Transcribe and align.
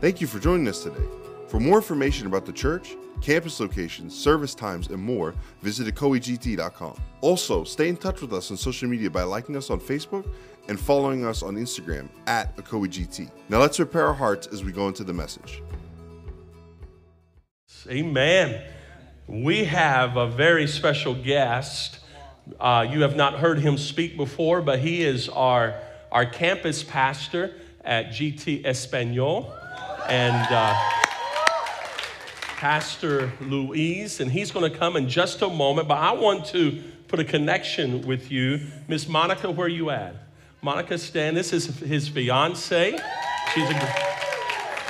Thank 0.00 0.20
you 0.20 0.26
for 0.26 0.38
joining 0.38 0.68
us 0.68 0.82
today. 0.82 1.04
For 1.48 1.60
more 1.60 1.76
information 1.76 2.26
about 2.26 2.44
the 2.44 2.52
church, 2.52 2.96
campus 3.20 3.60
locations, 3.60 4.14
service 4.14 4.54
times, 4.54 4.88
and 4.88 5.00
more, 5.00 5.34
visit 5.62 5.86
ecoegt.com. 5.86 6.96
Also, 7.20 7.64
stay 7.64 7.88
in 7.88 7.96
touch 7.96 8.20
with 8.20 8.32
us 8.32 8.50
on 8.50 8.56
social 8.56 8.88
media 8.88 9.08
by 9.08 9.22
liking 9.22 9.56
us 9.56 9.70
on 9.70 9.80
Facebook 9.80 10.28
and 10.68 10.78
following 10.78 11.24
us 11.24 11.42
on 11.42 11.54
Instagram 11.54 12.08
at 12.26 12.56
ecoegt. 12.56 13.30
Now 13.48 13.60
let's 13.60 13.76
prepare 13.76 14.06
our 14.06 14.14
hearts 14.14 14.46
as 14.48 14.64
we 14.64 14.72
go 14.72 14.88
into 14.88 15.04
the 15.04 15.12
message. 15.12 15.62
Amen. 17.88 18.62
We 19.26 19.64
have 19.64 20.16
a 20.16 20.26
very 20.26 20.66
special 20.66 21.14
guest. 21.14 22.00
Uh, 22.58 22.86
you 22.90 23.02
have 23.02 23.16
not 23.16 23.34
heard 23.34 23.58
him 23.58 23.78
speak 23.78 24.16
before, 24.16 24.60
but 24.60 24.80
he 24.80 25.02
is 25.02 25.28
our, 25.28 25.80
our 26.10 26.26
campus 26.26 26.82
pastor 26.82 27.54
at 27.82 28.08
GT 28.08 28.66
Espanol. 28.66 29.54
And 30.08 30.46
uh, 30.52 30.74
Pastor 32.56 33.32
Luis, 33.40 34.20
and 34.20 34.30
he's 34.30 34.50
going 34.50 34.70
to 34.70 34.78
come 34.78 34.96
in 34.96 35.08
just 35.08 35.42
a 35.42 35.48
moment. 35.48 35.88
But 35.88 35.98
I 35.98 36.12
want 36.12 36.46
to 36.46 36.82
put 37.08 37.20
a 37.20 37.24
connection 37.24 38.06
with 38.06 38.30
you. 38.30 38.60
Miss 38.88 39.08
Monica, 39.08 39.50
where 39.50 39.66
are 39.66 39.70
you 39.70 39.90
at? 39.90 40.14
Monica 40.60 40.98
Stan, 40.98 41.34
this 41.34 41.52
is 41.52 41.66
his 41.80 42.08
fiance. 42.08 42.98
She's 43.54 43.70
a, 43.70 43.94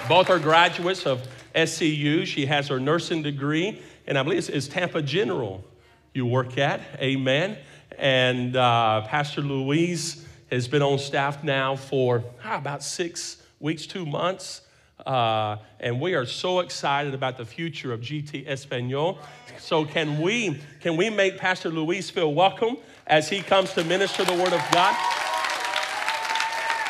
both 0.08 0.30
are 0.30 0.38
graduates 0.38 1.06
of 1.06 1.27
SCU. 1.55 2.27
She 2.27 2.46
has 2.46 2.69
her 2.69 2.80
nursing 2.80 3.22
degree, 3.22 3.80
and 4.06 4.19
I 4.19 4.22
believe 4.22 4.38
it's, 4.38 4.48
it's 4.48 4.69
Tampa 4.69 5.02
General 5.02 5.64
you 6.12 6.27
work 6.27 6.58
at. 6.58 6.80
Amen. 7.00 7.58
And 7.98 8.56
uh, 8.56 9.02
Pastor 9.02 9.42
Luis 9.42 10.24
has 10.50 10.69
been 10.69 10.83
on 10.83 10.98
staff 10.98 11.42
now 11.44 11.77
for 11.77 12.24
ah, 12.44 12.56
about 12.56 12.83
six 12.83 13.42
weeks, 13.60 13.86
two 13.86 14.06
months. 14.06 14.60
Uh, 15.06 15.58
and 15.80 16.00
we 16.00 16.14
are 16.14 16.26
so 16.26 16.60
excited 16.60 17.14
about 17.14 17.36
the 17.36 17.44
future 17.44 17.92
of 17.92 18.00
GT 18.00 18.47
Espanol. 18.48 19.19
So 19.58 19.84
can 19.84 20.20
we 20.20 20.60
can 20.80 20.97
we 20.97 21.10
make 21.10 21.38
Pastor 21.38 21.69
Luis 21.70 22.10
feel 22.10 22.33
welcome 22.33 22.78
as 23.06 23.28
he 23.28 23.41
comes 23.41 23.72
to 23.75 23.84
minister 23.84 24.25
the 24.25 24.32
Word 24.32 24.52
of 24.52 24.62
God? 24.72 24.97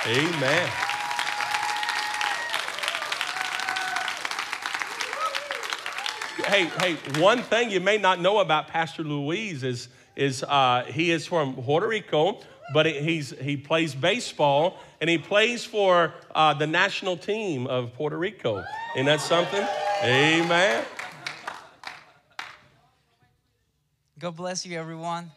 Amen. 0.07 0.84
Hey, 6.55 6.71
hey, 6.79 7.21
one 7.21 7.43
thing 7.43 7.73
you 7.73 7.81
may 7.81 7.99
not 7.99 8.21
know 8.21 8.39
about 8.39 8.69
Pastor 8.69 9.03
Luis 9.03 9.65
is, 9.65 9.89
is 10.15 10.45
uh, 10.45 10.85
he 10.87 11.11
is 11.11 11.27
from 11.27 11.57
Puerto 11.57 11.89
Rico, 11.89 12.39
but 12.73 12.87
he's, 12.87 13.31
he 13.41 13.57
plays 13.57 13.93
baseball 13.93 14.79
and 15.01 15.11
he 15.11 15.19
plays 15.19 15.65
for 15.65 16.15
uh, 16.33 16.55
the 16.55 16.69
national 16.69 17.17
team 17.17 17.67
of 17.67 17.93
Puerto 17.95 18.17
Rico. 18.17 18.63
Isn't 18.95 19.07
that 19.07 19.21
something? 19.21 19.67
Amen. 20.05 20.85
God 24.21 24.37
bless 24.37 24.65
you, 24.65 24.79
everyone. 24.79 25.33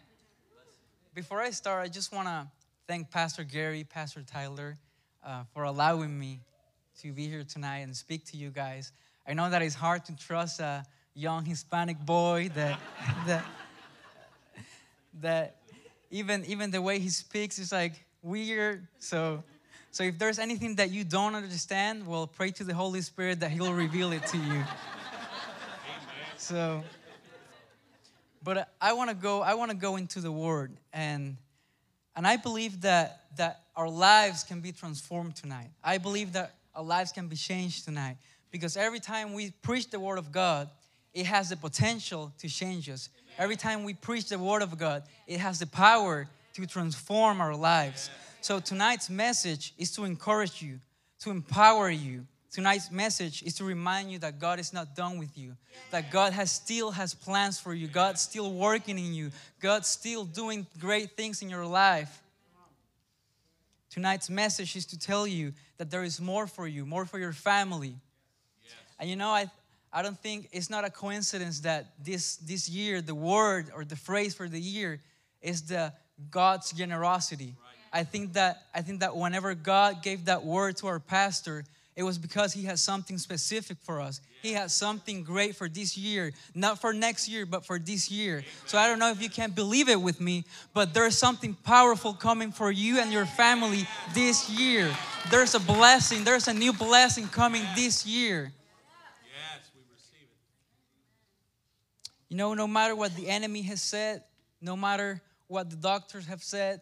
Before 1.16 1.42
I 1.42 1.50
start, 1.50 1.84
I 1.84 1.88
just 1.88 2.14
want 2.14 2.28
to 2.28 2.46
thank 2.88 3.10
Pastor 3.10 3.44
Gary, 3.44 3.84
Pastor 3.84 4.22
Tyler, 4.22 4.78
uh, 5.26 5.46
for 5.52 5.64
allowing 5.64 6.20
me 6.20 6.42
to 7.02 7.12
be 7.12 7.28
here 7.28 7.44
tonight 7.44 7.80
and 7.80 7.96
speak 7.96 8.24
to 8.26 8.38
you 8.38 8.52
guys. 8.52 8.92
I 9.28 9.34
know 9.34 9.50
that 9.50 9.64
it's 9.64 9.74
hard 9.74 10.06
to 10.06 10.16
trust 10.16 10.60
a 10.60 10.86
young 11.18 11.46
Hispanic 11.46 11.98
boy 12.06 12.50
that 12.54 12.80
that 13.26 13.46
that 15.22 15.56
even 16.12 16.46
even 16.46 16.72
the 16.72 16.82
way 16.82 17.00
he 17.00 17.10
speaks 17.10 17.58
is 17.58 17.72
like 17.72 17.94
weird. 18.22 18.88
So 19.00 19.44
so 19.92 20.04
if 20.04 20.20
there's 20.20 20.38
anything 20.38 20.76
that 20.76 20.92
you 20.92 21.04
don't 21.04 21.34
understand, 21.34 22.06
well, 22.06 22.28
pray 22.28 22.52
to 22.52 22.64
the 22.64 22.74
Holy 22.74 23.02
Spirit 23.02 23.40
that 23.40 23.50
He'll 23.50 23.74
reveal 23.74 24.12
it 24.12 24.26
to 24.28 24.38
you. 24.38 24.64
So, 26.38 26.84
but 28.44 28.70
I 28.80 28.94
want 28.94 29.10
to 29.10 29.16
go. 29.16 29.42
I 29.42 29.56
want 29.56 29.72
to 29.72 29.78
go 29.78 29.96
into 29.96 30.22
the 30.22 30.32
Word 30.32 30.72
and 30.94 31.36
and 32.18 32.26
I 32.26 32.36
believe 32.36 32.82
that, 32.82 33.22
that 33.38 33.62
our 33.76 33.88
lives 33.88 34.44
can 34.44 34.60
be 34.60 34.72
transformed 34.72 35.36
tonight. 35.36 35.70
I 35.84 36.00
believe 36.00 36.34
that 36.34 36.56
our 36.74 36.84
lives 36.84 37.12
can 37.12 37.28
be 37.28 37.36
changed 37.36 37.86
tonight 37.86 38.18
because 38.50 38.76
every 38.76 39.00
time 39.00 39.34
we 39.34 39.52
preach 39.62 39.92
the 39.92 40.00
Word 40.00 40.18
of 40.18 40.32
God, 40.32 40.68
it 41.18 41.26
has 41.26 41.50
the 41.50 41.58
potential 41.58 42.32
to 42.40 42.48
change 42.48 42.90
us. 42.90 43.10
Every 43.38 43.56
time 43.56 43.84
we 43.84 43.94
preach 43.94 44.30
the 44.30 44.40
Word 44.40 44.62
of 44.62 44.78
God, 44.78 45.04
it 45.26 45.40
has 45.40 45.60
the 45.60 45.68
power 45.68 46.28
to 46.54 46.66
transform 46.66 47.42
our 47.42 47.56
lives. 47.56 48.10
So 48.42 48.60
tonight's 48.60 49.10
message 49.10 49.74
is 49.78 49.92
to 49.94 50.06
encourage 50.06 50.62
you, 50.62 50.80
to 51.20 51.32
empower 51.32 51.90
you, 51.90 52.26
Tonight's 52.58 52.90
message 52.90 53.44
is 53.44 53.54
to 53.54 53.64
remind 53.64 54.12
you 54.12 54.18
that 54.18 54.40
God 54.40 54.60
is 54.60 54.74
not 54.74 54.96
done 54.96 55.20
with 55.20 55.38
you. 55.38 55.56
That 55.92 56.10
God 56.10 56.34
has 56.34 56.50
still 56.50 56.90
has 56.90 57.14
plans 57.14 57.60
for 57.60 57.72
you. 57.72 57.88
God's 57.88 58.22
still 58.22 58.52
working 58.52 58.98
in 58.98 59.14
you. 59.14 59.30
God's 59.60 59.88
still 59.88 60.26
doing 60.26 60.66
great 60.80 61.12
things 61.12 61.44
in 61.44 61.52
your 61.52 61.68
life. 61.68 62.22
Tonight's 63.92 64.30
message 64.30 64.76
is 64.76 64.88
to 64.88 64.98
tell 64.98 65.28
you 65.28 65.54
that 65.78 65.92
there 65.92 66.04
is 66.04 66.20
more 66.20 66.48
for 66.48 66.68
you, 66.68 66.84
more 66.84 67.06
for 67.06 67.20
your 67.20 67.32
family. 67.32 67.96
And 69.00 69.08
you 69.08 69.16
know, 69.16 69.30
I 69.30 69.52
I 69.98 70.04
don't 70.04 70.20
think 70.20 70.50
it's 70.52 70.70
not 70.70 70.86
a 70.86 70.92
coincidence 70.92 71.62
that 71.62 71.88
this 72.04 72.36
this 72.36 72.70
year 72.70 73.02
the 73.02 73.16
word 73.16 73.72
or 73.74 73.84
the 73.84 73.96
phrase 73.96 74.36
for 74.36 74.48
the 74.48 74.60
year 74.60 75.02
is 75.42 75.64
the 75.64 75.92
God's 76.30 76.72
generosity. 76.72 77.56
Right. 77.58 78.02
I 78.02 78.04
think 78.04 78.34
that 78.34 78.62
I 78.76 78.84
think 78.84 79.00
that 79.00 79.18
whenever 79.18 79.56
God 79.56 80.04
gave 80.04 80.26
that 80.26 80.46
word 80.46 80.78
to 80.78 80.88
our 80.88 81.00
pastor, 81.00 81.66
it 81.96 82.04
was 82.04 82.20
because 82.20 82.54
He 82.54 82.66
has 82.66 82.80
something 82.80 83.18
specific 83.18 83.80
for 83.82 84.00
us. 84.00 84.22
He 84.44 84.54
has 84.54 84.72
something 84.72 85.24
great 85.24 85.56
for 85.56 85.68
this 85.68 85.98
year, 85.98 86.32
not 86.54 86.80
for 86.80 86.94
next 86.94 87.28
year, 87.28 87.48
but 87.48 87.66
for 87.66 87.80
this 87.80 88.12
year. 88.12 88.44
So 88.68 88.78
I 88.78 88.88
don't 88.88 89.00
know 89.00 89.10
if 89.10 89.20
you 89.20 89.32
can 89.32 89.50
believe 89.50 89.90
it 89.90 90.00
with 90.00 90.22
me, 90.22 90.46
but 90.76 90.94
there's 90.94 91.18
something 91.18 91.56
powerful 91.64 92.14
coming 92.14 92.52
for 92.52 92.72
you 92.72 93.00
and 93.00 93.12
your 93.12 93.26
family 93.26 93.88
this 94.14 94.48
year. 94.48 94.96
There's 95.32 95.56
a 95.56 95.60
blessing, 95.60 96.24
there's 96.24 96.48
a 96.48 96.54
new 96.54 96.72
blessing 96.72 97.26
coming 97.30 97.64
this 97.76 98.06
year. 98.06 98.52
Yes, 99.26 99.72
we 99.74 99.82
receive 99.92 100.30
it. 100.30 100.38
You 102.30 102.38
know, 102.38 102.54
no 102.54 102.68
matter 102.68 102.96
what 102.96 103.16
the 103.16 103.30
enemy 103.30 103.62
has 103.64 103.82
said, 103.82 104.24
no 104.62 104.76
matter 104.76 105.22
what 105.48 105.70
the 105.70 105.76
doctors 105.76 106.26
have 106.28 106.44
said, 106.44 106.82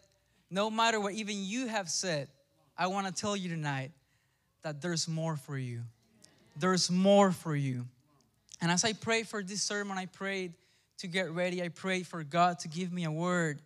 no 0.50 0.70
matter 0.70 0.98
what 1.00 1.14
even 1.14 1.44
you 1.44 1.66
have 1.66 1.88
said, 1.88 2.28
I 2.76 2.88
want 2.88 3.06
to 3.06 3.12
tell 3.12 3.36
you 3.36 3.48
tonight 3.48 3.92
that 4.62 4.80
there's 4.80 5.08
more 5.08 5.36
for 5.36 5.56
you. 5.56 5.82
There's 6.56 6.90
more 6.90 7.32
for 7.32 7.54
you. 7.54 7.86
And 8.60 8.70
as 8.70 8.84
I 8.84 8.92
prayed 8.92 9.28
for 9.28 9.42
this 9.42 9.62
sermon, 9.62 9.98
I 9.98 10.06
prayed 10.06 10.54
to 10.98 11.06
get 11.06 11.30
ready. 11.30 11.62
I 11.62 11.68
prayed 11.68 12.06
for 12.06 12.24
God 12.24 12.58
to 12.60 12.68
give 12.68 12.92
me 12.92 13.04
a 13.04 13.10
word. 13.10 13.60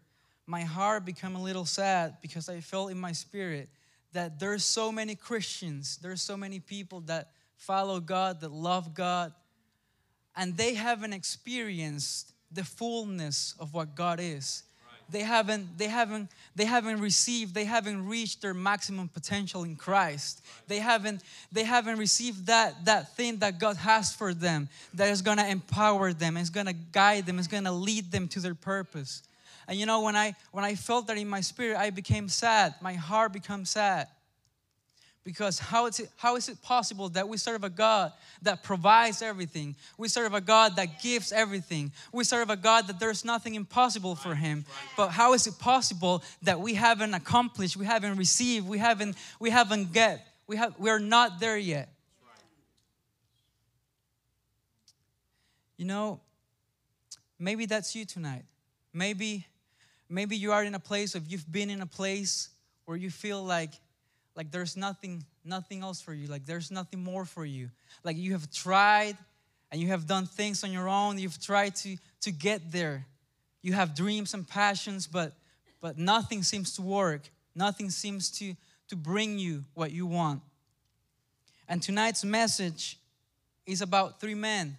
My 0.47 0.63
heart 0.63 1.05
became 1.05 1.37
a 1.37 1.43
little 1.43 1.65
sad 1.65 2.17
because 2.21 2.49
I 2.49 2.61
felt 2.61 2.91
in 2.91 2.99
my 2.99 3.13
spirit 3.13 3.69
that 4.13 4.41
there's 4.41 4.65
so 4.65 4.91
many 4.91 5.15
Christians, 5.15 5.99
there's 6.03 6.21
so 6.21 6.37
many 6.37 6.59
people 6.59 7.01
that 7.03 7.31
follow 7.57 8.01
God, 8.01 8.41
that 8.41 8.51
love 8.51 8.95
God, 8.95 9.33
and 10.41 10.57
they 10.57 10.73
haven't 10.73 11.13
experienced 11.13 12.33
the 12.51 12.65
fullness 12.65 13.55
of 13.61 13.75
what 13.75 13.95
God 13.95 14.19
is. 14.19 14.63
They 15.11 15.21
haven't 15.21 15.77
they 15.77 15.89
haven't 15.89 16.31
they 16.57 16.65
haven't 16.65 17.01
received 17.01 17.55
they 17.55 17.67
haven't 17.67 18.07
reached 18.09 18.41
their 18.41 18.55
maximum 18.55 19.09
potential 19.09 19.65
in 19.65 19.77
christ. 19.77 20.43
They 20.67 20.79
haven't 20.79 21.23
they 21.53 21.65
haven't 21.65 21.99
received 21.99 22.47
that 22.47 22.87
that 22.87 23.15
thing 23.17 23.39
that 23.39 23.59
god 23.59 23.77
has 23.77 24.15
for 24.15 24.33
them 24.33 24.69
that 24.95 25.09
is 25.09 25.21
to 25.21 25.47
empower 25.47 26.15
them 26.15 26.39
is 26.39 26.49
to 26.49 26.73
guide 26.73 27.27
them 27.27 27.39
is 27.39 27.49
to 27.49 27.71
lead 27.71 28.11
them 28.11 28.27
to 28.29 28.41
their 28.41 28.55
purpose. 28.55 29.23
And 29.69 29.79
you 29.79 29.85
know 29.85 30.01
when 30.01 30.17
i 30.17 30.35
when 30.53 30.65
i 30.65 30.75
felt 30.75 31.07
that 31.09 31.19
in 31.19 31.29
my 31.29 31.43
spirit 31.43 31.77
i 31.77 31.91
became 31.91 32.31
sad. 32.31 32.77
My 32.81 32.95
heart 32.95 33.35
became 33.35 33.67
sad 33.67 34.09
because 35.25 35.59
how 35.59 35.87
is, 35.87 36.01
it, 36.01 36.11
how 36.17 36.37
is 36.37 36.49
it 36.49 36.63
possible 36.63 37.11
that 37.11 37.29
we 37.29 37.37
serve 37.37 37.63
a 37.63 37.69
God 37.69 38.13
that 38.43 38.63
provides 38.63 39.21
everything? 39.21 39.77
We 39.99 40.09
serve 40.09 40.33
a 40.33 40.41
God 40.41 40.77
that 40.77 41.03
gives 41.03 41.31
everything. 41.31 41.93
We 42.13 42.25
serve 42.25 42.49
a 42.49 42.57
God 42.57 42.87
that 42.87 42.99
there's 42.99 43.25
nothing 43.25 43.55
impossible 43.55 44.15
for 44.15 44.35
Him. 44.35 44.65
But 44.97 45.09
how 45.09 45.35
is 45.35 45.47
it 45.47 45.59
possible 45.59 46.23
that 46.43 46.61
we 46.61 46.75
haven't 46.75 47.13
accomplished, 47.13 47.77
we 47.77 47.85
haven't 47.85 48.17
received, 48.17 48.67
we 48.67 48.79
haven't, 48.79 49.17
we 49.39 49.51
haven't 49.51 49.93
get, 49.93 50.27
we 50.47 50.57
have 50.57 50.75
we're 50.79 50.99
not 50.99 51.39
there 51.39 51.59
yet? 51.59 51.91
You 55.77 55.85
know, 55.87 56.21
maybe 57.39 57.67
that's 57.67 57.95
you 57.95 58.07
tonight. 58.07 58.45
Maybe, 58.93 59.47
maybe 60.09 60.37
you 60.37 60.53
are 60.53 60.65
in 60.65 60.75
a 60.75 60.81
place 60.81 61.15
of 61.15 61.31
you've 61.31 61.51
been 61.51 61.69
in 61.69 61.83
a 61.83 61.87
place 61.87 62.49
where 62.87 62.97
you 62.97 63.11
feel 63.11 63.43
like 63.43 63.73
like 64.37 64.51
there's 64.51 64.77
nothing 64.77 65.25
nothing 65.45 65.83
else 65.83 66.01
for 66.01 66.15
you. 66.15 66.29
Like 66.29 66.47
there's 66.47 66.71
nothing 66.71 67.03
more 67.03 67.25
for 67.25 67.45
you. 67.45 67.71
Like 68.05 68.17
you 68.17 68.33
have 68.33 68.51
tried 68.51 69.17
and 69.71 69.81
you 69.81 69.89
have 69.89 70.07
done 70.07 70.27
things 70.27 70.65
on 70.65 70.73
your 70.73 70.89
own. 70.89 71.19
You've 71.19 71.41
tried 71.41 71.77
to 71.77 71.97
to 72.23 72.33
get 72.33 72.73
there. 72.73 73.07
You 73.63 73.73
have 73.73 73.95
dreams 73.95 74.35
and 74.35 74.47
passions 74.47 75.07
but 75.07 75.33
but 75.81 75.99
nothing 75.99 76.43
seems 76.43 76.75
to 76.75 76.83
work. 76.83 77.23
Nothing 77.55 77.91
seems 77.91 78.31
to 78.39 78.55
to 78.89 78.97
bring 78.97 79.39
you 79.39 79.65
what 79.75 79.93
you 79.93 80.07
want. 80.07 80.43
And 81.69 81.83
tonight's 81.83 82.25
message 82.25 82.99
is 83.67 83.81
about 83.81 84.21
three 84.21 84.35
men 84.35 84.77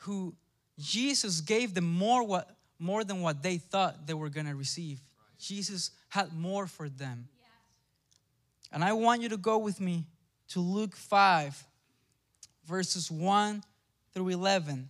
who 0.00 0.34
Jesus 0.78 1.40
gave 1.40 1.74
them 1.74 1.84
more 1.84 2.22
what 2.22 2.56
more 2.78 3.04
than 3.04 3.20
what 3.20 3.42
they 3.42 3.58
thought 3.58 4.06
they 4.06 4.14
were 4.14 4.28
going 4.28 4.46
to 4.46 4.56
receive. 4.56 5.00
Jesus 5.38 5.92
had 6.08 6.32
more 6.32 6.66
for 6.66 6.88
them. 6.88 7.28
And 8.72 8.82
I 8.82 8.92
want 8.94 9.22
you 9.22 9.28
to 9.28 9.36
go 9.36 9.58
with 9.58 9.80
me 9.80 10.06
to 10.48 10.60
Luke 10.60 10.96
5 10.96 11.64
verses 12.66 13.10
1 13.10 13.62
through 14.12 14.28
11. 14.28 14.88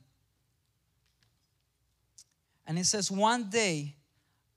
And 2.67 2.79
it 2.79 2.87
says 2.87 3.11
one 3.11 3.50
day 3.50 3.96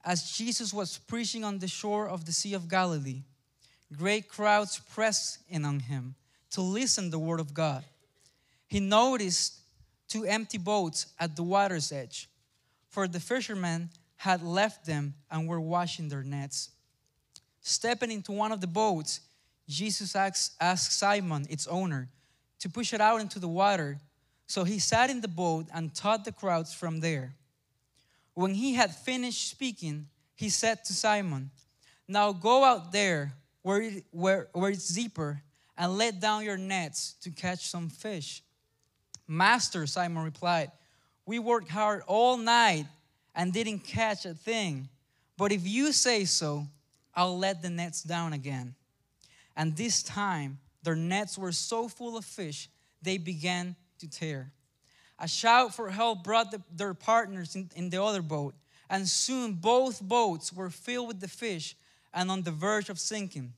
as 0.04 0.32
Jesus 0.32 0.74
was 0.74 1.00
preaching 1.00 1.44
on 1.44 1.58
the 1.58 1.68
shore 1.68 2.08
of 2.08 2.26
the 2.26 2.32
Sea 2.32 2.54
of 2.54 2.70
Galilee, 2.70 3.24
great 3.98 4.30
crowds 4.30 4.80
pressed 4.94 5.40
in 5.50 5.66
on 5.66 5.80
him 5.80 6.16
to 6.52 6.62
listen 6.62 7.10
the 7.10 7.20
word 7.20 7.40
of 7.40 7.54
God. 7.54 7.84
He 8.68 8.80
noticed 8.80 9.60
two 10.08 10.26
empty 10.26 10.60
boats 10.60 11.08
at 11.20 11.36
the 11.36 11.44
water's 11.44 11.92
edge, 11.92 12.30
for 12.90 13.08
the 13.08 13.20
fishermen 13.20 13.90
had 14.18 14.44
left 14.44 14.86
them 14.86 15.16
and 15.32 15.48
were 15.48 15.60
washing 15.60 16.08
their 16.08 16.24
nets. 16.24 16.70
Stepping 17.68 18.12
into 18.12 18.32
one 18.32 18.52
of 18.52 18.62
the 18.62 18.68
boats, 18.68 19.22
Jesus 19.68 20.16
asked, 20.16 20.54
asked 20.62 21.00
Simon, 21.00 21.48
its 21.50 21.66
owner, 21.66 22.08
to 22.60 22.70
push 22.70 22.94
it 22.94 23.02
out 23.02 23.22
into 23.22 23.40
the 23.40 23.48
water. 23.48 23.98
So 24.46 24.66
he 24.66 24.78
sat 24.78 25.10
in 25.10 25.20
the 25.20 25.28
boat 25.28 25.66
and 25.74 25.92
taught 25.92 26.26
the 26.26 26.32
crowds 26.32 26.76
from 26.76 27.00
there. 27.00 27.34
When 28.36 28.54
he 28.54 28.76
had 28.76 28.96
finished 28.96 29.50
speaking, 29.50 30.06
he 30.36 30.50
said 30.50 30.86
to 30.86 30.94
Simon, 30.94 31.50
Now 32.08 32.34
go 32.34 32.64
out 32.64 32.92
there 32.92 33.34
where, 33.64 33.82
it, 33.82 34.04
where, 34.12 34.48
where 34.54 34.70
it's 34.70 34.90
deeper 34.90 35.42
and 35.76 35.98
let 35.98 36.20
down 36.20 36.44
your 36.44 36.58
nets 36.58 37.16
to 37.22 37.32
catch 37.32 37.68
some 37.68 37.90
fish. 37.90 38.44
Master, 39.28 39.88
Simon 39.88 40.24
replied, 40.24 40.72
We 41.26 41.40
worked 41.40 41.72
hard 41.72 42.04
all 42.06 42.38
night 42.38 42.86
and 43.34 43.52
didn't 43.52 43.80
catch 43.80 44.24
a 44.28 44.36
thing. 44.36 44.88
But 45.36 45.52
if 45.52 45.68
you 45.68 45.92
say 45.94 46.26
so, 46.26 46.68
I'll 47.16 47.38
let 47.38 47.62
the 47.62 47.70
nets 47.70 48.04
down 48.04 48.34
again. 48.34 48.76
And 49.56 49.76
this 49.76 50.04
time, 50.04 50.60
their 50.84 50.96
nets 50.96 51.38
were 51.38 51.52
so 51.52 51.88
full 51.88 52.18
of 52.18 52.26
fish, 52.26 52.70
they 53.02 53.18
began 53.18 53.76
to 54.00 54.10
tear. 54.10 54.52
A 55.18 55.28
shout 55.28 55.74
for 55.74 55.90
help 55.90 56.24
brought 56.24 56.52
the, 56.52 56.62
their 56.76 56.94
partners 56.94 57.56
in, 57.56 57.70
in 57.76 57.90
the 57.90 58.04
other 58.04 58.22
boat, 58.22 58.54
and 58.90 59.08
soon 59.08 59.54
both 59.54 60.02
boats 60.02 60.52
were 60.52 60.70
filled 60.70 61.08
with 61.08 61.20
the 61.22 61.28
fish 61.28 61.76
and 62.14 62.30
on 62.30 62.42
the 62.44 62.52
verge 62.52 62.90
of 62.90 63.00
sinking. 63.00 63.54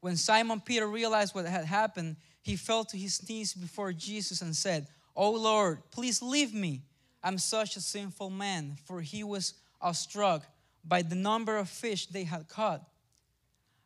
When 0.00 0.16
Simon 0.16 0.60
Peter 0.60 0.86
realized 0.86 1.34
what 1.34 1.46
had 1.46 1.64
happened, 1.64 2.16
he 2.42 2.56
fell 2.56 2.84
to 2.86 2.96
his 2.96 3.28
knees 3.28 3.54
before 3.54 3.92
Jesus 3.92 4.42
and 4.42 4.56
said, 4.56 4.88
Oh 5.14 5.30
Lord, 5.30 5.78
please 5.90 6.22
leave 6.22 6.52
me. 6.52 6.82
I'm 7.22 7.38
such 7.38 7.76
a 7.76 7.80
sinful 7.80 8.30
man. 8.30 8.76
For 8.84 9.00
he 9.00 9.22
was 9.22 9.54
awestruck 9.80 10.44
by 10.84 11.02
the 11.02 11.14
number 11.14 11.56
of 11.56 11.68
fish 11.68 12.06
they 12.06 12.24
had 12.24 12.48
caught, 12.48 12.82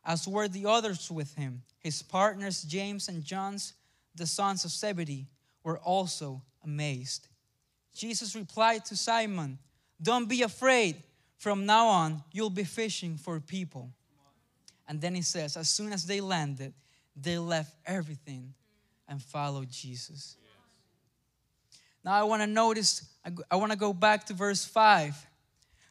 as 0.05 0.27
were 0.27 0.47
the 0.47 0.65
others 0.65 1.11
with 1.11 1.35
him. 1.35 1.63
His 1.79 2.01
partners, 2.01 2.63
James 2.63 3.07
and 3.07 3.23
John's, 3.23 3.73
the 4.15 4.25
sons 4.25 4.65
of 4.65 4.71
Zebedee, 4.71 5.27
were 5.63 5.77
also 5.79 6.41
amazed. 6.63 7.27
Jesus 7.93 8.35
replied 8.35 8.85
to 8.85 8.95
Simon, 8.95 9.57
Don't 10.01 10.27
be 10.27 10.41
afraid. 10.41 11.03
From 11.37 11.65
now 11.67 11.87
on, 11.87 12.23
you'll 12.31 12.49
be 12.49 12.63
fishing 12.63 13.15
for 13.15 13.39
people. 13.39 13.91
And 14.87 14.99
then 14.99 15.13
he 15.13 15.21
says, 15.21 15.57
as 15.57 15.69
soon 15.69 15.93
as 15.93 16.05
they 16.05 16.21
landed, 16.21 16.73
they 17.15 17.37
left 17.37 17.75
everything 17.85 18.53
and 19.07 19.21
followed 19.21 19.69
Jesus. 19.69 20.37
Now 22.03 22.13
I 22.13 22.23
want 22.23 22.41
to 22.41 22.47
notice, 22.47 23.03
I 23.51 23.55
want 23.55 23.71
to 23.71 23.77
go 23.77 23.93
back 23.93 24.25
to 24.27 24.33
verse 24.33 24.63
5. 24.65 25.27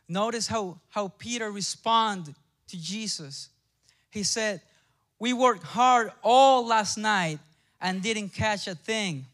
Notice 0.08 0.46
how, 0.46 0.78
how 0.88 1.08
Peter 1.08 1.50
responded 1.50 2.34
to 2.68 2.80
Jesus. 2.80 3.48
He 4.10 4.22
said, 4.22 4.60
We 5.18 5.32
worked 5.32 5.64
hard 5.64 6.12
all 6.22 6.66
last 6.66 6.96
night 6.96 7.38
and 7.80 8.02
didn't 8.02 8.30
catch 8.30 8.66
a 8.66 8.74
thing. 8.74 9.26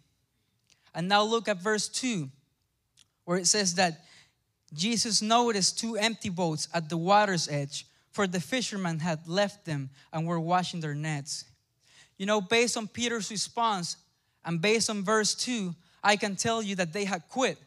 And 0.95 1.09
now 1.09 1.23
look 1.23 1.49
at 1.49 1.59
verse 1.59 1.89
2, 1.89 2.29
where 3.25 3.39
it 3.39 3.47
says 3.47 3.75
that 3.75 4.05
Jesus 4.75 5.23
noticed 5.23 5.79
two 5.79 5.97
empty 5.97 6.29
boats 6.29 6.69
at 6.73 6.89
the 6.89 6.97
water's 6.97 7.49
edge 7.49 7.87
for 8.11 8.27
the 8.27 8.41
fishermen 8.41 8.99
had 8.99 9.27
left 9.27 9.65
them 9.65 9.91
and 10.13 10.27
were 10.27 10.41
washing 10.41 10.81
their 10.81 10.95
nets. 10.95 11.45
You 12.19 12.27
know, 12.27 12.41
based 12.41 12.77
on 12.77 12.89
Peter's 12.89 13.31
response 13.31 13.97
and 14.45 14.61
based 14.61 14.91
on 14.91 15.03
verse 15.03 15.35
2, 15.35 15.75
I 16.05 16.17
can 16.17 16.37
tell 16.37 16.63
you 16.63 16.77
that 16.77 16.93
they 16.93 17.05
had 17.05 17.29
quit. 17.29 17.59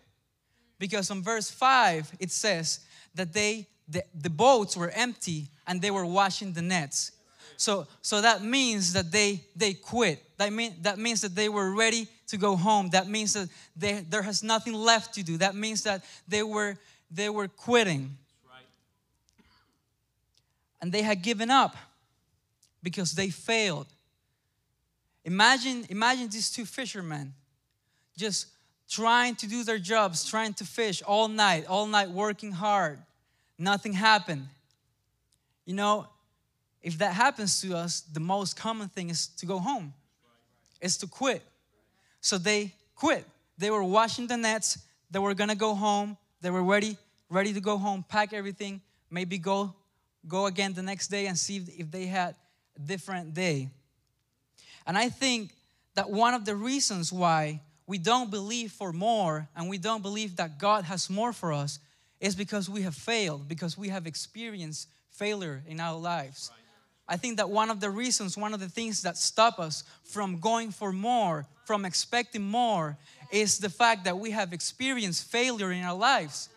Because 0.77 1.09
on 1.09 1.23
verse 1.23 1.49
5, 1.49 2.13
it 2.19 2.31
says 2.31 2.81
that 3.15 3.33
they 3.33 3.67
the, 3.87 4.03
the 4.19 4.29
boats 4.29 4.75
were 4.75 4.89
empty 4.89 5.49
and 5.67 5.81
they 5.81 5.91
were 5.91 6.05
washing 6.05 6.53
the 6.53 6.61
nets. 6.61 7.11
So, 7.57 7.87
so 8.01 8.21
that 8.21 8.43
means 8.43 8.93
that 8.93 9.11
they 9.11 9.41
they 9.55 9.73
quit. 9.73 10.23
That 10.37 10.51
mean 10.51 10.75
that 10.81 10.97
means 10.97 11.21
that 11.21 11.35
they 11.35 11.49
were 11.49 11.71
ready 11.73 12.07
to 12.27 12.37
go 12.37 12.55
home. 12.55 12.89
That 12.89 13.07
means 13.07 13.33
that 13.33 13.49
they, 13.75 14.05
there 14.09 14.23
has 14.23 14.43
nothing 14.43 14.73
left 14.73 15.13
to 15.15 15.23
do. 15.23 15.37
That 15.37 15.55
means 15.55 15.83
that 15.83 16.03
they 16.27 16.43
were 16.43 16.77
they 17.11 17.29
were 17.29 17.47
quitting 17.47 18.17
and 20.85 20.91
they 20.91 21.01
had 21.01 21.23
given 21.23 21.49
up 21.49 21.75
because 22.83 23.13
they 23.13 23.31
failed. 23.31 23.87
Imagine, 25.23 25.83
imagine 25.89 26.29
these 26.29 26.51
two 26.51 26.63
fishermen 26.63 27.33
just 28.15 28.45
trying 28.89 29.35
to 29.35 29.47
do 29.47 29.63
their 29.63 29.79
jobs, 29.79 30.25
trying 30.29 30.53
to 30.55 30.63
fish 30.63 31.01
all 31.01 31.27
night, 31.27 31.65
all 31.67 31.87
night 31.87 32.09
working 32.09 32.51
hard. 32.51 32.99
Nothing 33.57 33.93
happened. 33.93 34.47
You 35.65 35.73
know, 35.73 36.07
if 36.81 36.97
that 36.99 37.13
happens 37.13 37.61
to 37.61 37.75
us, 37.75 38.01
the 38.01 38.19
most 38.19 38.55
common 38.55 38.89
thing 38.89 39.09
is 39.09 39.27
to 39.39 39.45
go 39.45 39.57
home, 39.57 39.93
is 40.81 40.97
to 40.97 41.07
quit. 41.07 41.41
So 42.21 42.37
they 42.37 42.73
quit. 42.95 43.25
They 43.57 43.71
were 43.71 43.83
washing 43.83 44.27
the 44.27 44.37
nets. 44.37 44.77
They 45.09 45.19
were 45.19 45.33
gonna 45.33 45.55
go 45.55 45.73
home. 45.73 46.17
They 46.41 46.51
were 46.51 46.63
ready, 46.63 46.97
ready 47.29 47.53
to 47.53 47.61
go 47.61 47.77
home, 47.77 48.05
pack 48.07 48.33
everything, 48.33 48.81
maybe 49.09 49.37
go 49.37 49.73
go 50.27 50.47
again 50.47 50.73
the 50.73 50.81
next 50.81 51.07
day 51.09 51.27
and 51.27 51.37
see 51.37 51.57
if 51.77 51.91
they 51.91 52.05
had 52.05 52.35
a 52.75 52.79
different 52.79 53.33
day. 53.33 53.69
And 54.87 54.97
I 54.97 55.09
think 55.09 55.51
that 55.95 56.09
one 56.09 56.33
of 56.33 56.45
the 56.45 56.55
reasons 56.55 57.11
why 57.11 57.61
we 57.87 57.97
don't 57.97 58.31
believe 58.31 58.71
for 58.71 58.91
more 58.91 59.47
and 59.55 59.69
we 59.69 59.77
don't 59.77 60.01
believe 60.01 60.37
that 60.37 60.57
God 60.57 60.85
has 60.85 61.09
more 61.09 61.33
for 61.33 61.53
us 61.53 61.79
is 62.19 62.35
because 62.35 62.69
we 62.69 62.81
have 62.81 62.95
failed, 62.95 63.47
because 63.47 63.77
we 63.77 63.89
have 63.89 64.07
experienced 64.07 64.89
failure 65.11 65.61
in 65.67 65.79
our 65.79 65.99
lives. 65.99 66.51
I 67.07 67.17
think 67.17 67.37
that 67.37 67.49
one 67.49 67.69
of 67.69 67.79
the 67.79 67.89
reasons, 67.89 68.35
one 68.37 68.53
of 68.53 68.59
the 68.59 68.69
things 68.69 69.03
that 69.03 69.17
stop 69.17 69.59
us 69.59 69.83
from 70.03 70.39
going 70.39 70.71
for 70.71 70.91
more, 70.91 71.45
from 71.65 71.85
expecting 71.85 72.41
more, 72.41 72.97
is 73.31 73.59
the 73.59 73.69
fact 73.69 74.05
that 74.05 74.17
we 74.17 74.31
have 74.31 74.53
experienced 74.53 75.29
failure 75.29 75.71
in 75.71 75.83
our 75.83 75.95
lives. 75.95 76.49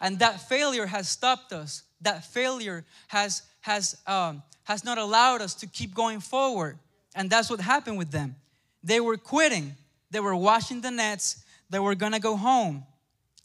And 0.00 0.18
that 0.20 0.48
failure 0.48 0.86
has 0.86 1.08
stopped 1.08 1.52
us. 1.52 1.82
That 2.02 2.24
failure 2.24 2.84
has 3.08 3.42
has 3.62 3.96
um, 4.06 4.42
has 4.64 4.84
not 4.84 4.98
allowed 4.98 5.42
us 5.42 5.54
to 5.54 5.66
keep 5.66 5.94
going 5.94 6.20
forward. 6.20 6.78
And 7.14 7.28
that's 7.28 7.50
what 7.50 7.60
happened 7.60 7.98
with 7.98 8.10
them. 8.10 8.36
They 8.82 9.00
were 9.00 9.16
quitting 9.16 9.74
they 10.10 10.20
were 10.20 10.34
washing 10.34 10.80
the 10.80 10.90
nets. 10.90 11.44
They 11.68 11.78
were 11.78 11.94
gonna 11.94 12.20
go 12.20 12.36
home. 12.36 12.84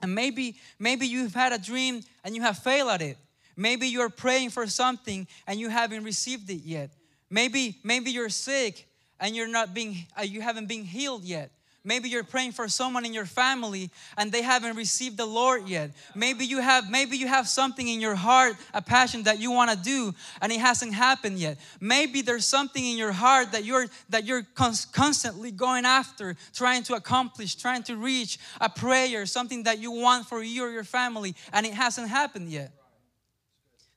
And 0.01 0.13
maybe 0.13 0.57
maybe 0.79 1.07
you've 1.07 1.34
had 1.34 1.53
a 1.53 1.57
dream 1.57 2.01
and 2.24 2.36
you 2.36 2.41
have 2.41 2.57
failed 2.57 2.91
at 2.91 3.01
it. 3.01 3.17
Maybe 3.55 3.88
you're 3.88 4.10
praying 4.10 4.50
for 4.50 4.67
something 4.67 5.27
and 5.48 5.60
you 5.60 5.69
haven't 5.69 6.03
received 6.03 6.50
it 6.50 6.63
yet. 6.63 6.91
Maybe 7.29 7.77
maybe 7.84 8.12
you're 8.12 8.29
sick 8.29 8.88
and 9.19 9.36
you're 9.36 9.48
not 9.48 9.74
being 9.74 10.05
uh, 10.19 10.24
you 10.24 10.41
haven't 10.41 10.67
been 10.67 10.84
healed 10.84 11.24
yet 11.24 11.51
Maybe 11.87 12.09
you're 12.09 12.23
praying 12.23 12.53
for 12.53 12.67
someone 12.67 13.05
in 13.05 13.13
your 13.13 13.27
family 13.27 13.91
and 14.17 14.31
they 14.31 14.41
haven't 14.41 14.75
received 14.75 15.17
the 15.17 15.25
Lord 15.27 15.69
yet. 15.69 15.91
Maybe 16.15 16.43
you 16.43 16.59
have 16.59 16.89
maybe 16.89 17.15
you 17.15 17.27
have 17.27 17.47
something 17.47 17.87
in 17.87 18.01
your 18.01 18.15
heart, 18.15 18.55
a 18.73 18.81
passion 18.81 19.21
that 19.23 19.39
you 19.39 19.51
want 19.51 19.69
to 19.69 19.77
do 19.77 20.11
and 20.41 20.51
it 20.51 20.59
hasn't 20.59 20.95
happened 20.95 21.37
yet. 21.37 21.59
Maybe 21.79 22.23
there's 22.23 22.45
something 22.45 22.83
in 22.83 22.97
your 22.97 23.11
heart 23.11 23.51
that 23.51 23.65
you're 23.65 23.85
that 24.09 24.25
you're 24.25 24.41
constantly 24.55 25.51
going 25.51 25.85
after, 25.85 26.35
trying 26.55 26.81
to 26.83 26.95
accomplish, 26.95 27.53
trying 27.53 27.83
to 27.83 27.95
reach 27.95 28.39
a 28.59 28.67
prayer, 28.67 29.27
something 29.27 29.63
that 29.63 29.77
you 29.77 29.91
want 29.91 30.25
for 30.25 30.41
you 30.41 30.65
or 30.65 30.71
your 30.71 30.83
family 30.83 31.35
and 31.53 31.67
it 31.67 31.73
hasn't 31.75 32.09
happened 32.09 32.49
yet. 32.49 32.71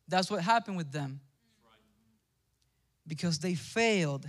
That's 0.08 0.30
what 0.30 0.42
happened 0.42 0.76
with 0.76 0.92
them. 0.92 1.20
Because 3.06 3.38
they 3.38 3.54
failed. 3.54 4.26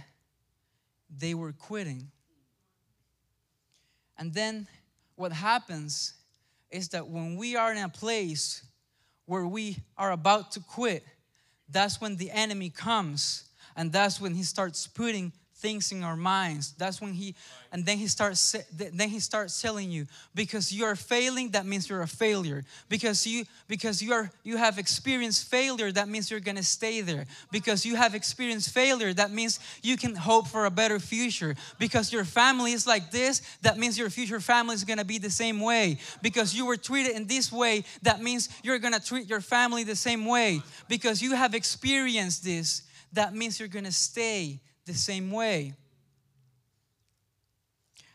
They 1.09 1.33
were 1.33 1.51
quitting 1.51 2.11
and 4.19 4.33
then 4.33 4.67
what 5.15 5.31
happens 5.31 6.13
is 6.69 6.89
that 6.89 7.07
when 7.07 7.37
we 7.37 7.55
are 7.55 7.71
in 7.71 7.77
a 7.77 7.89
place 7.89 8.63
where 9.25 9.47
we 9.47 9.77
are 9.97 10.11
about 10.11 10.51
to 10.51 10.59
quit, 10.59 11.03
that's 11.69 12.01
when 12.01 12.17
the 12.17 12.29
enemy 12.29 12.69
comes 12.69 13.49
and 13.75 13.91
that's 13.91 14.19
when 14.19 14.35
he 14.35 14.43
starts 14.43 14.85
putting 14.87 15.31
things 15.59 15.91
in 15.91 16.03
our 16.03 16.15
minds. 16.15 16.73
That's 16.77 17.01
when 17.01 17.13
he, 17.13 17.35
and 17.71 17.85
then 17.85 17.97
he 17.97 18.07
starts, 18.07 18.55
then 18.71 19.09
he 19.09 19.19
starts 19.19 19.61
telling 19.61 19.91
you 19.91 20.07
because 20.33 20.71
you 20.71 20.85
are 20.85 20.95
failing, 20.95 21.49
that 21.51 21.65
means 21.65 21.89
you're 21.89 22.01
a 22.01 22.07
failure. 22.07 22.63
Because 22.87 23.27
you, 23.27 23.45
because 23.67 24.01
you 24.01 24.13
are, 24.13 24.31
you 24.43 24.57
have 24.57 24.79
experienced 24.79 25.49
failure, 25.49 25.91
that 25.91 26.07
means 26.07 26.31
you're 26.31 26.39
gonna 26.39 26.63
stay 26.63 27.01
there. 27.01 27.25
Because 27.51 27.85
you 27.85 27.95
have 27.95 28.15
experienced 28.15 28.73
failure, 28.73 29.13
that 29.13 29.31
means 29.31 29.59
you 29.83 29.97
can 29.97 30.15
hope 30.15 30.47
for 30.47 30.65
a 30.65 30.71
better 30.71 30.99
future. 30.99 31.55
Because 31.77 32.11
your 32.11 32.25
family 32.25 32.71
is 32.71 32.87
like 32.87 33.11
this, 33.11 33.41
that 33.61 33.77
means 33.77 33.97
your 33.97 34.09
future 34.09 34.39
family 34.39 34.75
is 34.75 34.83
gonna 34.85 35.05
be 35.05 35.17
the 35.17 35.29
same 35.29 35.59
way. 35.59 35.99
Because 36.21 36.55
you 36.55 36.65
were 36.65 36.77
treated 36.77 37.15
in 37.15 37.27
this 37.27 37.51
way, 37.51 37.83
that 38.03 38.21
means 38.21 38.49
you're 38.63 38.79
gonna 38.79 38.99
treat 38.99 39.29
your 39.29 39.41
family 39.41 39.83
the 39.83 39.95
same 39.95 40.25
way. 40.25 40.61
Because 40.87 41.21
you 41.21 41.35
have 41.35 41.53
experienced 41.53 42.43
this, 42.43 42.83
that 43.13 43.35
means 43.35 43.59
you're 43.59 43.67
gonna 43.67 43.91
stay 43.91 44.61
the 44.85 44.93
same 44.93 45.31
way. 45.31 45.73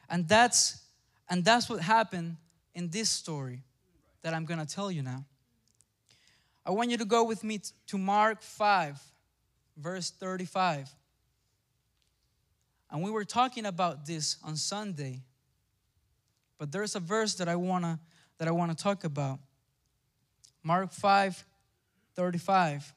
And 0.09 0.29
that's 0.29 0.81
and 1.29 1.45
that's 1.45 1.69
what 1.71 1.81
happened 1.81 2.37
in 2.75 2.91
this 2.91 3.09
story 3.09 3.63
that 4.23 4.35
I'm 4.35 4.45
going 4.45 4.61
to 4.61 4.67
tell 4.67 4.91
you 4.91 5.03
now. 5.03 5.25
I 6.67 6.71
want 6.71 6.91
you 6.91 6.99
to 6.99 7.05
go 7.05 7.25
with 7.25 7.43
me 7.43 7.61
to 7.87 7.99
Mark 7.99 8.43
5 8.43 9.01
verse 9.77 10.11
35. 10.11 10.89
And 12.91 13.03
we 13.03 13.11
were 13.11 13.25
talking 13.25 13.67
about 13.67 14.07
this 14.07 14.37
on 14.45 14.57
Sunday. 14.57 15.23
But 16.59 16.71
there's 16.71 16.95
a 16.95 17.01
verse 17.01 17.35
that 17.35 17.49
I 17.49 17.57
want 17.57 17.85
to 17.85 17.99
that 18.39 18.49
I 18.49 18.51
want 18.51 18.77
to 18.77 18.83
talk 18.83 19.05
about. 19.05 19.39
Mark 20.63 20.93
5 20.93 21.45
35. 22.15 22.95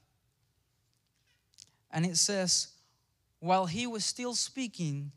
And 1.92 2.06
it 2.06 2.18
says, 2.18 2.68
while 3.40 3.66
he 3.66 3.88
was 3.88 4.06
still 4.06 4.34
speaking, 4.34 5.12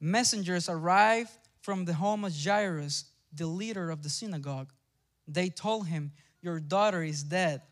messengers 0.00 0.68
arrived 0.68 1.30
from 1.60 1.84
the 1.84 1.94
home 1.94 2.24
of 2.24 2.32
Jairus, 2.36 3.06
the 3.32 3.46
leader 3.46 3.90
of 3.90 4.02
the 4.02 4.08
synagogue. 4.08 4.72
They 5.26 5.48
told 5.48 5.88
him, 5.88 6.12
Your 6.40 6.60
daughter 6.60 7.02
is 7.02 7.22
dead. 7.22 7.62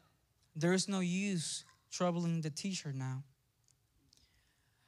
There 0.57 0.73
is 0.73 0.89
no 0.89 1.01
use 1.01 1.65
troubling 1.91 2.41
the 2.41 2.51
teacher 2.51 2.93
now. 2.93 3.23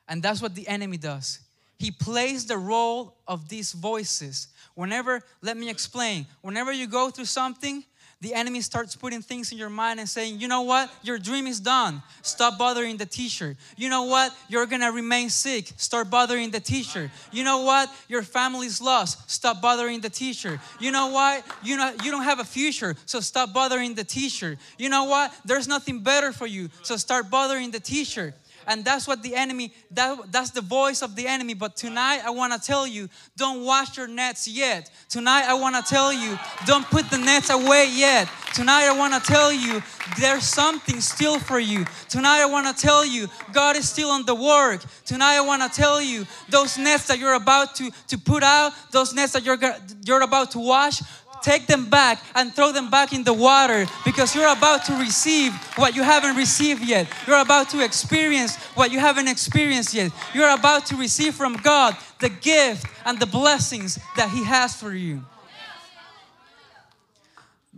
And 0.08 0.22
that's 0.22 0.42
what 0.42 0.54
the 0.54 0.66
enemy 0.68 0.96
does. 0.96 1.40
He 1.78 1.90
plays 1.90 2.46
the 2.46 2.58
role 2.58 3.16
of 3.28 3.48
these 3.48 3.72
voices. 3.72 4.48
Whenever, 4.74 5.22
let 5.42 5.56
me 5.56 5.68
explain, 5.68 6.26
whenever 6.40 6.72
you 6.72 6.86
go 6.86 7.10
through 7.10 7.26
something, 7.26 7.84
the 8.22 8.32
enemy 8.32 8.62
starts 8.62 8.96
putting 8.96 9.20
things 9.20 9.52
in 9.52 9.58
your 9.58 9.68
mind 9.68 10.00
and 10.00 10.08
saying, 10.08 10.40
you 10.40 10.48
know 10.48 10.62
what, 10.62 10.90
your 11.02 11.18
dream 11.18 11.46
is 11.46 11.60
done. 11.60 12.02
Stop 12.22 12.58
bothering 12.58 12.96
the 12.96 13.04
teacher. 13.04 13.56
You 13.76 13.90
know 13.90 14.04
what, 14.04 14.34
you're 14.48 14.64
gonna 14.64 14.90
remain 14.90 15.28
sick. 15.28 15.70
Start 15.76 16.08
bothering 16.08 16.50
the 16.50 16.60
teacher. 16.60 17.10
You 17.30 17.44
know 17.44 17.60
what, 17.60 17.92
your 18.08 18.22
family's 18.22 18.80
lost. 18.80 19.30
Stop 19.30 19.60
bothering 19.60 20.00
the 20.00 20.08
teacher. 20.08 20.58
You 20.80 20.92
know 20.92 21.08
what, 21.08 21.44
you 21.62 21.76
know 21.76 21.92
you 22.02 22.10
don't 22.10 22.24
have 22.24 22.40
a 22.40 22.44
future, 22.44 22.96
so 23.04 23.20
stop 23.20 23.52
bothering 23.52 23.94
the 23.94 24.04
teacher. 24.04 24.56
You 24.78 24.88
know 24.88 25.04
what, 25.04 25.32
there's 25.44 25.68
nothing 25.68 26.00
better 26.02 26.32
for 26.32 26.46
you, 26.46 26.70
so 26.82 26.96
start 26.96 27.28
bothering 27.28 27.70
the 27.70 27.80
teacher 27.80 28.32
and 28.66 28.84
that's 28.84 29.06
what 29.06 29.22
the 29.22 29.34
enemy 29.34 29.72
that, 29.92 30.32
that's 30.32 30.50
the 30.50 30.60
voice 30.60 31.02
of 31.02 31.16
the 31.16 31.26
enemy. 31.26 31.54
But 31.54 31.76
tonight 31.76 32.20
i 32.24 32.30
want 32.30 32.52
to 32.52 32.58
tell 32.58 32.86
you 32.86 33.08
don't 33.36 33.64
wash 33.64 33.96
your 33.96 34.08
nets 34.08 34.48
yet. 34.48 34.90
Tonight 35.08 35.44
i 35.46 35.54
want 35.54 35.76
to 35.76 35.82
tell 35.82 36.12
you 36.12 36.38
don't 36.66 36.84
put 36.86 37.08
the 37.10 37.18
nets 37.18 37.50
away 37.50 37.88
yet. 37.90 38.28
Tonight 38.54 38.86
i 38.86 38.96
want 38.96 39.14
to 39.14 39.32
tell 39.32 39.52
you 39.52 39.82
there's 40.18 40.44
something 40.44 41.00
still 41.00 41.38
for 41.38 41.58
you. 41.58 41.84
Tonight 42.08 42.42
i 42.42 42.46
want 42.46 42.74
to 42.74 42.82
tell 42.82 43.04
you 43.04 43.28
god 43.52 43.76
is 43.76 43.88
still 43.88 44.10
on 44.10 44.24
the 44.26 44.34
work. 44.34 44.82
Tonight 45.04 45.36
i 45.36 45.40
want 45.40 45.62
to 45.62 45.68
tell 45.68 46.00
you 46.00 46.26
those 46.48 46.78
nets 46.78 47.06
that 47.06 47.18
you're 47.18 47.34
about 47.34 47.74
to 47.76 47.90
to 48.08 48.18
put 48.18 48.42
out 48.42 48.72
those 48.92 49.14
nets 49.14 49.32
that 49.32 49.44
you're 49.44 49.58
you're 50.04 50.22
about 50.22 50.50
to 50.52 50.58
wash 50.58 51.00
take 51.46 51.68
them 51.68 51.88
back 51.88 52.20
and 52.34 52.52
throw 52.52 52.72
them 52.72 52.90
back 52.90 53.12
in 53.12 53.22
the 53.22 53.32
water 53.32 53.86
because 54.04 54.34
you're 54.34 54.52
about 54.52 54.84
to 54.84 54.92
receive 54.94 55.52
what 55.76 55.94
you 55.94 56.02
haven't 56.02 56.34
received 56.34 56.82
yet. 56.82 57.06
You're 57.24 57.40
about 57.40 57.70
to 57.70 57.84
experience 57.84 58.56
what 58.74 58.90
you 58.90 58.98
haven't 58.98 59.28
experienced 59.28 59.94
yet. 59.94 60.10
You're 60.34 60.50
about 60.50 60.86
to 60.86 60.96
receive 60.96 61.36
from 61.36 61.54
God 61.54 61.96
the 62.18 62.30
gift 62.30 62.86
and 63.04 63.20
the 63.20 63.26
blessings 63.26 63.96
that 64.16 64.28
He 64.30 64.42
has 64.42 64.74
for 64.74 64.92
you. 64.92 65.24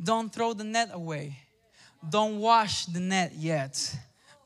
Don't 0.02 0.32
throw 0.32 0.54
the 0.54 0.64
net 0.64 0.88
away. 0.94 1.36
Don't 2.08 2.38
wash 2.38 2.86
the 2.86 3.00
net 3.00 3.32
yet 3.36 3.94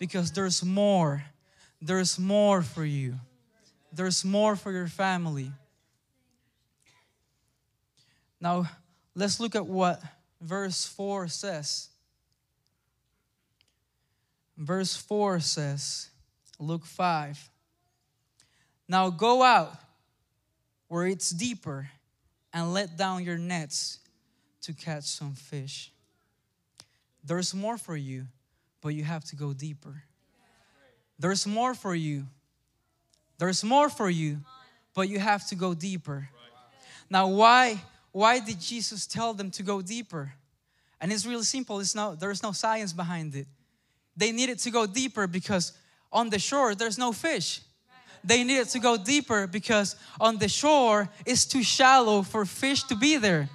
because 0.01 0.33
there's 0.33 0.65
more. 0.65 1.23
There's 1.81 2.19
more 2.19 2.63
for 2.63 2.85
you. 2.85 3.15
There's 3.93 4.25
more 4.25 4.57
for 4.57 4.73
your 4.73 4.89
family. 4.89 5.53
Now, 8.41 8.67
Let's 9.15 9.41
look 9.41 9.55
at 9.55 9.67
what 9.67 10.03
verse 10.41 10.87
4 10.87 11.29
says. 11.29 11.89
Verse 14.57 14.97
4 14.97 15.41
says, 15.41 16.09
Luke 16.59 16.85
5. 16.85 17.51
Now 18.89 19.11
go 19.11 19.43
out 19.43 19.75
where 20.89 21.07
it's 21.07 21.31
deeper 21.31 21.89
and 22.53 22.73
let 22.73 22.97
down 22.97 23.25
your 23.25 23.39
nets 23.39 23.99
to 24.63 24.73
catch 24.73 25.05
some 25.05 25.35
fish. 25.35 25.91
There's 27.25 27.55
more 27.55 27.79
for 27.79 27.97
you, 27.97 28.27
but 28.81 28.91
you 28.91 29.05
have 29.05 29.25
to 29.25 29.37
go 29.37 29.53
deeper. 29.53 30.03
There's 31.19 31.47
more 31.47 31.75
for 31.75 31.95
you. 31.95 32.27
There's 33.39 33.65
more 33.65 33.89
for 33.89 34.11
you, 34.11 34.41
but 34.95 35.09
you 35.09 35.19
have 35.19 35.47
to 35.49 35.55
go 35.55 35.75
deeper. 35.75 36.29
Now, 37.09 37.29
why 37.29 37.81
why 38.13 38.39
did 38.39 38.61
Jesus 38.61 39.07
tell 39.07 39.35
them 39.35 39.51
to 39.53 39.63
go 39.63 39.83
deeper? 39.83 40.33
And 41.01 41.13
it's 41.13 41.27
really 41.27 41.45
simple. 41.45 41.81
It's 41.81 41.95
no, 41.95 42.15
there's 42.15 42.43
no 42.43 42.53
science 42.53 42.93
behind 42.93 43.35
it. 43.35 43.47
They 44.17 44.31
needed 44.31 44.59
to 44.61 44.71
go 44.71 44.87
deeper 44.87 45.27
because 45.27 45.73
on 46.13 46.31
the 46.31 46.39
shore 46.39 46.75
there's 46.75 46.99
no 46.99 47.13
fish. 47.13 47.63
They 48.23 48.45
needed 48.45 48.69
to 48.69 48.79
go 48.79 48.97
deeper 48.97 49.47
because 49.47 49.97
on 50.21 50.39
the 50.39 50.49
shore 50.49 51.09
it's 51.27 51.45
too 51.45 51.63
shallow 51.63 52.23
for 52.23 52.45
fish 52.45 52.85
to 52.85 52.95
be 52.95 53.17
there. 53.17 53.49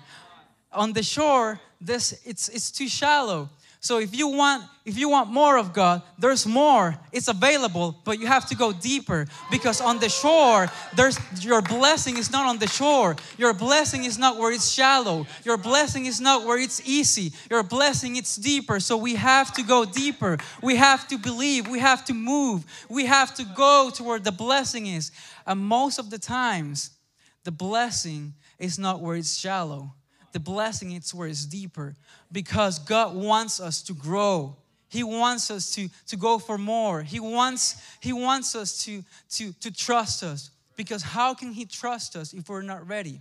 On 0.74 0.92
the 0.92 1.04
shore, 1.04 1.62
this 1.80 2.20
it's 2.26 2.50
it's 2.50 2.72
too 2.72 2.90
shallow. 2.90 3.50
So 3.88 4.00
if 4.00 4.14
you 4.14 4.28
want 4.28 4.66
if 4.84 4.98
you 4.98 5.08
want 5.08 5.30
more 5.30 5.58
of 5.58 5.72
God, 5.72 6.02
there's 6.20 6.46
more. 6.46 6.98
It's 7.14 7.30
available, 7.30 7.96
but 8.04 8.20
you 8.20 8.28
have 8.28 8.46
to 8.50 8.56
go 8.56 8.74
deeper 8.74 9.28
because 9.50 9.80
on 9.80 10.00
the 10.00 10.10
shore, 10.10 10.68
there's 10.94 11.18
your 11.42 11.62
blessing 11.62 12.18
is 12.18 12.30
not 12.30 12.46
on 12.48 12.58
the 12.60 12.68
shore. 12.68 13.16
Your 13.38 13.54
blessing 13.54 14.04
is 14.04 14.18
not 14.18 14.38
where 14.38 14.52
it's 14.52 14.70
shallow. 14.70 15.26
Your 15.46 15.56
blessing 15.56 16.06
is 16.06 16.20
not 16.20 16.46
where 16.46 16.60
it's 16.60 16.82
easy. 16.86 17.32
Your 17.50 17.64
blessing 17.64 18.18
it's 18.18 18.36
deeper. 18.36 18.82
So 18.82 18.98
we 18.98 19.16
have 19.16 19.54
to 19.54 19.64
go 19.64 19.86
deeper. 19.86 20.38
We 20.62 20.76
have 20.76 21.08
to 21.08 21.18
believe. 21.18 21.70
We 21.70 21.80
have 21.80 22.04
to 22.06 22.14
move. 22.14 22.66
We 22.90 23.06
have 23.06 23.34
to 23.36 23.46
go 23.56 23.90
to 23.96 24.04
where 24.04 24.20
the 24.20 24.34
blessing 24.34 24.88
is. 24.88 25.12
And 25.46 25.62
most 25.62 25.98
of 25.98 26.10
the 26.10 26.20
times, 26.20 26.92
the 27.46 27.52
blessing 27.52 28.34
is 28.60 28.78
not 28.78 29.00
where 29.00 29.16
it's 29.16 29.38
shallow 29.38 29.94
the 30.38 30.40
blessing 30.44 30.92
it's 30.92 31.16
where 31.16 31.28
it's 31.28 31.46
deeper 31.46 31.96
because 32.32 32.80
God 32.80 33.16
wants 33.16 33.60
us 33.60 33.82
to 33.84 33.94
grow. 33.94 34.56
He 34.90 35.04
wants 35.04 35.52
us 35.52 35.74
to, 35.76 35.90
to 36.08 36.16
go 36.16 36.40
for 36.40 36.58
more. 36.58 37.04
He 37.04 37.20
wants, 37.20 37.82
he 38.00 38.14
wants 38.14 38.56
us 38.56 38.84
to, 38.86 39.04
to, 39.32 39.54
to 39.54 39.72
trust 39.72 40.24
us. 40.24 40.52
Because 40.78 41.02
how 41.02 41.34
can 41.34 41.52
He 41.52 41.66
trust 41.66 42.16
us 42.16 42.34
if 42.34 42.48
we're 42.48 42.62
not 42.62 42.88
ready? 42.88 43.20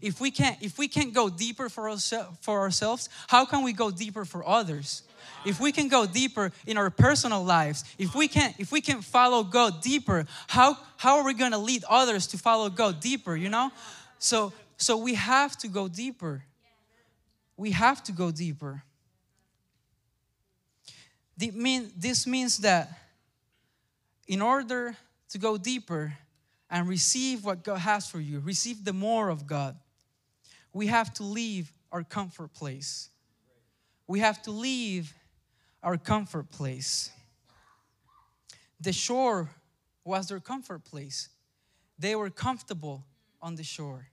If 0.00 0.20
we 0.20 0.30
can't, 0.30 0.56
if 0.62 0.78
we 0.78 0.88
can't 0.88 1.12
go 1.12 1.28
deeper 1.28 1.68
for, 1.68 1.88
ourse- 1.90 2.12
for 2.40 2.60
ourselves, 2.60 3.08
how 3.28 3.44
can 3.44 3.62
we 3.62 3.72
go 3.72 3.90
deeper 3.90 4.24
for 4.24 4.46
others? 4.46 5.02
If 5.44 5.60
we 5.60 5.72
can 5.72 5.88
go 5.88 6.06
deeper 6.06 6.52
in 6.66 6.76
our 6.76 6.90
personal 6.90 7.42
lives, 7.42 7.84
if 7.98 8.14
we 8.14 8.28
can 8.28 8.54
if 8.58 8.70
we 8.70 8.80
can 8.80 9.02
follow 9.02 9.42
God 9.42 9.82
deeper, 9.82 10.26
how 10.46 10.76
how 10.96 11.18
are 11.18 11.24
we 11.24 11.34
gonna 11.34 11.58
lead 11.58 11.82
others 11.88 12.26
to 12.28 12.38
follow 12.38 12.68
God 12.68 13.00
deeper, 13.00 13.34
you 13.34 13.48
know? 13.48 13.72
So 14.18 14.52
so 14.76 14.96
we 14.96 15.14
have 15.14 15.56
to 15.58 15.68
go 15.68 15.88
deeper. 15.88 16.42
We 17.56 17.70
have 17.72 18.02
to 18.04 18.12
go 18.12 18.30
deeper. 18.30 18.82
This 21.36 22.26
means 22.26 22.58
that 22.58 22.90
in 24.26 24.42
order 24.42 24.96
to 25.30 25.38
go 25.38 25.56
deeper 25.56 26.14
and 26.70 26.88
receive 26.88 27.44
what 27.44 27.62
God 27.62 27.78
has 27.78 28.08
for 28.08 28.20
you, 28.20 28.40
receive 28.40 28.84
the 28.84 28.92
more 28.92 29.28
of 29.28 29.46
God, 29.46 29.76
we 30.72 30.88
have 30.88 31.14
to 31.14 31.22
leave 31.22 31.72
our 31.92 32.02
comfort 32.02 32.52
place. 32.52 33.08
We 34.06 34.20
have 34.20 34.42
to 34.42 34.50
leave 34.50 35.14
our 35.82 35.96
comfort 35.96 36.50
place. 36.50 37.10
The 38.80 38.92
shore 38.92 39.48
was 40.04 40.28
their 40.28 40.40
comfort 40.40 40.84
place. 40.84 41.30
They 41.98 42.14
were 42.14 42.30
comfortable 42.30 43.06
on 43.40 43.54
the 43.54 43.64
shore. 43.64 44.08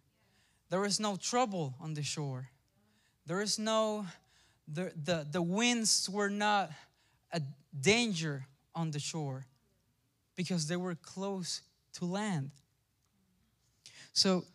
There 0.70 0.80
was 0.80 1.00
no 1.00 1.16
trouble 1.16 1.76
on 1.82 1.94
the 1.94 2.04
shore. 2.04 2.50
There 3.26 3.42
is 3.42 3.58
no, 3.58 4.06
the, 4.68 4.92
the, 5.04 5.28
the 5.32 5.42
winds 5.42 6.10
were 6.10 6.30
not 6.30 6.72
a 7.32 7.42
danger 7.80 8.46
on 8.76 8.92
the 8.92 9.00
shore. 9.00 9.46
because 10.36 10.68
they 10.68 10.76
were 10.76 10.96
close 10.96 11.62
to 11.94 12.06
land. 12.06 12.52
So, 14.14 14.46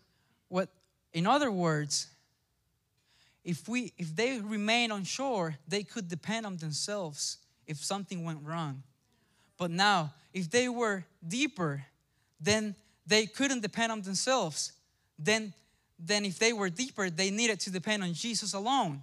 what, 0.48 0.68
in 1.12 1.26
other 1.26 1.50
words, 1.50 2.08
if 3.44 3.68
we 3.68 3.92
if 3.96 4.14
they 4.14 4.40
remain 4.40 4.92
on 4.92 5.04
shore, 5.04 5.56
they 5.66 5.82
could 5.82 6.08
depend 6.08 6.46
on 6.46 6.56
themselves 6.56 7.38
if 7.66 7.78
something 7.78 8.24
went 8.24 8.40
wrong. 8.44 8.82
But 9.56 9.70
now, 9.70 10.12
if 10.32 10.50
they 10.50 10.68
were 10.68 11.04
deeper, 11.26 11.84
then 12.40 12.74
they 13.06 13.26
couldn't 13.26 13.62
depend 13.62 13.92
on 13.92 14.02
themselves. 14.02 14.72
Then, 15.18 15.52
then 15.98 16.24
if 16.24 16.38
they 16.38 16.52
were 16.52 16.70
deeper, 16.70 17.10
they 17.10 17.30
needed 17.30 17.60
to 17.60 17.70
depend 17.70 18.02
on 18.02 18.14
Jesus 18.14 18.54
alone. 18.54 19.02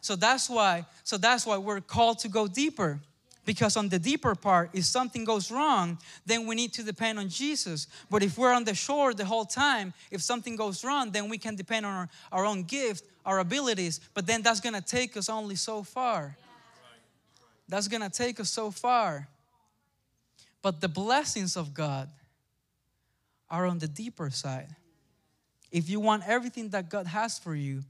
So 0.00 0.16
that's 0.16 0.48
why, 0.48 0.86
so 1.04 1.16
that's 1.16 1.46
why 1.46 1.58
we're 1.58 1.80
called 1.80 2.18
to 2.20 2.28
go 2.28 2.46
deeper. 2.46 3.00
Because 3.44 3.76
on 3.76 3.88
the 3.88 3.98
deeper 3.98 4.34
part, 4.34 4.70
if 4.72 4.84
something 4.84 5.24
goes 5.24 5.50
wrong, 5.50 5.98
then 6.24 6.46
we 6.46 6.54
need 6.54 6.72
to 6.74 6.82
depend 6.82 7.18
on 7.18 7.28
Jesus. 7.28 7.88
But 8.08 8.22
if 8.22 8.38
we're 8.38 8.52
on 8.52 8.64
the 8.64 8.74
shore 8.74 9.14
the 9.14 9.24
whole 9.24 9.44
time, 9.44 9.92
if 10.10 10.22
something 10.22 10.54
goes 10.54 10.84
wrong, 10.84 11.10
then 11.10 11.28
we 11.28 11.38
can 11.38 11.56
depend 11.56 11.84
on 11.84 11.92
our, 11.92 12.08
our 12.30 12.44
own 12.44 12.62
gift, 12.62 13.04
our 13.26 13.40
abilities. 13.40 14.00
But 14.14 14.26
then 14.26 14.42
that's 14.42 14.60
gonna 14.60 14.80
take 14.80 15.16
us 15.16 15.28
only 15.28 15.56
so 15.56 15.82
far. 15.82 16.36
That's 17.68 17.88
gonna 17.88 18.10
take 18.10 18.38
us 18.38 18.50
so 18.50 18.70
far. 18.70 19.28
But 20.62 20.80
the 20.80 20.88
blessings 20.88 21.56
of 21.56 21.74
God 21.74 22.08
are 23.50 23.66
on 23.66 23.80
the 23.80 23.88
deeper 23.88 24.30
side. 24.30 24.74
If 25.72 25.88
you 25.88 25.98
want 25.98 26.22
everything 26.26 26.68
that 26.68 26.90
God 26.90 27.06
has 27.06 27.38
for 27.38 27.54
you, 27.54 27.82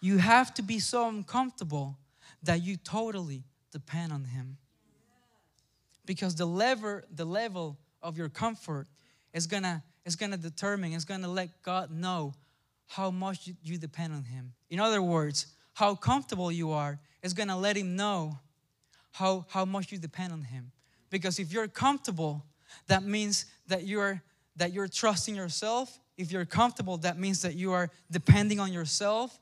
you 0.00 0.18
have 0.18 0.52
to 0.54 0.62
be 0.62 0.80
so 0.80 1.08
uncomfortable 1.08 1.96
that 2.42 2.62
you 2.62 2.76
totally 2.76 3.44
depend 3.70 4.12
on 4.12 4.24
Him. 4.24 4.58
Because 6.04 6.34
the 6.34 6.46
lever, 6.46 7.04
the 7.14 7.24
level 7.24 7.78
of 8.02 8.18
your 8.18 8.28
comfort 8.28 8.88
is 9.32 9.46
gonna 9.46 9.82
is 10.04 10.16
gonna 10.16 10.36
determine, 10.36 10.92
it's 10.92 11.04
gonna 11.04 11.28
let 11.28 11.62
God 11.62 11.90
know 11.90 12.34
how 12.88 13.10
much 13.10 13.48
you, 13.62 13.78
depend 13.78 14.12
on 14.12 14.24
Him. 14.24 14.52
In 14.70 14.80
other 14.80 15.00
words, 15.00 15.46
how 15.74 15.94
comfortable 15.94 16.50
you 16.50 16.72
are 16.72 16.98
is 17.22 17.32
gonna 17.32 17.56
let 17.56 17.76
Him 17.76 17.94
know 17.94 18.38
how, 19.12 19.46
how 19.50 19.64
much 19.64 19.92
you 19.92 19.98
depend 19.98 20.32
on 20.32 20.42
Him. 20.42 20.72
Because 21.10 21.38
if 21.38 21.52
you're 21.52 21.68
comfortable, 21.68 22.44
that 22.88 23.04
means 23.04 23.44
that 23.68 23.86
you're 23.86 24.22
that 24.56 24.72
you're 24.72 24.88
trusting 24.88 25.34
yourself. 25.34 25.98
If 26.20 26.30
you're 26.30 26.44
comfortable, 26.44 26.98
that 26.98 27.18
means 27.18 27.40
that 27.42 27.54
you 27.54 27.72
are 27.72 27.90
depending 28.10 28.60
on 28.60 28.72
yourself. 28.72 29.38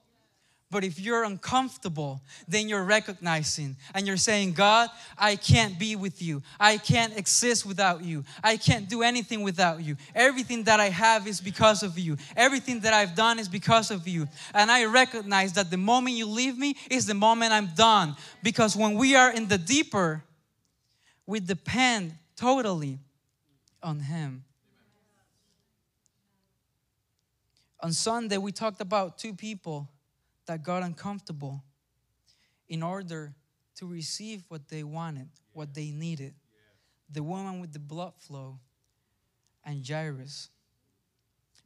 But 0.70 0.85
if 0.85 1.00
you're 1.00 1.25
uncomfortable, 1.25 2.20
then 2.47 2.68
you're 2.68 2.85
recognizing 2.85 3.76
and 3.94 4.06
you're 4.06 4.18
saying, 4.18 4.52
God, 4.52 4.90
I 5.16 5.37
can't 5.37 5.78
be 5.78 5.97
with 5.97 6.20
you. 6.20 6.42
I 6.61 6.76
can't 6.76 7.16
exist 7.16 7.64
without 7.64 8.04
you. 8.04 8.23
I 8.44 8.58
can't 8.58 8.87
do 8.87 9.02
anything 9.02 9.42
without 9.42 9.82
you. 9.82 9.97
Everything 10.14 10.64
that 10.64 10.78
I 10.78 10.90
have 10.90 11.26
is 11.26 11.40
because 11.40 11.82
of 11.82 11.99
you. 11.99 12.18
Everything 12.37 12.80
that 12.80 12.92
I've 12.92 13.14
done 13.14 13.38
is 13.38 13.49
because 13.49 13.90
of 13.90 14.06
you. 14.06 14.28
And 14.52 14.70
I 14.70 14.85
recognize 14.85 15.54
that 15.54 15.70
the 15.70 15.78
moment 15.78 16.16
you 16.16 16.26
leave 16.26 16.58
me 16.58 16.76
is 16.90 17.06
the 17.06 17.14
moment 17.14 17.52
I'm 17.52 17.68
done. 17.75 18.14
Because 18.42 18.76
when 18.76 18.94
we 18.94 19.16
are 19.16 19.32
in 19.32 19.49
the 19.49 19.58
deeper, 19.58 20.23
we 21.26 21.40
depend 21.40 22.12
totally 22.37 22.99
on 23.82 24.00
Him. 24.00 24.44
On 27.80 27.92
Sunday, 27.92 28.38
we 28.38 28.52
talked 28.52 28.80
about 28.80 29.18
two 29.18 29.35
people 29.35 29.88
that 30.47 30.62
got 30.62 30.82
uncomfortable 30.82 31.62
in 32.68 32.82
order 32.82 33.35
to 33.76 33.87
receive 33.87 34.42
what 34.49 34.68
they 34.68 34.82
wanted, 34.82 35.28
what 35.52 35.75
they 35.75 35.90
needed. 35.90 36.35
The 37.11 37.23
woman 37.23 37.61
with 37.61 37.73
the 37.73 37.78
blood 37.78 38.14
flow 38.18 38.58
and 39.64 39.87
Jairus. 39.87 40.49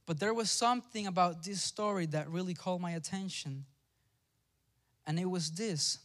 But 0.04 0.20
there 0.20 0.34
was 0.34 0.50
something 0.50 1.06
about 1.06 1.42
this 1.42 1.62
story 1.62 2.06
that 2.06 2.28
really 2.28 2.54
called 2.54 2.80
my 2.80 2.92
attention. 2.92 3.64
And 5.06 5.18
it 5.18 5.28
was 5.28 5.50
this. 5.50 5.98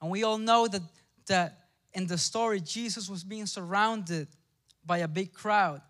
And 0.00 0.10
we 0.10 0.22
all 0.22 0.38
know 0.38 0.68
that, 0.68 0.82
that 1.26 1.64
in 1.92 2.06
the 2.06 2.18
story, 2.18 2.60
Jesus 2.60 3.08
was 3.08 3.24
being 3.24 3.46
surrounded 3.46 4.28
by 4.84 4.98
a 4.98 5.08
big 5.08 5.32
crowd. 5.32 5.80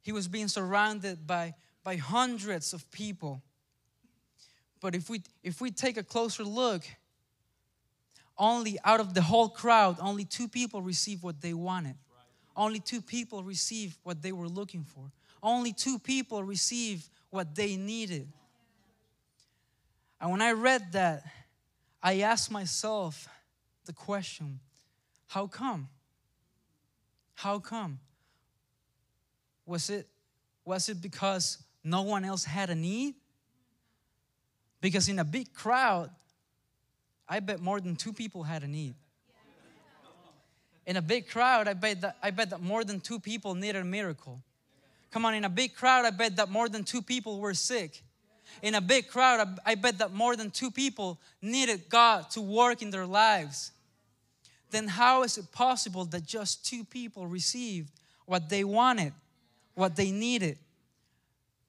He 0.00 0.12
was 0.12 0.26
being 0.26 0.48
surrounded 0.48 1.26
by, 1.26 1.54
by 1.84 1.96
hundreds 1.96 2.72
of 2.72 2.90
people. 2.90 3.42
But 4.80 4.94
if 4.94 5.08
we 5.08 5.22
if 5.42 5.60
we 5.60 5.70
take 5.70 5.96
a 5.96 6.02
closer 6.02 6.44
look, 6.44 6.82
only 8.38 8.78
out 8.84 9.00
of 9.00 9.14
the 9.14 9.22
whole 9.22 9.48
crowd, 9.48 9.98
only 10.00 10.24
two 10.24 10.48
people 10.48 10.82
received 10.82 11.22
what 11.22 11.40
they 11.40 11.54
wanted. 11.54 11.96
Only 12.56 12.80
two 12.80 13.00
people 13.00 13.42
received 13.42 13.96
what 14.02 14.22
they 14.22 14.32
were 14.32 14.48
looking 14.48 14.84
for. 14.84 15.10
Only 15.42 15.72
two 15.72 15.98
people 15.98 16.42
received 16.44 17.08
what 17.30 17.54
they 17.54 17.76
needed. 17.76 18.28
And 20.20 20.30
when 20.30 20.42
I 20.42 20.52
read 20.52 20.92
that, 20.92 21.24
I 22.02 22.20
asked 22.20 22.50
myself 22.50 23.28
the 23.86 23.92
question 23.92 24.60
how 25.28 25.46
come? 25.46 25.88
How 27.34 27.58
come? 27.58 27.98
Was 29.64 29.88
it, 29.88 30.06
was 30.64 30.88
it 30.88 31.00
because 31.00 31.58
no 31.84 32.02
one 32.02 32.24
else 32.24 32.44
had 32.44 32.70
a 32.70 32.74
need? 32.74 33.14
Because 34.80 35.08
in 35.08 35.18
a 35.18 35.24
big 35.24 35.52
crowd, 35.52 36.10
I 37.28 37.40
bet 37.40 37.60
more 37.60 37.80
than 37.80 37.96
two 37.96 38.12
people 38.12 38.42
had 38.42 38.62
a 38.62 38.68
need. 38.68 38.94
In 40.84 40.96
a 40.96 41.02
big 41.02 41.28
crowd, 41.28 41.68
I 41.68 41.74
bet 41.74 42.00
that, 42.00 42.16
I 42.22 42.30
bet 42.30 42.50
that 42.50 42.60
more 42.60 42.82
than 42.82 43.00
two 43.00 43.20
people 43.20 43.54
needed 43.54 43.80
a 43.80 43.84
miracle. 43.84 44.42
Come 45.12 45.24
on, 45.24 45.34
in 45.34 45.44
a 45.44 45.48
big 45.48 45.74
crowd, 45.74 46.04
I 46.04 46.10
bet 46.10 46.36
that 46.36 46.48
more 46.48 46.68
than 46.68 46.84
two 46.84 47.02
people 47.02 47.38
were 47.38 47.54
sick. 47.54 48.02
In 48.60 48.74
a 48.74 48.80
big 48.80 49.08
crowd, 49.08 49.58
I 49.64 49.76
bet 49.76 49.98
that 49.98 50.12
more 50.12 50.36
than 50.36 50.50
two 50.50 50.70
people 50.70 51.20
needed 51.40 51.88
God 51.88 52.30
to 52.30 52.40
work 52.40 52.82
in 52.82 52.90
their 52.90 53.06
lives. 53.06 53.72
Then, 54.70 54.88
how 54.88 55.22
is 55.22 55.38
it 55.38 55.52
possible 55.52 56.04
that 56.06 56.26
just 56.26 56.66
two 56.66 56.84
people 56.84 57.26
received 57.26 57.90
what 58.26 58.48
they 58.48 58.64
wanted, 58.64 59.12
what 59.74 59.96
they 59.96 60.10
needed? 60.10 60.58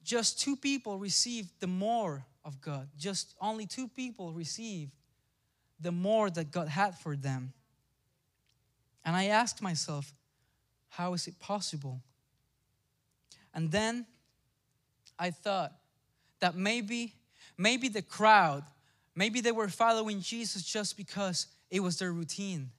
Just 0.04 0.38
two 0.38 0.54
people 0.54 0.98
received 0.98 1.48
the 1.60 1.66
more 1.66 2.24
of 2.44 2.60
God. 2.60 2.88
Just 2.98 3.34
only 3.40 3.66
two 3.66 3.88
people 3.88 4.32
received 4.32 4.92
the 5.80 5.92
more 5.92 6.30
that 6.30 6.50
God 6.50 6.68
had 6.68 6.96
for 6.98 7.16
them. 7.16 7.52
And 9.04 9.16
I 9.16 9.26
asked 9.26 9.62
myself, 9.62 10.12
how 10.90 11.14
is 11.14 11.26
it 11.26 11.38
possible? 11.40 12.00
And 13.54 13.70
then 13.70 14.06
I 15.18 15.30
thought 15.30 15.72
that 16.40 16.54
maybe, 16.54 17.14
maybe 17.56 17.88
the 17.88 18.02
crowd, 18.02 18.64
maybe 19.14 19.40
they 19.40 19.52
were 19.52 19.68
following 19.68 20.20
Jesus 20.20 20.62
just 20.62 20.96
because 20.96 21.46
it 21.70 21.80
was 21.80 21.98
their 21.98 22.12
routine. 22.12 22.70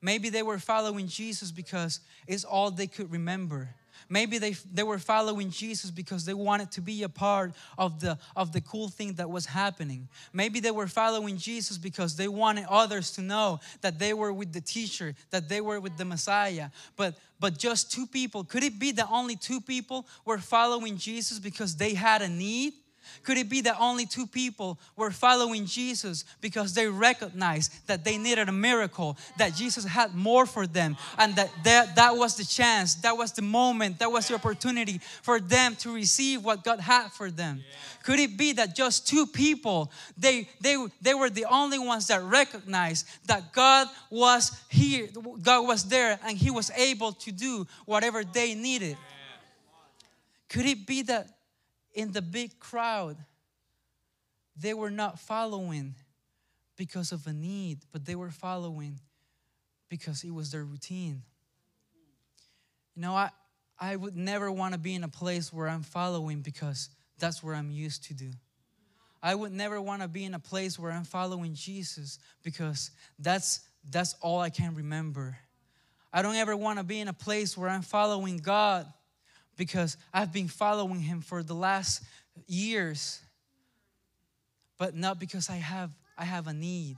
Maybe 0.00 0.28
they 0.28 0.42
were 0.42 0.58
following 0.58 1.08
Jesus 1.08 1.50
because 1.50 2.00
it's 2.26 2.44
all 2.44 2.70
they 2.70 2.86
could 2.86 3.10
remember. 3.10 3.70
Maybe 4.08 4.38
they, 4.38 4.52
they 4.72 4.82
were 4.82 4.98
following 4.98 5.50
Jesus 5.50 5.90
because 5.90 6.24
they 6.24 6.34
wanted 6.34 6.70
to 6.72 6.80
be 6.80 7.02
a 7.02 7.08
part 7.08 7.52
of 7.76 8.00
the, 8.00 8.18
of 8.36 8.52
the 8.52 8.60
cool 8.60 8.88
thing 8.88 9.14
that 9.14 9.30
was 9.30 9.46
happening. 9.46 10.08
Maybe 10.32 10.60
they 10.60 10.70
were 10.70 10.86
following 10.86 11.36
Jesus 11.36 11.78
because 11.78 12.16
they 12.16 12.28
wanted 12.28 12.66
others 12.68 13.10
to 13.12 13.22
know 13.22 13.60
that 13.80 13.98
they 13.98 14.14
were 14.14 14.32
with 14.32 14.52
the 14.52 14.60
teacher, 14.60 15.14
that 15.30 15.48
they 15.48 15.60
were 15.60 15.80
with 15.80 15.96
the 15.96 16.04
Messiah. 16.04 16.70
But, 16.96 17.14
but 17.40 17.58
just 17.58 17.92
two 17.92 18.06
people, 18.06 18.44
could 18.44 18.64
it 18.64 18.78
be 18.78 18.92
that 18.92 19.08
only 19.10 19.36
two 19.36 19.60
people 19.60 20.06
were 20.24 20.38
following 20.38 20.96
Jesus 20.96 21.38
because 21.38 21.76
they 21.76 21.94
had 21.94 22.22
a 22.22 22.28
need? 22.28 22.74
Could 23.22 23.38
it 23.38 23.48
be 23.48 23.60
that 23.62 23.76
only 23.78 24.06
two 24.06 24.26
people 24.26 24.78
were 24.96 25.10
following 25.10 25.66
Jesus 25.66 26.24
because 26.40 26.74
they 26.74 26.86
recognized 26.86 27.86
that 27.86 28.04
they 28.04 28.18
needed 28.18 28.48
a 28.48 28.52
miracle, 28.52 29.16
that 29.38 29.54
Jesus 29.54 29.84
had 29.84 30.14
more 30.14 30.46
for 30.46 30.66
them, 30.66 30.96
and 31.18 31.34
that 31.36 31.50
that, 31.64 31.96
that 31.96 32.16
was 32.16 32.36
the 32.36 32.44
chance, 32.44 32.94
that 32.96 33.16
was 33.16 33.32
the 33.32 33.42
moment, 33.42 33.98
that 33.98 34.10
was 34.10 34.28
the 34.28 34.34
opportunity 34.34 35.00
for 35.22 35.40
them 35.40 35.76
to 35.76 35.92
receive 35.92 36.44
what 36.44 36.64
God 36.64 36.80
had 36.80 37.08
for 37.08 37.30
them? 37.30 37.62
Could 38.02 38.20
it 38.20 38.36
be 38.36 38.52
that 38.52 38.74
just 38.74 39.06
two 39.06 39.26
people, 39.26 39.90
they, 40.16 40.48
they, 40.60 40.76
they 41.02 41.14
were 41.14 41.30
the 41.30 41.44
only 41.44 41.78
ones 41.78 42.06
that 42.06 42.22
recognized 42.22 43.06
that 43.26 43.52
God 43.52 43.88
was 44.10 44.58
here, 44.68 45.08
God 45.42 45.66
was 45.66 45.84
there, 45.84 46.18
and 46.24 46.38
He 46.38 46.50
was 46.50 46.70
able 46.70 47.12
to 47.12 47.32
do 47.32 47.66
whatever 47.84 48.24
they 48.24 48.54
needed? 48.54 48.96
Could 50.48 50.66
it 50.66 50.86
be 50.86 51.02
that 51.02 51.28
in 51.94 52.12
the 52.12 52.22
big 52.22 52.58
crowd, 52.58 53.16
they 54.56 54.74
were 54.74 54.90
not 54.90 55.18
following 55.18 55.94
because 56.76 57.12
of 57.12 57.26
a 57.26 57.32
need, 57.32 57.80
but 57.92 58.04
they 58.04 58.14
were 58.14 58.30
following 58.30 59.00
because 59.88 60.24
it 60.24 60.30
was 60.30 60.50
their 60.50 60.64
routine. 60.64 61.22
You 62.94 63.02
know, 63.02 63.14
I, 63.14 63.30
I 63.78 63.96
would 63.96 64.16
never 64.16 64.50
want 64.50 64.74
to 64.74 64.78
be 64.78 64.94
in 64.94 65.04
a 65.04 65.08
place 65.08 65.52
where 65.52 65.68
I'm 65.68 65.82
following 65.82 66.40
because 66.40 66.88
that's 67.18 67.42
where 67.42 67.54
I'm 67.54 67.70
used 67.70 68.04
to 68.04 68.14
do. 68.14 68.30
I 69.22 69.34
would 69.34 69.52
never 69.52 69.80
want 69.80 70.02
to 70.02 70.08
be 70.08 70.24
in 70.24 70.34
a 70.34 70.38
place 70.38 70.78
where 70.78 70.92
I'm 70.92 71.04
following 71.04 71.54
Jesus 71.54 72.18
because 72.42 72.90
that's 73.18 73.60
that's 73.90 74.14
all 74.20 74.40
I 74.40 74.50
can 74.50 74.74
remember. 74.74 75.36
I 76.12 76.22
don't 76.22 76.36
ever 76.36 76.56
want 76.56 76.78
to 76.78 76.84
be 76.84 77.00
in 77.00 77.08
a 77.08 77.12
place 77.12 77.56
where 77.56 77.68
I'm 77.68 77.82
following 77.82 78.38
God 78.38 78.86
because 79.58 79.98
I've 80.14 80.32
been 80.32 80.48
following 80.48 81.00
Him 81.00 81.20
for 81.20 81.42
the 81.42 81.52
last 81.52 82.02
years, 82.46 83.20
but 84.78 84.94
not 84.94 85.18
because 85.18 85.50
I 85.50 85.56
have 85.56 85.90
I 86.16 86.24
have 86.24 86.46
a 86.46 86.54
need. 86.54 86.96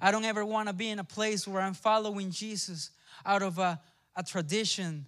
I 0.00 0.12
don't 0.12 0.24
ever 0.24 0.44
want 0.44 0.68
to 0.68 0.72
be 0.72 0.88
in 0.88 1.00
a 1.00 1.04
place 1.04 1.48
where 1.48 1.60
I'm 1.60 1.74
following 1.74 2.30
Jesus 2.30 2.90
out 3.26 3.42
of 3.42 3.58
a, 3.58 3.80
a 4.14 4.22
tradition 4.22 5.06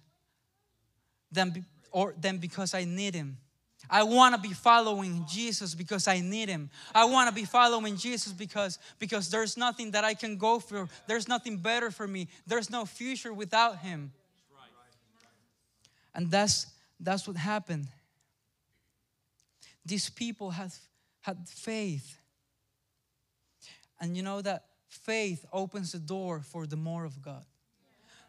than 1.31 1.51
be, 1.51 1.63
or 1.91 2.13
than 2.19 2.39
because 2.39 2.73
I 2.73 2.83
need 2.83 3.15
Him. 3.15 3.37
I 3.89 4.03
want 4.03 4.35
to 4.35 4.41
be 4.41 4.53
following 4.53 5.25
Jesus 5.29 5.75
because 5.75 6.07
I 6.07 6.21
need 6.21 6.47
him. 6.47 6.69
I 6.95 7.05
want 7.05 7.27
to 7.29 7.35
be 7.35 7.43
following 7.43 7.97
Jesus 7.97 8.31
because 8.31 8.79
because 8.99 9.29
there's 9.29 9.57
nothing 9.57 9.91
that 9.91 10.05
I 10.05 10.13
can 10.13 10.37
go 10.37 10.59
for. 10.59 10.87
There's 11.07 11.27
nothing 11.27 11.57
better 11.57 11.91
for 11.91 12.07
me. 12.07 12.29
There's 12.47 12.69
no 12.69 12.85
future 12.85 13.33
without 13.33 13.79
him. 13.79 14.13
And 16.13 16.29
that's 16.29 16.67
that's 17.01 17.27
what 17.27 17.37
happened. 17.37 17.87
These 19.85 20.09
people 20.09 20.51
had 20.51 20.71
had 21.21 21.47
faith. 21.47 22.17
And 23.99 24.17
you 24.17 24.23
know 24.23 24.41
that 24.41 24.65
faith 24.87 25.45
opens 25.53 25.91
the 25.91 25.99
door 25.99 26.41
for 26.41 26.65
the 26.65 26.75
more 26.75 27.05
of 27.05 27.21
God. 27.21 27.45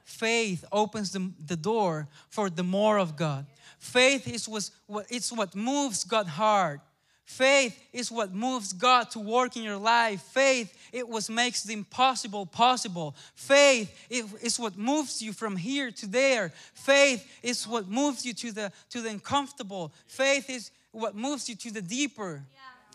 Faith 0.04 0.64
opens 0.72 1.12
the, 1.12 1.32
the 1.46 1.56
door 1.56 2.08
for 2.28 2.50
the 2.50 2.62
more 2.62 2.98
of 2.98 3.16
God. 3.16 3.46
Faith 3.78 4.28
is 4.28 4.48
what, 4.48 5.06
it's 5.08 5.32
what 5.32 5.54
moves 5.54 6.04
God 6.04 6.26
heart. 6.26 6.80
Faith 7.24 7.78
is 7.92 8.10
what 8.10 8.34
moves 8.34 8.72
God 8.72 9.10
to 9.12 9.20
work 9.20 9.56
in 9.56 9.62
your 9.62 9.76
life. 9.76 10.20
Faith 10.20 10.76
it 10.92 11.08
was 11.08 11.30
makes 11.30 11.62
the 11.62 11.72
impossible 11.72 12.46
possible. 12.46 13.14
Faith 13.34 13.90
is 14.10 14.58
what 14.58 14.76
moves 14.76 15.22
you 15.22 15.32
from 15.32 15.56
here 15.56 15.90
to 15.92 16.06
there. 16.06 16.52
Faith 16.74 17.26
is 17.42 17.66
what 17.66 17.88
moves 17.88 18.26
you 18.26 18.34
to 18.34 18.52
the 18.52 18.72
to 18.90 19.00
the 19.00 19.10
uncomfortable. 19.10 19.92
Faith 20.06 20.50
is 20.50 20.70
what 20.90 21.14
moves 21.14 21.48
you 21.48 21.54
to 21.54 21.70
the 21.70 21.82
deeper. 21.82 22.42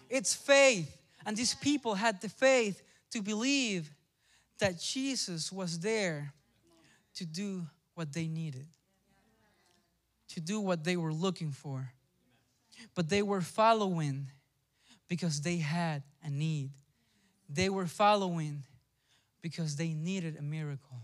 It's 0.10 0.34
faith. 0.34 0.96
And 1.26 1.36
these 1.36 1.56
people 1.56 1.96
had 1.96 2.22
the 2.22 2.30
faith 2.30 2.82
to 3.12 3.22
believe 3.22 3.90
that 4.60 4.80
Jesus 4.80 5.52
was 5.52 5.80
there 5.80 6.34
to 7.16 7.26
do 7.26 7.66
what 7.96 8.14
they 8.14 8.28
needed 8.28 8.68
to 10.30 10.42
do 10.42 10.60
what 10.60 10.84
they 10.84 10.98
were 10.98 11.14
looking 11.14 11.52
for. 11.52 11.92
But 12.96 13.10
they 13.10 13.22
were 13.22 13.42
following 13.42 14.28
because 15.08 15.42
they 15.42 15.58
had 15.58 16.04
a 16.24 16.30
need. 16.30 16.72
They 17.50 17.70
were 17.70 17.88
following 17.88 18.64
because 19.42 19.76
they 19.76 19.90
needed 19.90 20.38
a 20.38 20.42
miracle. 20.42 21.00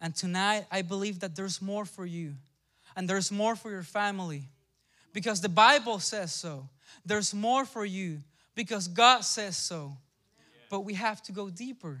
And 0.00 0.14
tonight, 0.14 0.64
I 0.70 0.82
believe 0.82 1.20
that 1.20 1.36
there's 1.36 1.60
more 1.60 1.84
for 1.84 2.06
you 2.06 2.34
and 2.96 3.08
there's 3.08 3.30
more 3.30 3.54
for 3.54 3.70
your 3.70 3.82
family 3.82 4.48
because 5.12 5.40
the 5.40 5.48
Bible 5.48 5.98
says 5.98 6.32
so. 6.32 6.68
There's 7.04 7.34
more 7.34 7.64
for 7.64 7.84
you 7.84 8.22
because 8.54 8.88
God 8.88 9.20
says 9.20 9.56
so. 9.56 9.96
But 10.70 10.80
we 10.80 10.94
have 10.94 11.22
to 11.24 11.32
go 11.32 11.50
deeper. 11.50 12.00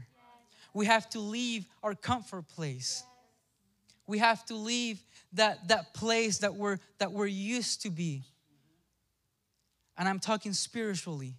We 0.72 0.86
have 0.86 1.08
to 1.10 1.20
leave 1.20 1.66
our 1.82 1.94
comfort 1.94 2.48
place. 2.48 3.02
We 4.06 4.18
have 4.18 4.44
to 4.46 4.54
leave 4.54 5.04
that, 5.34 5.68
that 5.68 5.94
place 5.94 6.38
that 6.38 6.54
we're, 6.54 6.78
that 6.98 7.12
we're 7.12 7.26
used 7.26 7.82
to 7.82 7.90
be. 7.90 8.24
And 10.00 10.08
I'm 10.08 10.18
talking 10.18 10.54
spiritually. 10.54 11.34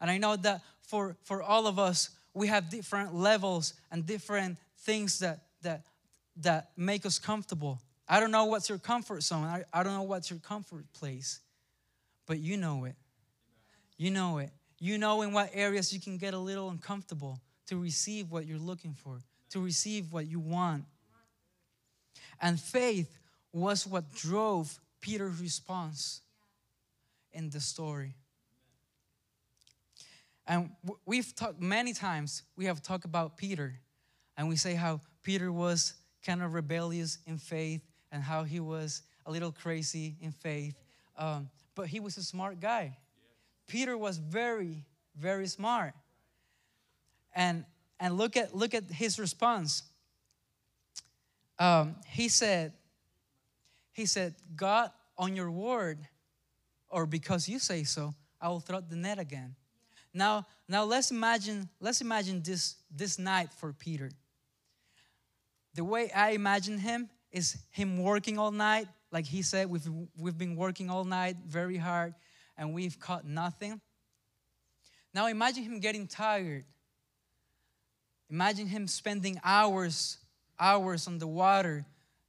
And 0.00 0.08
I 0.08 0.16
know 0.16 0.36
that 0.36 0.62
for, 0.80 1.16
for 1.24 1.42
all 1.42 1.66
of 1.66 1.76
us, 1.76 2.10
we 2.34 2.46
have 2.46 2.70
different 2.70 3.16
levels 3.16 3.74
and 3.90 4.06
different 4.06 4.58
things 4.82 5.18
that, 5.18 5.40
that, 5.62 5.82
that 6.36 6.70
make 6.76 7.04
us 7.04 7.18
comfortable. 7.18 7.80
I 8.08 8.20
don't 8.20 8.30
know 8.30 8.44
what's 8.44 8.68
your 8.68 8.78
comfort 8.78 9.24
zone. 9.24 9.42
I, 9.42 9.64
I 9.72 9.82
don't 9.82 9.94
know 9.94 10.04
what's 10.04 10.30
your 10.30 10.38
comfort 10.38 10.84
place. 10.92 11.40
But 12.26 12.38
you 12.38 12.56
know 12.56 12.84
it. 12.84 12.94
You 13.96 14.12
know 14.12 14.38
it. 14.38 14.50
You 14.78 14.96
know 14.96 15.22
in 15.22 15.32
what 15.32 15.50
areas 15.52 15.92
you 15.92 15.98
can 15.98 16.16
get 16.16 16.32
a 16.32 16.38
little 16.38 16.70
uncomfortable 16.70 17.40
to 17.66 17.76
receive 17.76 18.30
what 18.30 18.46
you're 18.46 18.56
looking 18.56 18.94
for, 18.94 19.18
to 19.50 19.60
receive 19.60 20.12
what 20.12 20.28
you 20.28 20.38
want. 20.38 20.84
And 22.40 22.58
faith 22.58 23.18
was 23.52 23.84
what 23.84 24.14
drove 24.14 24.78
Peter's 25.00 25.40
response 25.40 26.20
in 27.32 27.50
the 27.50 27.60
story. 27.60 28.14
And 30.46 30.70
we've 31.06 31.34
talked 31.34 31.60
many 31.60 31.92
times, 31.92 32.42
we 32.56 32.64
have 32.66 32.82
talked 32.82 33.04
about 33.04 33.36
Peter, 33.36 33.74
and 34.36 34.48
we 34.48 34.56
say 34.56 34.74
how 34.74 35.00
Peter 35.22 35.52
was 35.52 35.94
kind 36.24 36.42
of 36.42 36.54
rebellious 36.54 37.18
in 37.26 37.38
faith 37.38 37.82
and 38.10 38.22
how 38.22 38.42
he 38.42 38.58
was 38.58 39.02
a 39.26 39.30
little 39.30 39.52
crazy 39.52 40.16
in 40.20 40.32
faith. 40.32 40.74
Um, 41.16 41.50
but 41.74 41.86
he 41.86 42.00
was 42.00 42.16
a 42.16 42.22
smart 42.22 42.58
guy. 42.60 42.96
Peter 43.68 43.96
was 43.96 44.18
very, 44.18 44.84
very 45.16 45.46
smart. 45.46 45.94
And, 47.34 47.64
and 48.00 48.16
look, 48.16 48.36
at, 48.36 48.56
look 48.56 48.74
at 48.74 48.90
his 48.90 49.18
response 49.18 49.84
um, 51.60 51.96
he 52.06 52.28
said, 52.28 52.72
he 53.92 54.06
said, 54.06 54.34
God, 54.56 54.90
on 55.18 55.36
your 55.36 55.50
word, 55.50 55.98
or 56.90 57.06
because 57.06 57.48
you 57.48 57.58
say 57.58 57.84
so, 57.84 58.14
I 58.40 58.48
will 58.48 58.60
throw 58.60 58.80
the 58.80 58.96
net 58.96 59.18
again. 59.18 59.54
Now, 60.12 60.46
now 60.68 60.84
let's 60.84 61.10
imagine, 61.10 61.68
let's 61.80 62.00
imagine 62.00 62.42
this, 62.42 62.76
this 62.94 63.18
night 63.18 63.52
for 63.52 63.72
Peter. 63.72 64.10
The 65.74 65.84
way 65.84 66.10
I 66.10 66.30
imagine 66.30 66.78
him 66.78 67.08
is 67.30 67.56
him 67.70 68.02
working 68.02 68.38
all 68.38 68.50
night. 68.50 68.88
Like 69.12 69.26
he 69.26 69.42
said, 69.42 69.70
we've, 69.70 69.88
we've 70.18 70.38
been 70.38 70.56
working 70.56 70.90
all 70.90 71.04
night 71.04 71.36
very 71.46 71.76
hard 71.76 72.14
and 72.58 72.74
we've 72.74 72.98
caught 72.98 73.24
nothing. 73.24 73.80
Now 75.14 75.26
imagine 75.26 75.62
him 75.62 75.80
getting 75.80 76.06
tired. 76.06 76.64
Imagine 78.28 78.66
him 78.66 78.86
spending 78.86 79.40
hours 79.44 80.18
hours 80.60 81.06
on 81.06 81.18
the 81.18 81.26
water 81.26 81.86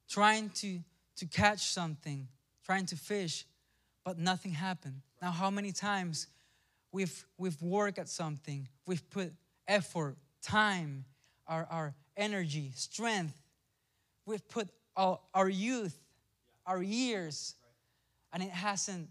trying 0.09 0.49
to, 0.49 0.79
to 1.17 1.25
catch 1.25 1.59
something, 1.59 2.27
trying 2.65 2.85
to 2.87 2.95
fish, 2.95 3.45
but 4.03 4.17
nothing 4.17 4.51
happened. 4.51 5.01
Now, 5.21 5.31
how 5.31 5.49
many 5.49 5.71
times 5.71 6.27
we've, 6.91 7.25
we've 7.37 7.61
worked 7.61 7.99
at 7.99 8.09
something, 8.09 8.67
we've 8.85 9.07
put 9.09 9.33
effort, 9.67 10.17
time, 10.41 11.05
our, 11.47 11.67
our 11.69 11.95
energy, 12.17 12.71
strength, 12.75 13.39
we've 14.25 14.47
put 14.49 14.69
our, 14.95 15.19
our 15.33 15.49
youth, 15.49 15.97
our 16.65 16.81
years, 16.81 17.55
and 18.33 18.41
it 18.41 18.49
hasn't, 18.49 19.09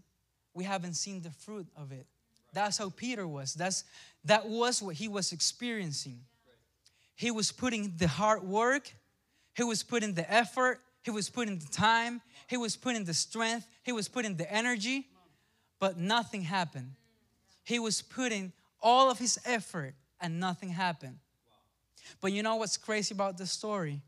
we 0.53 0.63
haven't 0.63 0.93
seen 0.93 1.21
the 1.21 1.31
fruit 1.31 1.67
of 1.77 1.91
it. 1.91 2.05
That's 2.53 2.77
how 2.77 2.89
Peter 2.89 3.27
was. 3.27 3.53
That's, 3.53 3.85
that 4.25 4.47
was 4.47 4.81
what 4.81 4.95
he 4.95 5.07
was 5.07 5.31
experiencing. 5.31 6.19
He 7.15 7.31
was 7.31 7.51
putting 7.51 7.93
the 7.97 8.07
hard 8.07 8.43
work, 8.43 8.91
he 9.55 9.63
was 9.63 9.83
putting 9.83 10.13
the 10.13 10.31
effort, 10.31 10.81
he 11.03 11.11
was 11.11 11.29
putting 11.29 11.57
the 11.57 11.67
time, 11.67 12.21
he 12.47 12.57
was 12.57 12.75
putting 12.75 13.03
the 13.05 13.13
strength, 13.13 13.67
he 13.83 13.91
was 13.91 14.07
putting 14.07 14.35
the 14.35 14.51
energy, 14.51 15.07
but 15.79 15.97
nothing 15.97 16.41
happened. 16.41 16.93
He 17.63 17.79
was 17.79 18.01
putting 18.01 18.53
all 18.81 19.09
of 19.09 19.17
his 19.17 19.39
effort 19.45 19.95
and 20.19 20.39
nothing 20.39 20.69
happened. 20.69 21.17
But 22.19 22.33
you 22.33 22.43
know 22.43 22.55
what's 22.55 22.77
crazy 22.77 23.13
about 23.13 23.37
this 23.37 23.51
story? 23.51 24.01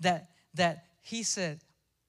That 0.00 0.30
that 0.54 0.84
he 1.02 1.22
said, 1.22 1.60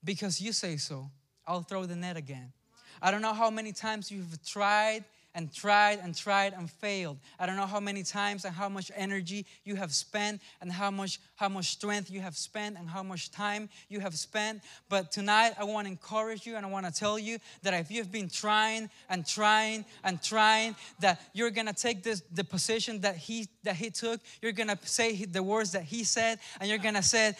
because 0.03 0.39
you 0.39 0.53
say 0.53 0.77
so, 0.77 1.09
I'll 1.47 1.61
throw 1.61 1.85
the 1.85 1.95
net 1.95 2.15
again. 2.15 2.53
I 3.01 3.11
don't 3.11 3.21
know 3.21 3.33
how 3.33 3.49
many 3.49 3.71
times 3.71 4.11
you've 4.11 4.43
tried 4.45 5.03
and 5.35 5.53
tried 5.53 5.99
and 6.01 6.15
tried 6.15 6.53
and 6.53 6.71
failed. 6.71 7.17
I 7.39 7.45
don't 7.45 7.57
know 7.57 7.65
how 7.65 7.79
many 7.79 8.01
times 8.01 8.45
and 8.45 8.55
how 8.55 8.69
much 8.69 8.91
energy 8.95 9.45
you 9.65 9.75
have 9.75 9.93
spent 9.93 10.41
and 10.61 10.71
how 10.71 10.89
much 10.89 11.19
how 11.35 11.49
much 11.49 11.65
strength 11.65 12.09
you 12.09 12.21
have 12.21 12.35
spent 12.35 12.77
and 12.77 12.89
how 12.89 13.03
much 13.03 13.29
time 13.29 13.69
you 13.89 13.99
have 13.99 14.15
spent. 14.15 14.61
But 14.89 15.11
tonight 15.11 15.53
I 15.59 15.65
want 15.65 15.85
to 15.85 15.91
encourage 15.91 16.47
you 16.47 16.55
and 16.55 16.65
I 16.65 16.69
want 16.69 16.85
to 16.85 16.91
tell 16.91 17.19
you 17.19 17.37
that 17.61 17.73
if 17.73 17.91
you've 17.91 18.11
been 18.11 18.29
trying 18.29 18.89
and 19.09 19.27
trying 19.27 19.85
and 20.03 20.23
trying, 20.23 20.75
that 21.01 21.21
you're 21.33 21.51
gonna 21.51 21.73
take 21.73 22.01
this 22.01 22.23
the 22.33 22.43
position 22.43 23.01
that 23.01 23.17
he 23.17 23.47
that 23.63 23.75
he 23.75 23.89
took. 23.89 24.21
You're 24.41 24.53
gonna 24.53 24.79
say 24.83 25.25
the 25.25 25.43
words 25.43 25.73
that 25.73 25.83
he 25.83 26.03
said, 26.03 26.39
and 26.59 26.69
you're 26.69 26.79
gonna 26.79 27.03
say, 27.03 27.33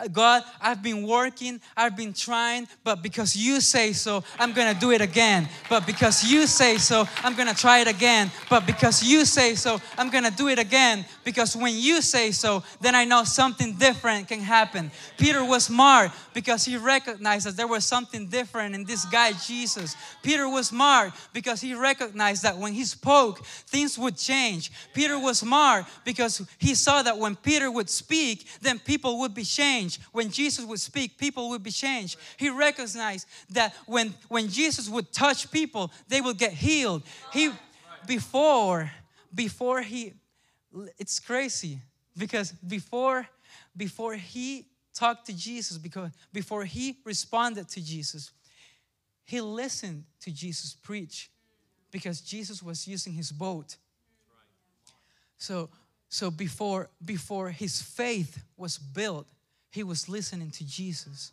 Uh, 0.00 0.08
God, 0.08 0.42
I've 0.60 0.82
been 0.82 1.06
working, 1.06 1.60
I've 1.76 1.96
been 1.96 2.12
trying, 2.14 2.66
but 2.84 3.02
because 3.02 3.36
you 3.36 3.60
say 3.60 3.92
so, 3.92 4.24
I'm 4.38 4.52
gonna 4.52 4.78
do 4.78 4.92
it 4.92 5.00
again. 5.00 5.48
But 5.68 5.86
because 5.86 6.24
you 6.24 6.46
say 6.46 6.78
so, 6.78 7.06
I'm 7.22 7.34
gonna 7.34 7.54
try 7.54 7.80
it 7.80 7.88
again. 7.88 8.30
But 8.48 8.66
because 8.66 9.02
you 9.02 9.24
say 9.24 9.54
so, 9.54 9.80
I'm 9.98 10.08
gonna 10.08 10.30
do 10.30 10.48
it 10.48 10.58
again 10.58 11.04
because 11.30 11.54
when 11.54 11.76
you 11.76 12.02
say 12.02 12.32
so, 12.32 12.64
then 12.80 12.96
I 12.96 13.04
know 13.04 13.22
something 13.22 13.74
different 13.74 14.26
can 14.26 14.40
happen. 14.40 14.90
Peter 15.16 15.44
was 15.44 15.66
smart 15.66 16.10
because 16.34 16.64
he 16.64 16.76
recognized 16.76 17.46
that 17.46 17.56
there 17.56 17.68
was 17.68 17.84
something 17.84 18.26
different 18.26 18.74
in 18.74 18.82
this 18.82 19.04
guy, 19.04 19.30
Jesus. 19.46 19.94
Peter 20.24 20.48
was 20.48 20.66
smart 20.66 21.12
because 21.32 21.60
he 21.60 21.72
recognized 21.72 22.42
that 22.42 22.58
when 22.58 22.72
he 22.72 22.84
spoke, 22.84 23.44
things 23.46 23.96
would 23.96 24.16
change. 24.16 24.72
Peter 24.92 25.20
was 25.20 25.38
smart 25.38 25.84
because 26.04 26.44
he 26.58 26.74
saw 26.74 27.00
that 27.00 27.16
when 27.16 27.36
Peter 27.36 27.70
would 27.70 27.88
speak, 27.88 28.48
then 28.60 28.80
people 28.80 29.20
would 29.20 29.32
be 29.32 29.44
changed. 29.44 30.02
When 30.10 30.30
Jesus 30.30 30.64
would 30.64 30.80
speak, 30.80 31.16
people 31.16 31.48
would 31.50 31.62
be 31.62 31.70
changed. 31.70 32.18
He 32.38 32.50
recognized 32.50 33.28
that 33.50 33.72
when, 33.86 34.14
when 34.26 34.48
Jesus 34.48 34.88
would 34.88 35.12
touch 35.12 35.48
people, 35.52 35.92
they 36.08 36.20
would 36.20 36.38
get 36.38 36.54
healed. 36.54 37.04
He 37.32 37.52
before 38.08 38.90
before 39.32 39.80
he 39.80 40.14
it's 40.98 41.18
crazy 41.20 41.78
because 42.16 42.52
before 42.52 43.28
before 43.76 44.14
he 44.14 44.66
talked 44.94 45.26
to 45.26 45.32
Jesus 45.32 45.78
because 45.78 46.10
before 46.32 46.64
he 46.64 46.96
responded 47.04 47.68
to 47.68 47.84
Jesus 47.84 48.32
he 49.24 49.40
listened 49.40 50.04
to 50.20 50.30
Jesus 50.32 50.74
preach 50.74 51.30
because 51.92 52.20
Jesus 52.20 52.62
was 52.62 52.88
using 52.88 53.12
his 53.12 53.30
boat. 53.30 53.76
So 55.38 55.70
so 56.08 56.30
before 56.30 56.88
before 57.04 57.50
his 57.50 57.80
faith 57.80 58.42
was 58.56 58.78
built 58.78 59.28
he 59.70 59.82
was 59.82 60.08
listening 60.08 60.50
to 60.50 60.64
Jesus 60.64 61.32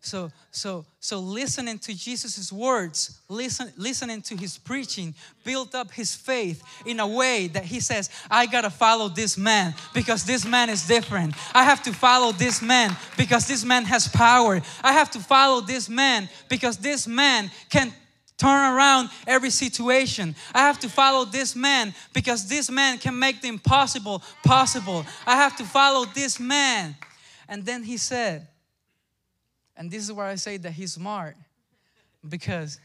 so, 0.00 0.30
so, 0.52 0.84
so 1.00 1.18
listening 1.18 1.78
to 1.80 1.94
Jesus' 1.94 2.52
words, 2.52 3.20
listen, 3.28 3.72
listening 3.76 4.22
to 4.22 4.36
his 4.36 4.56
preaching, 4.56 5.14
built 5.44 5.74
up 5.74 5.90
his 5.90 6.14
faith 6.14 6.62
in 6.86 7.00
a 7.00 7.06
way 7.06 7.48
that 7.48 7.64
he 7.64 7.80
says, 7.80 8.08
I 8.30 8.46
gotta 8.46 8.70
follow 8.70 9.08
this 9.08 9.36
man 9.36 9.74
because 9.94 10.24
this 10.24 10.44
man 10.44 10.70
is 10.70 10.86
different. 10.86 11.34
I 11.52 11.64
have 11.64 11.82
to 11.84 11.92
follow 11.92 12.32
this 12.32 12.62
man 12.62 12.96
because 13.16 13.48
this 13.48 13.64
man 13.64 13.84
has 13.84 14.06
power. 14.06 14.62
I 14.82 14.92
have 14.92 15.10
to 15.12 15.18
follow 15.18 15.60
this 15.60 15.88
man 15.88 16.28
because 16.48 16.76
this 16.76 17.08
man 17.08 17.50
can 17.68 17.92
turn 18.38 18.74
around 18.74 19.08
every 19.26 19.50
situation. 19.50 20.36
I 20.54 20.60
have 20.60 20.78
to 20.80 20.88
follow 20.88 21.24
this 21.24 21.56
man 21.56 21.94
because 22.12 22.48
this 22.48 22.70
man 22.70 22.98
can 22.98 23.18
make 23.18 23.40
the 23.40 23.48
impossible 23.48 24.22
possible. 24.44 25.04
I 25.26 25.36
have 25.36 25.56
to 25.56 25.64
follow 25.64 26.04
this 26.04 26.38
man. 26.38 26.96
And 27.48 27.64
then 27.64 27.82
he 27.82 27.96
said, 27.96 28.46
and 29.76 29.90
this 29.90 30.02
is 30.02 30.12
where 30.12 30.26
I 30.26 30.36
say 30.36 30.56
that 30.58 30.72
he's 30.72 30.92
smart 30.92 31.36
because 32.26 32.80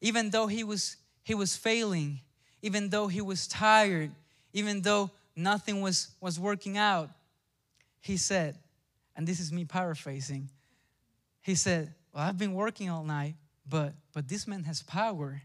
even 0.00 0.30
though 0.30 0.46
he 0.46 0.64
was 0.64 0.96
he 1.22 1.34
was 1.34 1.56
failing, 1.56 2.20
even 2.62 2.88
though 2.90 3.08
he 3.08 3.20
was 3.20 3.46
tired, 3.48 4.12
even 4.52 4.82
though 4.82 5.10
nothing 5.34 5.80
was 5.80 6.08
was 6.20 6.38
working 6.38 6.78
out, 6.78 7.10
he 8.00 8.16
said, 8.16 8.56
and 9.16 9.26
this 9.26 9.40
is 9.40 9.52
me 9.52 9.64
paraphrasing. 9.64 10.48
He 11.42 11.54
said, 11.54 11.92
"Well, 12.12 12.22
I've 12.22 12.38
been 12.38 12.54
working 12.54 12.90
all 12.90 13.04
night, 13.04 13.34
but 13.68 13.94
but 14.12 14.28
this 14.28 14.46
man 14.46 14.64
has 14.64 14.82
power. 14.82 15.42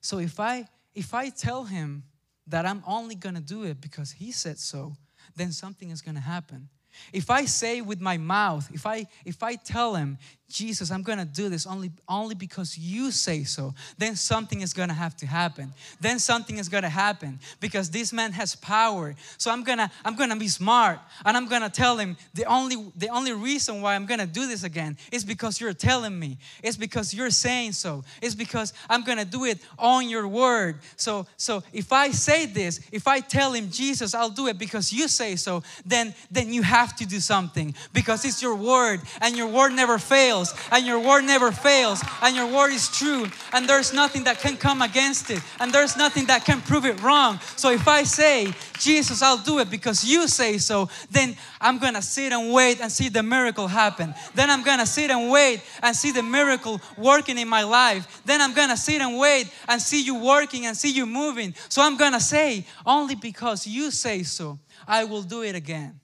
So 0.00 0.18
if 0.18 0.38
I 0.38 0.68
if 0.94 1.14
I 1.14 1.30
tell 1.30 1.64
him 1.64 2.04
that 2.46 2.64
I'm 2.64 2.82
only 2.86 3.14
going 3.14 3.34
to 3.34 3.40
do 3.40 3.64
it 3.64 3.80
because 3.80 4.12
he 4.12 4.32
said 4.32 4.58
so, 4.58 4.94
then 5.34 5.52
something 5.52 5.90
is 5.90 6.00
going 6.00 6.14
to 6.14 6.20
happen. 6.20 6.68
If 7.12 7.30
I 7.30 7.44
say 7.44 7.80
with 7.80 8.00
my 8.00 8.16
mouth, 8.16 8.68
if 8.72 8.86
I 8.86 9.06
if 9.24 9.42
I 9.42 9.56
tell 9.56 9.94
him, 9.94 10.18
Jesus, 10.48 10.92
I'm 10.92 11.02
gonna 11.02 11.24
do 11.24 11.48
this 11.48 11.66
only 11.66 11.90
only 12.08 12.36
because 12.36 12.78
you 12.78 13.10
say 13.10 13.42
so, 13.42 13.74
then 13.98 14.14
something 14.14 14.60
is 14.60 14.72
gonna 14.72 14.94
have 14.94 15.16
to 15.16 15.26
happen. 15.26 15.72
Then 16.00 16.20
something 16.20 16.58
is 16.58 16.68
gonna 16.68 16.88
happen 16.88 17.40
because 17.58 17.90
this 17.90 18.12
man 18.12 18.30
has 18.30 18.54
power. 18.54 19.16
So 19.38 19.50
I'm 19.50 19.64
gonna 19.64 19.90
I'm 20.04 20.14
gonna 20.14 20.36
be 20.36 20.46
smart 20.46 21.00
and 21.24 21.36
I'm 21.36 21.48
gonna 21.48 21.68
tell 21.68 21.96
him 21.98 22.16
the 22.34 22.44
only 22.44 22.76
the 22.96 23.08
only 23.08 23.32
reason 23.32 23.82
why 23.82 23.96
I'm 23.96 24.06
gonna 24.06 24.26
do 24.26 24.46
this 24.46 24.62
again 24.62 24.96
is 25.10 25.24
because 25.24 25.60
you're 25.60 25.72
telling 25.72 26.16
me. 26.16 26.38
It's 26.62 26.76
because 26.76 27.12
you're 27.12 27.30
saying 27.30 27.72
so. 27.72 28.04
It's 28.22 28.36
because 28.36 28.72
I'm 28.88 29.02
gonna 29.02 29.24
do 29.24 29.46
it 29.46 29.58
on 29.80 30.08
your 30.08 30.28
word. 30.28 30.78
So 30.96 31.26
so 31.36 31.64
if 31.72 31.92
I 31.92 32.12
say 32.12 32.46
this, 32.46 32.80
if 32.92 33.08
I 33.08 33.18
tell 33.18 33.52
him 33.52 33.68
Jesus, 33.68 34.14
I'll 34.14 34.30
do 34.30 34.46
it 34.46 34.58
because 34.58 34.92
you 34.92 35.08
say 35.08 35.34
so, 35.34 35.64
then 35.84 36.14
then 36.30 36.52
you 36.52 36.62
have 36.62 36.94
to 36.96 37.06
do 37.06 37.18
something 37.18 37.74
because 37.92 38.24
it's 38.24 38.40
your 38.40 38.54
word 38.54 39.00
and 39.20 39.36
your 39.36 39.48
word 39.48 39.72
never 39.72 39.98
fails 39.98 40.35
and 40.70 40.86
your 40.86 41.00
word 41.00 41.22
never 41.22 41.50
fails 41.52 42.02
and 42.22 42.36
your 42.36 42.46
word 42.46 42.72
is 42.72 42.88
true 42.88 43.26
and 43.52 43.68
there's 43.68 43.92
nothing 43.92 44.24
that 44.24 44.38
can 44.38 44.56
come 44.56 44.82
against 44.82 45.30
it 45.30 45.40
and 45.60 45.72
there's 45.72 45.96
nothing 45.96 46.26
that 46.26 46.44
can 46.44 46.60
prove 46.60 46.84
it 46.84 47.00
wrong. 47.02 47.38
So 47.56 47.70
if 47.70 47.88
I 47.88 48.02
say, 48.04 48.52
Jesus, 48.78 49.22
I'll 49.22 49.38
do 49.38 49.58
it 49.58 49.70
because 49.70 50.04
you 50.04 50.28
say 50.28 50.58
so, 50.58 50.88
then 51.10 51.36
I'm 51.60 51.78
gonna 51.78 52.02
sit 52.02 52.32
and 52.32 52.52
wait 52.52 52.80
and 52.80 52.90
see 52.92 53.08
the 53.08 53.22
miracle 53.22 53.68
happen. 53.68 54.14
Then 54.34 54.50
I'm 54.50 54.62
gonna 54.62 54.86
sit 54.86 55.10
and 55.10 55.30
wait 55.30 55.62
and 55.82 55.94
see 55.96 56.12
the 56.12 56.22
miracle 56.22 56.80
working 56.98 57.38
in 57.38 57.48
my 57.48 57.62
life. 57.62 58.22
Then 58.24 58.40
I'm 58.40 58.54
gonna 58.54 58.76
sit 58.76 59.00
and 59.00 59.18
wait 59.18 59.50
and 59.68 59.80
see 59.80 60.02
you 60.02 60.22
working 60.22 60.66
and 60.66 60.76
see 60.76 60.90
you 60.90 61.06
moving. 61.06 61.54
So 61.68 61.82
I'm 61.82 61.96
gonna 61.96 62.20
say, 62.20 62.66
only 62.84 63.14
because 63.14 63.66
you 63.66 63.90
say 63.90 64.22
so, 64.22 64.58
I 64.86 65.04
will 65.04 65.22
do 65.22 65.42
it 65.42 65.54
again. 65.54 66.00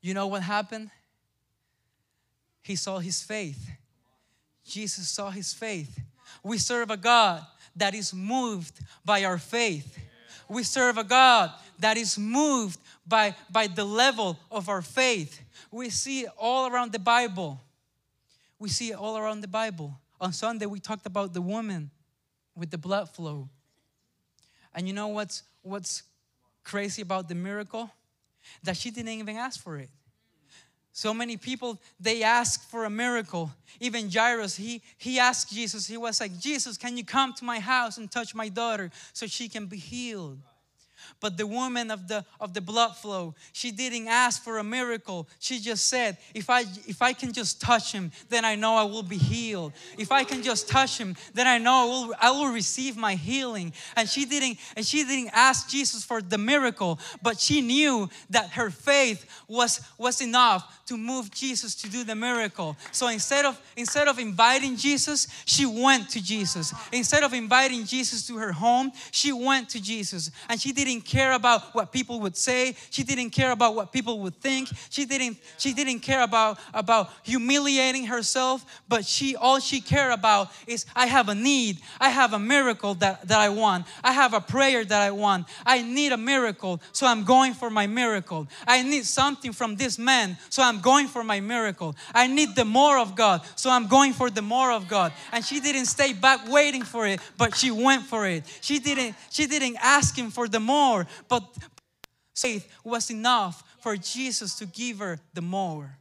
You 0.00 0.12
know 0.12 0.26
what 0.26 0.42
happened? 0.42 0.90
He 2.64 2.74
saw 2.74 2.98
his 2.98 3.22
faith. 3.22 3.70
Jesus 4.64 5.08
saw 5.08 5.30
his 5.30 5.52
faith. 5.54 6.00
We 6.42 6.58
serve 6.58 6.90
a 6.90 6.96
God 6.96 7.44
that 7.76 7.94
is 7.94 8.12
moved 8.12 8.80
by 9.04 9.24
our 9.24 9.38
faith. 9.38 9.98
We 10.48 10.64
serve 10.64 10.98
a 10.98 11.04
God 11.04 11.52
that 11.78 11.96
is 11.96 12.18
moved 12.18 12.80
by, 13.06 13.36
by 13.48 13.68
the 13.68 13.84
level 13.84 14.38
of 14.50 14.68
our 14.68 14.82
faith. 14.82 15.40
We 15.70 15.90
see 15.90 16.22
it 16.22 16.30
all 16.36 16.68
around 16.68 16.92
the 16.92 16.98
Bible. 16.98 17.60
We 18.58 18.68
see 18.68 18.90
it 18.90 18.96
all 18.96 19.16
around 19.16 19.42
the 19.42 19.48
Bible. 19.48 19.96
On 20.20 20.32
Sunday, 20.32 20.66
we 20.66 20.80
talked 20.80 21.06
about 21.06 21.34
the 21.34 21.42
woman 21.42 21.90
with 22.56 22.70
the 22.70 22.78
blood 22.78 23.08
flow. 23.10 23.48
And 24.74 24.88
you 24.88 24.92
know 24.92 25.08
what's, 25.08 25.42
what's 25.62 26.02
crazy 26.64 27.02
about 27.02 27.28
the 27.28 27.34
miracle? 27.36 27.90
that 28.62 28.76
she 28.76 28.90
didn't 28.90 29.12
even 29.12 29.36
ask 29.36 29.60
for 29.60 29.78
it. 29.78 29.90
So 30.96 31.12
many 31.12 31.36
people 31.36 31.80
they 31.98 32.22
ask 32.22 32.70
for 32.70 32.84
a 32.84 32.90
miracle. 32.90 33.50
Even 33.80 34.08
Jairus, 34.08 34.56
he 34.56 34.80
he 34.96 35.18
asked 35.18 35.52
Jesus. 35.52 35.88
He 35.88 35.96
was 35.96 36.20
like, 36.20 36.38
"Jesus, 36.38 36.78
can 36.78 36.96
you 36.96 37.04
come 37.04 37.34
to 37.34 37.44
my 37.44 37.58
house 37.58 37.98
and 37.98 38.08
touch 38.08 38.32
my 38.32 38.48
daughter 38.48 38.92
so 39.12 39.26
she 39.26 39.48
can 39.48 39.66
be 39.66 39.76
healed?" 39.76 40.38
But 41.20 41.36
the 41.36 41.46
woman 41.46 41.90
of 41.90 42.08
the 42.08 42.24
of 42.40 42.54
the 42.54 42.60
blood 42.60 42.96
flow, 42.96 43.34
she 43.52 43.70
didn't 43.70 44.08
ask 44.08 44.42
for 44.42 44.58
a 44.58 44.64
miracle. 44.64 45.28
She 45.38 45.58
just 45.60 45.88
said, 45.88 46.18
if 46.34 46.50
I 46.50 46.60
if 46.86 47.02
I 47.02 47.12
can 47.12 47.32
just 47.32 47.60
touch 47.60 47.92
him, 47.92 48.12
then 48.28 48.44
I 48.44 48.54
know 48.54 48.74
I 48.74 48.84
will 48.84 49.02
be 49.02 49.18
healed. 49.18 49.72
If 49.98 50.12
I 50.12 50.24
can 50.24 50.42
just 50.42 50.68
touch 50.68 50.98
him, 50.98 51.16
then 51.34 51.46
I 51.46 51.58
know 51.58 51.72
I 51.72 51.84
will 51.84 52.14
I 52.20 52.30
will 52.30 52.52
receive 52.52 52.96
my 52.96 53.14
healing. 53.14 53.72
And 53.96 54.08
she 54.08 54.24
didn't 54.24 54.58
and 54.76 54.84
she 54.84 55.04
didn't 55.04 55.30
ask 55.32 55.68
Jesus 55.68 56.04
for 56.04 56.20
the 56.20 56.38
miracle, 56.38 56.98
but 57.22 57.40
she 57.40 57.60
knew 57.60 58.08
that 58.30 58.50
her 58.50 58.70
faith 58.70 59.24
was 59.48 59.80
was 59.98 60.20
enough 60.20 60.84
to 60.86 60.96
move 60.96 61.30
Jesus 61.30 61.74
to 61.76 61.90
do 61.90 62.04
the 62.04 62.14
miracle. 62.14 62.76
So 62.92 63.08
instead 63.08 63.44
of 63.44 63.60
instead 63.76 64.08
of 64.08 64.18
inviting 64.18 64.76
Jesus, 64.76 65.28
she 65.46 65.66
went 65.66 66.10
to 66.10 66.22
Jesus. 66.22 66.72
Instead 66.92 67.22
of 67.22 67.32
inviting 67.32 67.84
Jesus 67.84 68.26
to 68.26 68.36
her 68.36 68.52
home, 68.52 68.92
she 69.10 69.32
went 69.32 69.68
to 69.70 69.82
Jesus. 69.82 70.30
And 70.48 70.60
she 70.60 70.72
didn't 70.72 70.93
care 71.00 71.32
about 71.32 71.74
what 71.74 71.92
people 71.92 72.20
would 72.20 72.36
say. 72.36 72.76
She 72.90 73.02
didn't 73.02 73.30
care 73.30 73.52
about 73.52 73.74
what 73.74 73.92
people 73.92 74.20
would 74.20 74.40
think. 74.40 74.68
She 74.90 75.04
didn't 75.04 75.38
she 75.58 75.72
didn't 75.72 76.00
care 76.00 76.22
about 76.22 76.58
about 76.72 77.10
humiliating 77.22 78.06
herself, 78.06 78.64
but 78.88 79.04
she 79.04 79.36
all 79.36 79.60
she 79.60 79.80
cared 79.80 80.12
about 80.12 80.50
is 80.66 80.86
I 80.94 81.06
have 81.06 81.28
a 81.28 81.34
need. 81.34 81.78
I 82.00 82.10
have 82.10 82.32
a 82.32 82.38
miracle 82.38 82.94
that, 82.94 83.28
that 83.28 83.38
I 83.38 83.48
want. 83.48 83.86
I 84.02 84.12
have 84.12 84.34
a 84.34 84.40
prayer 84.40 84.84
that 84.84 85.02
I 85.02 85.10
want. 85.10 85.46
I 85.64 85.82
need 85.82 86.12
a 86.12 86.16
miracle, 86.16 86.80
so 86.92 87.06
I'm 87.06 87.24
going 87.24 87.54
for 87.54 87.70
my 87.70 87.86
miracle. 87.86 88.48
I 88.66 88.82
need 88.82 89.04
something 89.04 89.52
from 89.52 89.76
this 89.76 89.98
man, 89.98 90.36
so 90.50 90.62
I'm 90.62 90.80
going 90.80 91.08
for 91.08 91.24
my 91.24 91.40
miracle. 91.40 91.94
I 92.14 92.26
need 92.26 92.54
the 92.54 92.64
more 92.64 92.98
of 92.98 93.14
God, 93.14 93.42
so 93.56 93.70
I'm 93.70 93.86
going 93.86 94.12
for 94.12 94.30
the 94.30 94.42
more 94.42 94.72
of 94.72 94.88
God. 94.88 95.12
And 95.32 95.44
she 95.44 95.60
didn't 95.60 95.86
stay 95.86 96.12
back 96.12 96.40
waiting 96.48 96.82
for 96.82 97.06
it, 97.06 97.20
but 97.36 97.56
she 97.56 97.70
went 97.70 98.04
for 98.04 98.26
it. 98.26 98.44
She 98.60 98.78
didn't 98.78 99.14
she 99.30 99.46
didn't 99.46 99.76
ask 99.82 100.16
him 100.16 100.30
for 100.30 100.48
the 100.48 100.60
more, 100.60 100.83
but 101.28 101.42
faith 102.34 102.70
was 102.82 103.10
enough 103.10 103.62
for 103.80 103.96
Jesus 103.96 104.54
to 104.56 104.66
give 104.66 104.98
her 104.98 105.18
the 105.34 105.42
more. 105.42 105.98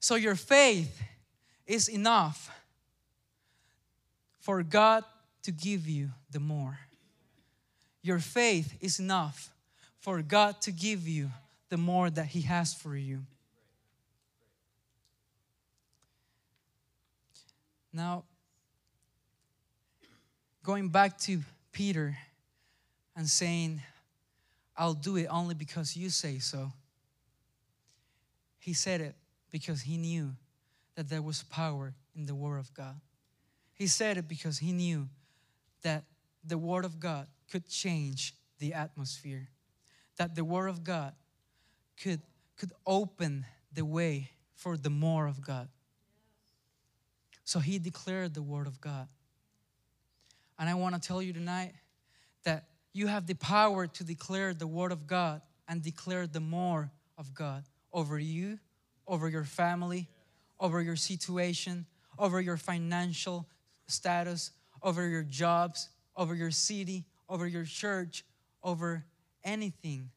So 0.00 0.16
your 0.16 0.34
faith 0.34 1.02
is 1.66 1.88
enough 1.88 2.50
for 4.40 4.62
God 4.62 5.04
to 5.42 5.52
give 5.52 5.88
you 5.88 6.10
the 6.30 6.40
more. 6.40 6.78
Your 8.02 8.18
faith 8.18 8.76
is 8.80 9.00
enough 9.00 9.50
for 10.00 10.20
God 10.20 10.60
to 10.62 10.72
give 10.72 11.08
you 11.08 11.30
the 11.70 11.78
more 11.78 12.10
that 12.10 12.26
He 12.26 12.42
has 12.42 12.74
for 12.74 12.94
you. 12.94 13.20
Now, 17.94 18.24
going 20.62 20.88
back 20.88 21.16
to 21.20 21.40
Peter 21.72 22.18
and 23.16 23.28
saying, 23.28 23.82
I'll 24.76 24.94
do 24.94 25.16
it 25.16 25.26
only 25.30 25.54
because 25.54 25.96
you 25.96 26.10
say 26.10 26.38
so. 26.38 26.72
He 28.58 28.72
said 28.72 29.00
it 29.00 29.14
because 29.50 29.82
he 29.82 29.96
knew 29.96 30.32
that 30.96 31.08
there 31.08 31.22
was 31.22 31.42
power 31.44 31.94
in 32.16 32.26
the 32.26 32.34
Word 32.34 32.58
of 32.58 32.72
God. 32.74 33.00
He 33.74 33.86
said 33.86 34.16
it 34.16 34.28
because 34.28 34.58
he 34.58 34.72
knew 34.72 35.08
that 35.82 36.04
the 36.44 36.58
Word 36.58 36.84
of 36.84 36.98
God 36.98 37.26
could 37.50 37.68
change 37.68 38.34
the 38.58 38.74
atmosphere, 38.74 39.48
that 40.16 40.34
the 40.34 40.44
Word 40.44 40.68
of 40.68 40.82
God 40.82 41.12
could, 42.02 42.20
could 42.56 42.72
open 42.86 43.44
the 43.72 43.84
way 43.84 44.30
for 44.54 44.76
the 44.76 44.90
more 44.90 45.26
of 45.26 45.40
God. 45.40 45.68
So 47.44 47.58
he 47.58 47.78
declared 47.78 48.34
the 48.34 48.42
Word 48.42 48.66
of 48.66 48.80
God. 48.80 49.08
And 50.58 50.68
I 50.68 50.74
want 50.74 50.94
to 50.94 51.00
tell 51.00 51.20
you 51.20 51.32
tonight 51.32 51.74
that 52.44 52.64
you 52.94 53.08
have 53.08 53.26
the 53.26 53.34
power 53.34 53.86
to 53.88 54.04
declare 54.04 54.54
the 54.54 54.66
Word 54.66 54.92
of 54.92 55.06
God 55.06 55.42
and 55.68 55.82
declare 55.82 56.26
the 56.26 56.40
more 56.40 56.90
of 57.18 57.34
God 57.34 57.64
over 57.92 58.18
you, 58.18 58.58
over 59.06 59.28
your 59.28 59.44
family, 59.44 60.08
over 60.60 60.80
your 60.80 60.96
situation, 60.96 61.86
over 62.18 62.40
your 62.40 62.56
financial 62.56 63.48
status, 63.88 64.52
over 64.80 65.06
your 65.08 65.24
jobs, 65.24 65.88
over 66.16 66.34
your 66.34 66.52
city, 66.52 67.04
over 67.28 67.46
your 67.46 67.64
church, 67.64 68.24
over 68.62 69.04
anything. 69.42 70.10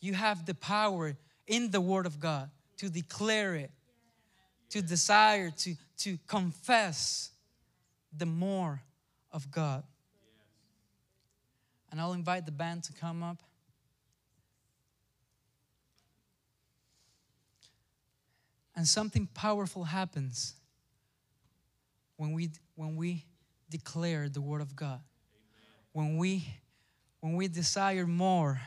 You 0.00 0.14
have 0.14 0.46
the 0.46 0.54
power 0.54 1.14
in 1.46 1.70
the 1.70 1.80
Word 1.80 2.06
of 2.06 2.18
God 2.18 2.50
to 2.78 2.88
declare 2.88 3.54
it, 3.54 3.70
to 4.70 4.80
desire, 4.80 5.50
to, 5.50 5.74
to 5.98 6.18
confess 6.26 7.30
the 8.16 8.26
more 8.26 8.82
of 9.30 9.50
God. 9.50 9.84
And 11.92 12.00
I'll 12.00 12.14
invite 12.14 12.46
the 12.46 12.52
band 12.52 12.82
to 12.84 12.92
come 12.94 13.22
up. 13.22 13.42
And 18.74 18.88
something 18.88 19.28
powerful 19.34 19.84
happens 19.84 20.54
when 22.16 22.32
we 22.32 22.50
when 22.74 22.96
we 22.96 23.26
declare 23.68 24.30
the 24.30 24.40
word 24.40 24.62
of 24.62 24.74
God. 24.74 25.00
When 25.92 26.16
we 26.16 26.46
when 27.20 27.36
we 27.36 27.46
desire 27.46 28.06
more, 28.06 28.60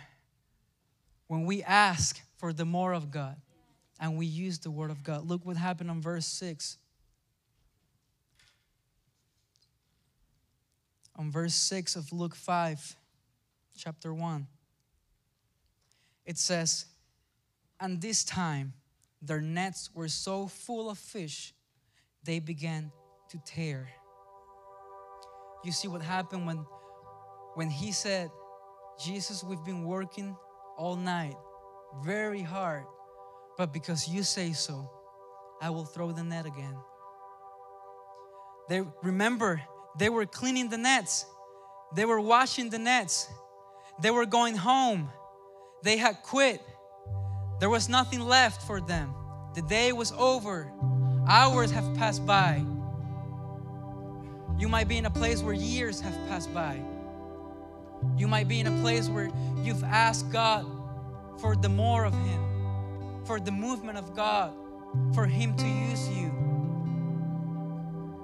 when 1.28 1.46
we 1.46 1.64
ask 1.64 2.22
for 2.38 2.54
the 2.54 2.64
more 2.64 2.94
of 2.94 3.10
God 3.10 3.38
and 4.00 4.18
we 4.18 4.28
use 4.28 4.60
the 4.60 4.70
word 4.70 4.92
of 4.92 5.04
God. 5.04 5.28
Look 5.28 5.46
what 5.46 5.58
happened 5.58 5.90
on 5.90 6.02
verse 6.02 6.28
6. 6.28 6.78
On 11.18 11.32
verse 11.32 11.54
6 11.56 11.96
of 11.96 12.12
Luke 12.12 12.36
5, 12.36 12.96
chapter 13.76 14.14
1, 14.14 14.48
it 16.26 16.38
says, 16.38 16.86
And 17.80 18.02
this 18.02 18.24
time 18.24 18.74
their 19.22 19.42
nets 19.42 19.90
were 19.94 20.08
so 20.08 20.48
full 20.48 20.90
of 20.90 20.98
fish, 20.98 21.54
they 22.24 22.40
began 22.40 22.92
to 23.30 23.40
tear. 23.46 23.90
You 25.64 25.72
see 25.72 25.88
what 25.88 26.02
happened 26.02 26.46
when, 26.46 26.66
when 27.56 27.70
he 27.70 27.92
said, 27.92 28.30
Jesus, 29.04 29.44
we've 29.44 29.64
been 29.64 29.84
working 29.84 30.36
all 30.78 30.96
night, 30.96 31.36
very 32.04 32.42
hard, 32.42 32.86
but 33.58 33.74
because 33.74 34.08
you 34.08 34.24
say 34.24 34.54
so, 34.54 34.90
I 35.62 35.70
will 35.70 35.86
throw 35.86 36.12
the 36.12 36.24
net 36.24 36.46
again. 36.46 36.76
They 38.70 38.84
remember 39.04 39.62
they 39.98 40.10
were 40.10 40.26
cleaning 40.26 40.70
the 40.70 40.78
nets, 40.78 41.26
they 41.96 42.06
were 42.06 42.20
washing 42.20 42.70
the 42.70 42.80
nets, 42.80 43.28
they 44.02 44.12
were 44.12 44.26
going 44.26 44.56
home, 44.56 45.10
they 45.84 45.98
had 45.98 46.22
quit. 46.24 46.62
There 47.60 47.70
was 47.70 47.88
nothing 47.88 48.20
left 48.20 48.62
for 48.64 48.82
them. 48.82 49.14
The 49.54 49.62
day 49.62 49.94
was 49.94 50.12
over. 50.12 50.72
Hours 51.28 51.72
have 51.72 51.96
passed 51.96 52.26
by. 52.26 52.66
You 54.58 54.68
might 54.68 54.88
be 54.88 54.98
in 54.98 55.06
a 55.06 55.10
place 55.10 55.42
where 55.42 55.54
years 55.54 56.02
have 56.02 56.14
passed 56.28 56.54
by. 56.54 56.82
You 58.18 58.28
might 58.28 58.48
be 58.48 58.60
in 58.60 58.68
a 58.68 58.82
place 58.82 59.08
where 59.08 59.30
you've 59.64 59.84
asked 59.84 60.32
God 60.32 60.66
for 61.40 61.56
the 61.56 61.70
more 61.70 62.06
of 62.06 62.14
Him, 62.14 63.24
for 63.26 63.40
the 63.40 63.52
movement 63.52 63.98
of 63.98 64.16
God, 64.16 64.54
for 65.14 65.26
Him 65.26 65.56
to 65.56 65.68
use 65.68 66.10
you, 66.10 66.32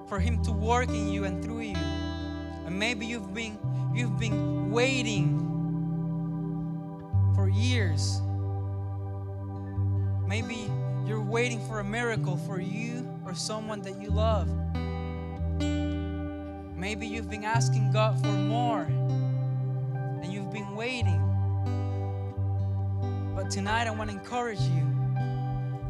for 0.08 0.18
Him 0.20 0.42
to 0.44 0.52
work 0.52 0.88
in 0.88 1.08
you 1.08 1.24
and 1.24 1.42
through 1.42 1.60
you. 1.60 1.76
And 2.66 2.78
maybe 2.78 3.06
you've 3.06 3.34
been 3.34 3.58
you've 3.94 4.18
been 4.18 4.70
waiting 4.70 5.51
years. 7.52 8.20
Maybe 10.26 10.70
you're 11.06 11.22
waiting 11.22 11.60
for 11.66 11.80
a 11.80 11.84
miracle 11.84 12.36
for 12.36 12.60
you 12.60 13.08
or 13.24 13.34
someone 13.34 13.82
that 13.82 14.00
you 14.00 14.10
love. 14.10 14.48
Maybe 16.76 17.06
you've 17.06 17.30
been 17.30 17.44
asking 17.44 17.92
God 17.92 18.20
for 18.20 18.28
more 18.28 18.82
and 18.82 20.32
you've 20.32 20.50
been 20.50 20.74
waiting. 20.74 21.20
But 23.34 23.50
tonight 23.50 23.86
I 23.86 23.90
want 23.90 24.10
to 24.10 24.16
encourage 24.16 24.60
you 24.60 24.88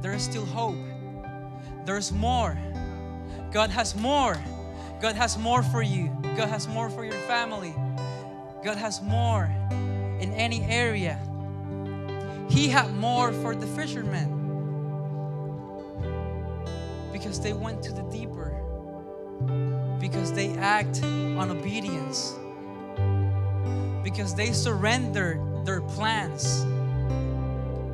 there 0.01 0.12
is 0.12 0.22
still 0.22 0.46
hope, 0.46 0.77
there's 1.85 2.12
more. 2.12 2.59
God 3.53 3.70
has 3.70 3.94
more. 3.94 4.37
God 5.03 5.16
has 5.16 5.37
more 5.37 5.64
for 5.64 5.83
you, 5.83 6.16
God 6.37 6.48
has 6.48 6.68
more 6.68 6.88
for 6.88 7.05
your 7.05 7.18
family, 7.27 7.75
God 8.62 8.79
has 8.79 9.03
more 9.03 9.51
in 10.20 10.33
any 10.35 10.62
area. 10.62 11.18
He 12.53 12.69
had 12.69 12.95
more 12.97 13.33
for 13.33 13.55
the 13.55 13.67
fishermen. 13.67 14.29
Because 17.11 17.41
they 17.41 17.55
went 17.55 17.83
to 17.85 17.93
the 17.93 18.03
deeper, 18.03 18.51
because 19.99 20.35
they 20.35 20.51
act 20.59 21.03
on 21.03 21.51
obedience, 21.51 22.35
because 24.05 24.35
they 24.35 24.53
surrendered 24.53 25.41
their 25.65 25.81
plans, 25.81 26.67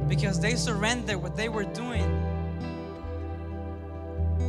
because 0.08 0.40
they 0.40 0.56
surrendered 0.56 1.22
what 1.22 1.36
they 1.36 1.48
were 1.48 1.64
doing, 1.64 2.08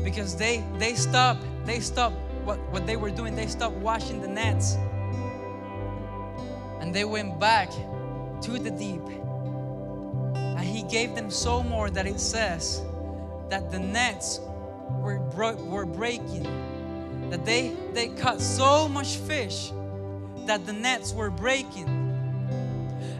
because 0.03 0.35
they 0.35 0.63
they 0.79 0.95
stopped 0.95 1.45
they 1.65 1.79
stopped 1.79 2.15
what, 2.45 2.57
what 2.71 2.87
they 2.87 2.95
were 2.95 3.11
doing, 3.11 3.35
they 3.35 3.47
stopped 3.47 3.75
washing 3.75 4.21
the 4.21 4.27
nets. 4.27 4.75
And 6.81 6.95
they 6.95 7.05
went 7.05 7.39
back 7.39 7.69
to 8.41 8.57
the 8.57 8.71
deep. 8.71 9.03
He 10.69 10.83
gave 10.83 11.15
them 11.15 11.31
so 11.31 11.63
more 11.63 11.89
that 11.89 12.05
it 12.07 12.19
says 12.19 12.81
that 13.49 13.71
the 13.71 13.79
nets 13.79 14.39
were, 14.89 15.19
bro- 15.19 15.55
were 15.55 15.85
breaking. 15.85 16.43
That 17.29 17.45
they, 17.45 17.75
they 17.93 18.09
caught 18.09 18.39
so 18.39 18.87
much 18.87 19.17
fish 19.17 19.71
that 20.45 20.65
the 20.65 20.73
nets 20.73 21.13
were 21.13 21.29
breaking. 21.29 21.98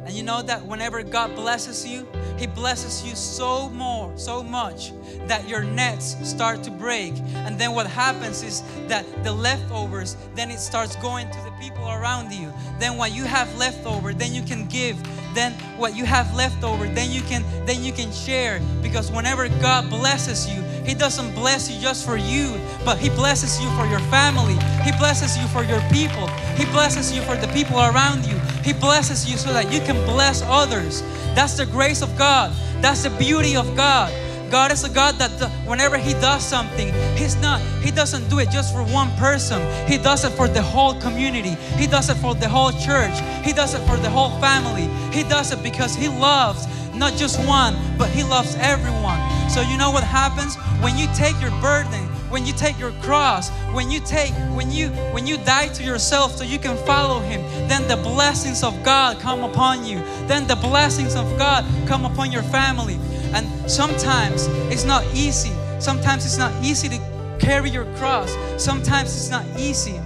And 0.09 0.17
you 0.17 0.23
know 0.23 0.41
that 0.41 0.65
whenever 0.65 1.03
God 1.03 1.35
blesses 1.35 1.87
you, 1.87 2.07
He 2.39 2.47
blesses 2.47 3.05
you 3.07 3.15
so 3.15 3.69
more, 3.69 4.11
so 4.17 4.41
much 4.41 4.91
that 5.27 5.47
your 5.47 5.61
nets 5.61 6.17
start 6.27 6.63
to 6.63 6.71
break. 6.71 7.13
And 7.45 7.59
then 7.59 7.75
what 7.75 7.85
happens 7.85 8.41
is 8.41 8.63
that 8.87 9.05
the 9.23 9.31
leftovers, 9.31 10.17
then 10.33 10.49
it 10.49 10.57
starts 10.57 10.95
going 10.95 11.29
to 11.29 11.37
the 11.43 11.51
people 11.61 11.87
around 11.87 12.33
you. 12.33 12.51
Then 12.79 12.97
what 12.97 13.11
you 13.11 13.23
have 13.25 13.55
leftover, 13.55 14.11
then 14.11 14.33
you 14.33 14.41
can 14.41 14.65
give. 14.65 14.97
Then 15.35 15.53
what 15.77 15.95
you 15.95 16.05
have 16.05 16.33
left 16.33 16.63
over, 16.63 16.87
then 16.87 17.11
you 17.11 17.21
can 17.21 17.45
then 17.67 17.83
you 17.83 17.93
can 17.93 18.11
share. 18.11 18.61
Because 18.81 19.11
whenever 19.11 19.47
God 19.61 19.91
blesses 19.91 20.49
you, 20.49 20.63
He 20.87 20.95
doesn't 20.95 21.35
bless 21.35 21.69
you 21.69 21.79
just 21.79 22.03
for 22.03 22.17
you, 22.17 22.59
but 22.83 22.97
He 22.97 23.09
blesses 23.09 23.61
you 23.61 23.69
for 23.77 23.85
your 23.85 24.01
family. 24.09 24.57
He 24.83 24.91
blesses 24.97 25.37
you 25.37 25.45
for 25.49 25.63
your 25.63 25.81
people. 25.91 26.25
He 26.57 26.65
blesses 26.65 27.13
you 27.13 27.21
for 27.21 27.35
the 27.35 27.47
people 27.49 27.77
around 27.77 28.25
you. 28.25 28.41
He 28.63 28.73
blesses 28.73 29.29
you 29.29 29.37
so 29.37 29.53
that 29.53 29.71
you 29.71 29.79
can 29.79 29.95
bless 30.05 30.41
others. 30.43 31.01
That's 31.35 31.55
the 31.55 31.65
grace 31.65 32.01
of 32.01 32.17
God. 32.17 32.51
That's 32.81 33.03
the 33.03 33.09
beauty 33.11 33.55
of 33.55 33.75
God. 33.75 34.13
God 34.49 34.71
is 34.71 34.83
a 34.83 34.89
God 34.89 35.15
that 35.15 35.31
whenever 35.67 35.97
He 35.97 36.13
does 36.13 36.43
something, 36.43 36.91
He's 37.15 37.35
not, 37.35 37.61
He 37.83 37.91
doesn't 37.91 38.27
do 38.29 38.39
it 38.39 38.49
just 38.49 38.73
for 38.73 38.83
one 38.83 39.11
person. 39.17 39.61
He 39.87 39.97
does 39.97 40.25
it 40.25 40.31
for 40.31 40.47
the 40.47 40.61
whole 40.61 40.99
community. 40.99 41.55
He 41.77 41.85
does 41.85 42.09
it 42.09 42.15
for 42.15 42.33
the 42.33 42.49
whole 42.49 42.71
church. 42.71 43.13
He 43.43 43.53
does 43.53 43.75
it 43.75 43.81
for 43.87 43.97
the 43.97 44.09
whole 44.09 44.31
family. 44.39 44.89
He 45.13 45.23
does 45.23 45.51
it 45.51 45.61
because 45.61 45.95
He 45.95 46.07
loves 46.07 46.67
not 46.95 47.13
just 47.13 47.39
one, 47.47 47.75
but 47.97 48.09
He 48.09 48.23
loves 48.23 48.55
everyone. 48.55 49.19
So 49.49 49.61
you 49.61 49.77
know 49.77 49.91
what 49.91 50.03
happens? 50.03 50.55
When 50.83 50.97
you 50.97 51.07
take 51.15 51.39
your 51.39 51.51
burden, 51.61 52.09
when 52.29 52.45
you 52.45 52.53
take 52.53 52.77
your 52.79 52.91
cross, 53.01 53.49
when 53.73 53.89
you 53.89 53.99
take, 53.99 54.31
when 54.55 54.71
you, 54.71 54.89
when 55.13 55.25
you 55.25 55.37
die 55.37 55.67
to 55.69 55.83
yourself 55.83 56.35
so 56.35 56.43
you 56.43 56.59
can 56.59 56.77
follow 56.85 57.19
Him, 57.19 57.41
then 57.67 57.87
the 57.87 57.97
blessings 57.97 58.63
of 58.63 58.83
God 58.83 59.19
come 59.19 59.43
upon 59.43 59.85
you. 59.85 59.99
Then 60.27 60.47
the 60.47 60.55
blessings 60.55 61.15
of 61.15 61.37
God 61.37 61.65
come 61.87 62.05
upon 62.05 62.31
your 62.31 62.43
family. 62.43 62.99
And 63.33 63.47
sometimes 63.69 64.47
it's 64.71 64.85
not 64.85 65.05
easy. 65.13 65.51
Sometimes 65.79 66.25
it's 66.25 66.37
not 66.37 66.53
easy 66.63 66.89
to 66.89 67.37
carry 67.39 67.69
your 67.69 67.85
cross. 67.95 68.35
Sometimes 68.57 69.15
it's 69.15 69.29
not 69.29 69.45
easy 69.57 69.99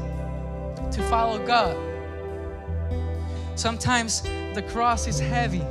to 0.91 1.01
follow 1.09 1.43
God. 1.45 1.75
Sometimes 3.55 4.21
the 4.21 4.63
cross 4.69 5.07
is 5.07 5.19
heavy. 5.19 5.63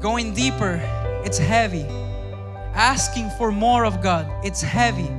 Going 0.00 0.32
deeper, 0.34 0.80
it's 1.24 1.38
heavy. 1.38 1.86
Asking 2.80 3.28
for 3.36 3.52
more 3.52 3.84
of 3.84 4.00
God, 4.00 4.26
it's 4.42 4.62
heavy. 4.62 5.10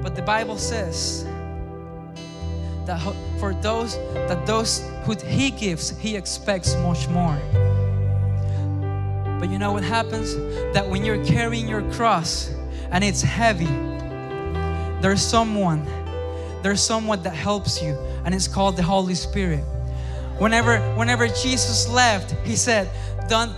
But 0.00 0.14
the 0.14 0.22
Bible 0.22 0.56
says 0.56 1.24
that 2.86 3.00
for 3.40 3.52
those 3.52 3.96
that 4.14 4.46
those 4.46 4.88
who 5.02 5.16
he 5.26 5.50
gives, 5.50 5.90
he 5.98 6.14
expects 6.14 6.76
much 6.76 7.08
more. 7.08 7.36
But 9.40 9.50
you 9.50 9.58
know 9.58 9.72
what 9.72 9.82
happens? 9.82 10.36
That 10.72 10.88
when 10.88 11.04
you're 11.04 11.24
carrying 11.24 11.68
your 11.68 11.82
cross 11.94 12.54
and 12.92 13.02
it's 13.02 13.20
heavy, 13.20 13.66
there's 15.02 15.20
someone, 15.20 15.84
there's 16.62 16.80
someone 16.80 17.24
that 17.24 17.34
helps 17.34 17.82
you, 17.82 17.98
and 18.24 18.32
it's 18.32 18.46
called 18.46 18.76
the 18.76 18.84
Holy 18.84 19.16
Spirit. 19.16 19.64
Whenever, 20.38 20.78
whenever 20.94 21.26
Jesus 21.26 21.88
left, 21.88 22.36
he 22.46 22.54
said, 22.54 22.88
Don't, 23.28 23.52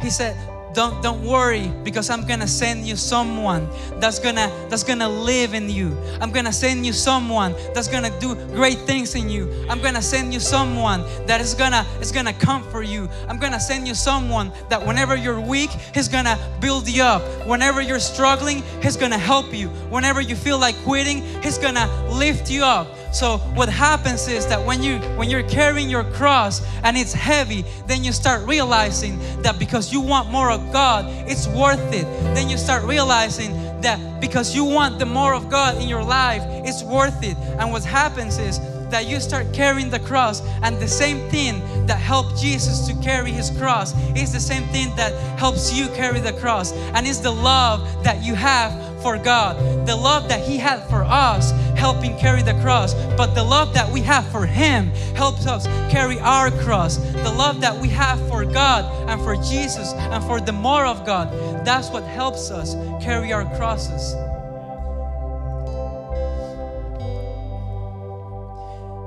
he 0.00 0.08
said, 0.08 0.34
don't 0.74 1.02
don't 1.02 1.22
worry 1.22 1.70
because 1.84 2.08
i'm 2.10 2.26
gonna 2.26 2.46
send 2.46 2.86
you 2.86 2.96
someone 2.96 3.68
that's 4.00 4.18
gonna 4.18 4.50
that's 4.68 4.82
gonna 4.82 5.08
live 5.08 5.54
in 5.54 5.70
you. 5.70 5.96
I'm 6.20 6.30
gonna 6.30 6.52
send 6.52 6.84
you 6.84 6.92
someone 6.92 7.54
that's 7.74 7.88
gonna 7.88 8.10
do 8.20 8.34
great 8.54 8.78
things 8.78 9.14
in 9.14 9.28
you. 9.28 9.48
I'm 9.68 9.80
gonna 9.80 10.02
send 10.02 10.34
you 10.34 10.40
someone 10.40 11.04
that 11.26 11.40
is 11.40 11.54
gonna 11.54 11.86
is 12.00 12.10
gonna 12.10 12.32
comfort 12.32 12.86
you. 12.86 13.08
I'm 13.28 13.38
gonna 13.38 13.60
send 13.60 13.86
you 13.86 13.94
someone 13.94 14.50
that 14.70 14.84
whenever 14.84 15.16
you're 15.16 15.40
weak 15.40 15.70
he's 15.94 16.08
gonna 16.08 16.38
build 16.60 16.88
you 16.88 17.02
up. 17.02 17.22
Whenever 17.46 17.80
you're 17.80 18.00
struggling 18.00 18.62
he's 18.82 18.96
gonna 18.96 19.18
help 19.18 19.54
you. 19.54 19.68
Whenever 19.90 20.20
you 20.20 20.36
feel 20.36 20.58
like 20.58 20.76
quitting 20.84 21.22
he's 21.42 21.58
gonna 21.58 21.86
lift 22.10 22.50
you 22.50 22.64
up 22.64 22.88
so 23.12 23.36
what 23.54 23.68
happens 23.68 24.26
is 24.26 24.46
that 24.46 24.64
when 24.64 24.82
you 24.82 24.98
when 25.16 25.28
you're 25.28 25.42
carrying 25.42 25.90
your 25.90 26.04
cross 26.04 26.62
and 26.82 26.96
it's 26.96 27.12
heavy, 27.12 27.64
then 27.86 28.02
you 28.02 28.10
start 28.10 28.46
realizing 28.46 29.18
that 29.42 29.58
because 29.58 29.92
you 29.92 30.00
want 30.00 30.30
more 30.30 30.50
of 30.50 30.72
God, 30.72 31.04
it's 31.28 31.46
worth 31.48 31.92
it. 31.92 32.04
Then 32.34 32.48
you 32.48 32.56
start 32.56 32.84
realizing 32.84 33.52
that 33.82 34.20
because 34.20 34.54
you 34.54 34.64
want 34.64 34.98
the 34.98 35.06
more 35.06 35.34
of 35.34 35.50
God 35.50 35.80
in 35.80 35.88
your 35.88 36.02
life, 36.02 36.42
it's 36.64 36.82
worth 36.82 37.22
it. 37.22 37.36
And 37.58 37.70
what 37.70 37.84
happens 37.84 38.38
is 38.38 38.58
that 38.90 39.06
you 39.06 39.20
start 39.20 39.52
carrying 39.52 39.90
the 39.90 39.98
cross 40.00 40.42
and 40.62 40.78
the 40.78 40.88
same 40.88 41.28
thing 41.30 41.60
that 41.86 41.98
helped 41.98 42.38
Jesus 42.38 42.86
to 42.86 42.94
carry 43.02 43.30
his 43.30 43.50
cross 43.50 43.94
is 44.14 44.32
the 44.32 44.40
same 44.40 44.64
thing 44.68 44.94
that 44.96 45.12
helps 45.38 45.72
you 45.72 45.88
carry 45.88 46.20
the 46.20 46.34
cross 46.34 46.72
and 46.72 47.06
it's 47.06 47.18
the 47.18 47.30
love 47.30 47.80
that 48.04 48.22
you 48.22 48.34
have 48.34 48.91
for 49.02 49.18
God. 49.18 49.86
The 49.86 49.96
love 49.96 50.28
that 50.28 50.40
he 50.40 50.56
had 50.56 50.88
for 50.88 51.02
us 51.02 51.50
helping 51.76 52.16
carry 52.18 52.42
the 52.42 52.54
cross. 52.62 52.94
But 53.16 53.34
the 53.34 53.42
love 53.42 53.74
that 53.74 53.90
we 53.90 54.00
have 54.02 54.26
for 54.30 54.46
him 54.46 54.86
helps 55.16 55.46
us 55.46 55.66
carry 55.90 56.18
our 56.20 56.50
cross. 56.50 56.96
The 56.96 57.34
love 57.36 57.60
that 57.60 57.76
we 57.76 57.88
have 57.88 58.18
for 58.28 58.44
God 58.44 58.84
and 59.08 59.20
for 59.22 59.36
Jesus 59.36 59.92
and 59.92 60.22
for 60.24 60.40
the 60.40 60.52
more 60.52 60.86
of 60.86 61.04
God 61.04 61.28
that's 61.64 61.90
what 61.90 62.02
helps 62.04 62.50
us 62.50 62.74
carry 63.02 63.32
our 63.32 63.44
crosses. 63.56 64.14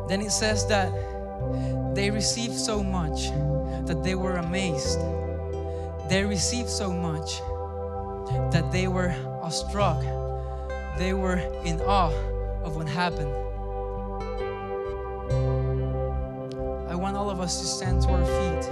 Then 0.08 0.22
it 0.22 0.32
says 0.32 0.66
that 0.68 0.92
they 1.96 2.12
received 2.12 2.56
so 2.56 2.84
much 2.84 3.30
that 3.88 4.04
they 4.04 4.16
were 4.16 4.38
amazed. 4.38 5.00
They 6.10 6.24
received 6.24 6.70
so 6.70 6.92
much 6.92 7.40
that 8.52 8.72
they 8.72 8.88
were 8.88 9.14
awestruck. 9.46 10.02
They 10.98 11.14
were 11.14 11.38
in 11.64 11.80
awe 11.82 12.12
of 12.64 12.76
what 12.76 12.88
happened. 12.88 13.32
I 16.90 16.96
want 16.96 17.16
all 17.16 17.30
of 17.30 17.40
us 17.40 17.60
to 17.60 17.68
stand 17.68 18.02
to 18.02 18.10
our 18.10 18.26
feet. 18.26 18.66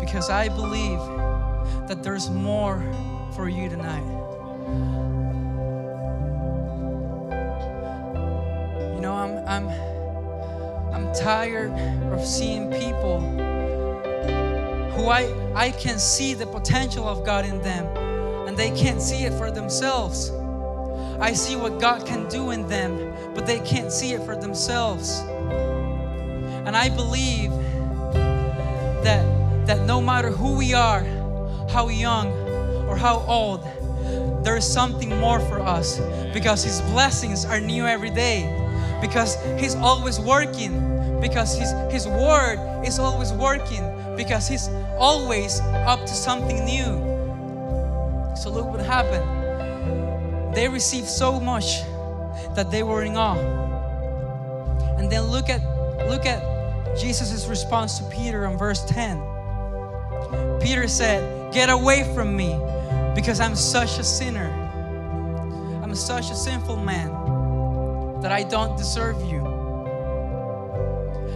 Because 0.00 0.28
I 0.28 0.48
believe 0.48 0.98
that 1.86 2.02
there's 2.02 2.28
more 2.28 2.82
for 3.36 3.48
you 3.48 3.68
tonight. 3.68 4.08
You 8.96 9.00
know, 9.00 9.14
I'm 9.14 9.38
I'm 9.46 9.68
I'm 10.92 11.14
tired 11.14 11.70
of 12.12 12.26
seeing 12.26 12.72
people 12.72 13.20
who 15.00 15.08
I 15.08 15.32
I 15.54 15.70
can 15.70 15.98
see 15.98 16.34
the 16.34 16.46
potential 16.46 17.08
of 17.08 17.24
God 17.24 17.44
in 17.44 17.60
them 17.62 17.86
and 18.46 18.56
they 18.56 18.70
can't 18.70 19.00
see 19.00 19.24
it 19.24 19.32
for 19.34 19.50
themselves. 19.50 20.30
I 21.20 21.32
see 21.32 21.56
what 21.56 21.80
God 21.80 22.06
can 22.06 22.28
do 22.28 22.50
in 22.50 22.66
them, 22.68 23.14
but 23.34 23.46
they 23.46 23.60
can't 23.60 23.92
see 23.92 24.12
it 24.12 24.22
for 24.24 24.36
themselves. 24.36 25.20
And 26.66 26.76
I 26.76 26.88
believe 26.88 27.50
that 29.04 29.24
that 29.66 29.86
no 29.86 30.00
matter 30.00 30.30
who 30.30 30.56
we 30.56 30.74
are, 30.74 31.02
how 31.70 31.88
young 31.88 32.28
or 32.88 32.96
how 32.96 33.24
old, 33.26 33.62
there 34.44 34.56
is 34.56 34.70
something 34.70 35.10
more 35.20 35.40
for 35.40 35.60
us 35.60 36.00
because 36.32 36.64
his 36.64 36.80
blessings 36.92 37.44
are 37.44 37.60
new 37.60 37.86
every 37.86 38.10
day 38.10 38.60
because 39.00 39.36
He's 39.58 39.74
always 39.76 40.20
working, 40.20 41.20
because 41.20 41.58
His, 41.58 41.72
His 41.90 42.06
Word 42.06 42.58
is 42.84 42.98
always 42.98 43.32
working, 43.32 43.82
because 44.16 44.46
He's 44.46 44.68
always 45.00 45.60
up 45.60 46.00
to 46.00 46.14
something 46.14 46.62
new. 46.64 48.36
So 48.36 48.50
look 48.50 48.66
what 48.66 48.80
happened. 48.80 50.54
They 50.54 50.68
received 50.68 51.08
so 51.08 51.40
much 51.40 51.80
that 52.54 52.70
they 52.70 52.82
were 52.82 53.02
in 53.02 53.16
awe. 53.16 53.38
And 54.98 55.10
then 55.10 55.22
look 55.22 55.48
at 55.48 55.62
look 56.08 56.26
at 56.26 56.98
Jesus' 56.98 57.46
response 57.46 57.98
to 57.98 58.04
Peter 58.10 58.44
in 58.44 58.58
verse 58.58 58.84
10. 58.84 59.18
Peter 60.60 60.86
said, 60.86 61.52
Get 61.52 61.70
away 61.70 62.04
from 62.14 62.36
me 62.36 62.60
because 63.14 63.40
I'm 63.40 63.56
such 63.56 63.98
a 63.98 64.04
sinner. 64.04 64.50
I'm 65.82 65.94
such 65.94 66.30
a 66.30 66.34
sinful 66.34 66.76
man 66.76 68.20
that 68.20 68.32
I 68.32 68.42
don't 68.42 68.76
deserve 68.76 69.16
you. 69.24 69.40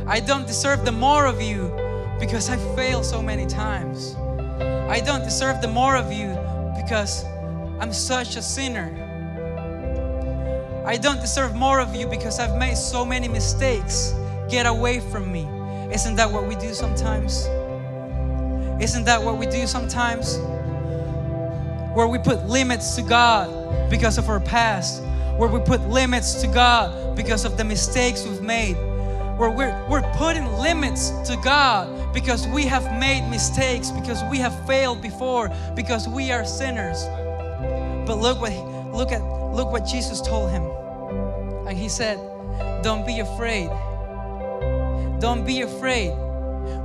I 0.07 0.21
don't 0.21 0.47
deserve 0.47 0.85
the 0.85 0.93
more 0.93 1.25
of 1.25 1.41
you 1.41 1.84
because 2.19 2.49
I 2.49 2.57
fail 2.77 3.03
so 3.03 3.23
many 3.23 3.47
times. 3.47 4.15
I 4.89 5.01
don't 5.01 5.23
deserve 5.23 5.61
the 5.61 5.69
more 5.69 5.97
of 5.97 6.13
you 6.13 6.39
because 6.77 7.25
I'm 7.81 7.93
such 7.93 8.37
a 8.37 8.43
sinner. 8.43 8.91
I 10.87 10.97
don't 10.97 11.21
deserve 11.21 11.55
more 11.55 11.81
of 11.81 11.95
you 11.95 12.07
because 12.07 12.39
I've 12.39 12.57
made 12.59 12.77
so 12.77 13.05
many 13.05 13.29
mistakes. 13.29 14.15
Get 14.49 14.67
away 14.67 15.01
from 15.01 15.33
me. 15.33 15.49
Isn't 15.93 16.17
that 16.17 16.31
what 16.31 16.47
we 16.47 16.55
do 16.57 16.75
sometimes? 16.75 17.47
Isn't 18.83 19.05
that 19.05 19.23
what 19.23 19.39
we 19.39 19.47
do 19.47 19.67
sometimes? 19.67 20.39
Where 21.95 22.09
we 22.09 22.19
put 22.19 22.47
limits 22.47 22.97
to 22.97 23.03
God 23.03 23.91
because 23.91 24.19
of 24.19 24.29
our 24.29 24.41
past 24.41 25.03
where 25.37 25.49
we 25.49 25.59
put 25.61 25.81
limits 25.89 26.41
to 26.41 26.47
God 26.47 27.17
because 27.17 27.45
of 27.45 27.57
the 27.57 27.65
mistakes 27.65 28.25
we've 28.25 28.43
made, 28.43 28.77
where 29.37 29.51
we're, 29.51 29.87
we're 29.89 30.03
putting 30.17 30.47
limits 30.59 31.11
to 31.29 31.37
God 31.43 32.13
because 32.15 32.47
we 32.47 32.65
have 32.65 32.99
made 32.99 33.29
mistakes, 33.29 33.91
because 33.91 34.23
we 34.31 34.39
have 34.39 34.67
failed 34.67 35.03
before, 35.03 35.51
because 35.75 36.09
we 36.09 36.31
are 36.31 36.45
sinners. 36.45 37.05
But 38.07 38.19
look 38.19 38.41
what 38.41 38.53
look 38.93 39.11
at 39.11 39.23
look 39.53 39.73
what 39.73 39.85
Jesus 39.85 40.21
told 40.21 40.51
him. 40.51 40.63
And 41.67 41.77
he 41.77 41.89
said, 41.89 42.19
Don't 42.83 43.07
be 43.07 43.21
afraid. 43.21 43.71
Don't 45.21 45.45
be 45.45 45.63
afraid. 45.63 46.13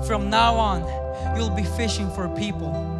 From 0.08 0.30
now 0.30 0.56
on, 0.56 1.38
you'll 1.38 1.50
be 1.56 1.64
fishing 1.64 2.10
for 2.12 2.30
people. 2.30 2.99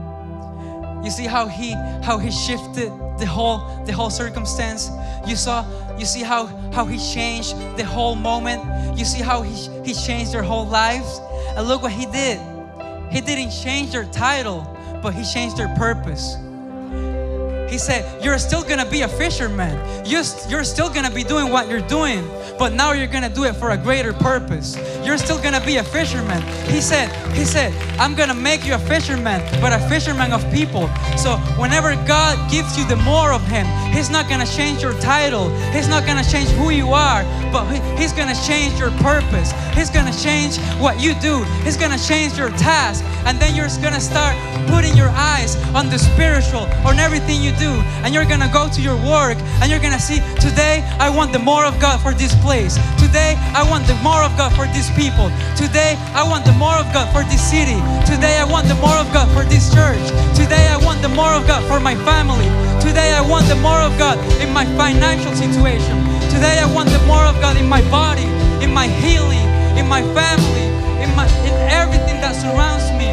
You 1.04 1.12
see 1.12 1.26
how 1.26 1.48
he 1.48 1.72
how 2.04 2.18
he 2.18 2.32
shifted 2.32 2.92
the 3.18 3.26
whole 3.26 3.84
the 3.86 3.94
whole 3.94 4.10
circumstance? 4.10 4.90
You 5.26 5.36
saw 5.36 5.66
you 5.98 6.06
see 6.06 6.22
how 6.22 6.48
how 6.74 6.86
he 6.86 6.98
changed 6.98 7.56
the 7.78 7.86
whole 7.86 8.16
moment? 8.16 8.98
You 8.98 9.06
see 9.06 9.22
how 9.22 9.42
he, 9.42 9.54
he 9.86 9.94
changed 9.94 10.34
their 10.34 10.44
whole 10.44 10.66
lives? 10.66 11.20
And 11.56 11.68
look 11.68 11.82
what 11.82 11.92
he 11.92 12.06
did. 12.08 12.40
He 13.12 13.22
didn't 13.22 13.52
change 13.52 13.92
their 13.92 14.06
title 14.06 14.76
but 15.02 15.14
he 15.14 15.24
changed 15.24 15.56
their 15.56 15.74
purpose. 15.76 16.36
He 17.72 17.78
said 17.78 18.24
you're 18.24 18.38
still 18.40 18.64
gonna 18.64 18.90
be 18.90 19.02
a 19.02 19.08
fisherman. 19.08 19.78
You're, 20.06 20.24
you're 20.50 20.64
still 20.64 20.90
gonna 20.90 21.12
be 21.12 21.24
doing 21.24 21.50
what 21.50 21.70
you're 21.70 21.88
doing 21.88 22.28
but 22.58 22.74
now 22.74 22.92
you're 22.92 23.08
gonna 23.08 23.34
do 23.34 23.46
it 23.46 23.56
for 23.56 23.72
a 23.72 23.78
greater 23.78 24.12
purpose 24.12 24.76
you're 25.10 25.18
still 25.18 25.42
gonna 25.42 25.66
be 25.66 25.78
a 25.78 25.84
fisherman. 25.84 26.40
He 26.68 26.80
said 26.82 27.10
he 27.34 27.44
said 27.44 27.74
i'm 28.00 28.14
gonna 28.14 28.36
make 28.36 28.64
you 28.64 28.76
a 28.76 28.80
fisherman 28.94 29.42
but 29.60 29.74
a 29.74 29.80
fisherman 29.90 30.32
of 30.32 30.42
people. 30.54 30.88
So 31.18 31.38
whenever 31.58 31.96
god 32.06 32.36
gives 32.52 32.78
you 32.78 32.86
the 32.86 32.98
more 32.98 33.34
of 33.34 33.42
him 33.48 33.66
he's 33.92 34.12
not 34.12 34.30
gonna 34.30 34.46
change 34.46 34.84
your 34.84 34.94
title. 35.00 35.50
He's 35.72 35.88
not 35.88 36.06
gonna 36.06 36.24
change 36.24 36.50
who 36.50 36.70
you 36.70 36.94
are 36.94 37.24
but 37.52 37.66
he's 37.98 38.14
gonna 38.14 38.38
change 38.46 38.80
your 38.80 38.92
purpose. 39.02 39.52
He's 39.74 39.90
gonna 39.90 40.14
change 40.14 40.58
what 40.78 41.00
you 41.00 41.16
do. 41.16 41.44
He's 41.66 41.78
gonna 41.78 41.98
change 41.98 42.38
your 42.38 42.50
task. 42.52 43.04
And 43.26 43.40
then 43.40 43.56
you're 43.56 43.70
gonna 43.82 44.00
start 44.00 44.36
putting 44.68 44.96
your 44.96 45.10
eyes 45.10 45.56
on 45.74 45.90
the 45.90 45.98
spiritual 45.98 46.66
on 46.86 47.00
everything 47.00 47.42
you 47.42 47.52
do, 47.58 47.72
and 48.04 48.14
you're 48.14 48.26
gonna 48.26 48.50
go 48.52 48.70
to 48.70 48.82
your 48.82 48.96
work, 48.98 49.38
and 49.62 49.70
you're 49.70 49.80
gonna 49.80 50.00
see, 50.00 50.20
today 50.40 50.84
I 51.00 51.10
want 51.10 51.34
the 51.34 51.40
more 51.40 51.66
of 51.66 51.80
God 51.80 52.00
for 52.02 52.14
this 52.14 52.34
place. 52.42 52.78
Today 52.98 53.36
I 53.56 53.68
want 53.70 53.88
the 53.88 53.96
more 53.96 54.24
of 54.24 54.36
God 54.38 54.54
for 54.54 54.66
these 54.68 54.90
people. 55.00 55.32
Today 55.56 55.96
I 56.12 56.28
want 56.28 56.44
the 56.44 56.52
more 56.52 56.76
of 56.76 56.92
God 56.92 57.08
for 57.16 57.24
this 57.32 57.40
city. 57.40 57.80
Today 58.04 58.36
I 58.36 58.44
want 58.44 58.68
the 58.68 58.76
more 58.84 59.00
of 59.00 59.08
God 59.16 59.32
for 59.32 59.48
this 59.48 59.72
church. 59.72 60.04
Today 60.36 60.68
I 60.68 60.76
want 60.84 61.02
the 61.02 61.08
more 61.08 61.32
of 61.32 61.48
God 61.48 61.64
for 61.72 61.80
my 61.80 61.96
family. 62.04 62.52
Today 62.84 63.16
I 63.16 63.24
want 63.24 63.48
the 63.48 63.56
more 63.56 63.80
of 63.80 63.96
God 63.98 64.20
in 64.44 64.52
my 64.52 64.68
financial 64.76 65.32
situation. 65.32 65.96
Today 66.28 66.60
I 66.60 66.68
want 66.76 66.90
the 66.92 67.00
more 67.08 67.24
of 67.24 67.40
God 67.40 67.56
in 67.56 67.68
my 67.70 67.80
body, 67.88 68.28
in 68.60 68.74
my 68.74 68.88
healing, 68.88 69.48
in 69.80 69.88
my 69.88 70.04
family, 70.12 70.68
in 71.00 71.10
my 71.16 71.28
in 71.48 71.56
everything 71.72 72.20
that 72.20 72.36
surrounds 72.36 72.92
me. 73.00 73.08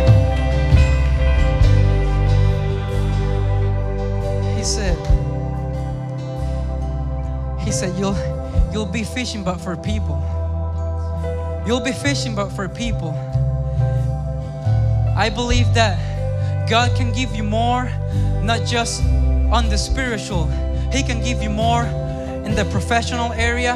He 4.58 4.64
said, 4.64 4.98
He 7.62 7.70
said, 7.70 7.96
You'll 7.96 8.18
you'll 8.72 8.92
be 9.00 9.04
fishing 9.04 9.44
but 9.44 9.60
for 9.60 9.76
people. 9.76 10.35
You'll 11.66 11.80
be 11.80 11.92
fishing 11.92 12.34
but 12.34 12.50
for 12.50 12.68
people. 12.68 13.10
I 15.16 15.30
believe 15.34 15.74
that 15.74 15.98
God 16.68 16.96
can 16.96 17.12
give 17.12 17.34
you 17.34 17.42
more, 17.42 17.90
not 18.42 18.64
just 18.64 19.02
on 19.50 19.68
the 19.68 19.76
spiritual. 19.76 20.46
He 20.92 21.02
can 21.02 21.20
give 21.22 21.42
you 21.42 21.50
more 21.50 21.82
in 21.82 22.54
the 22.54 22.64
professional 22.70 23.32
area, 23.32 23.74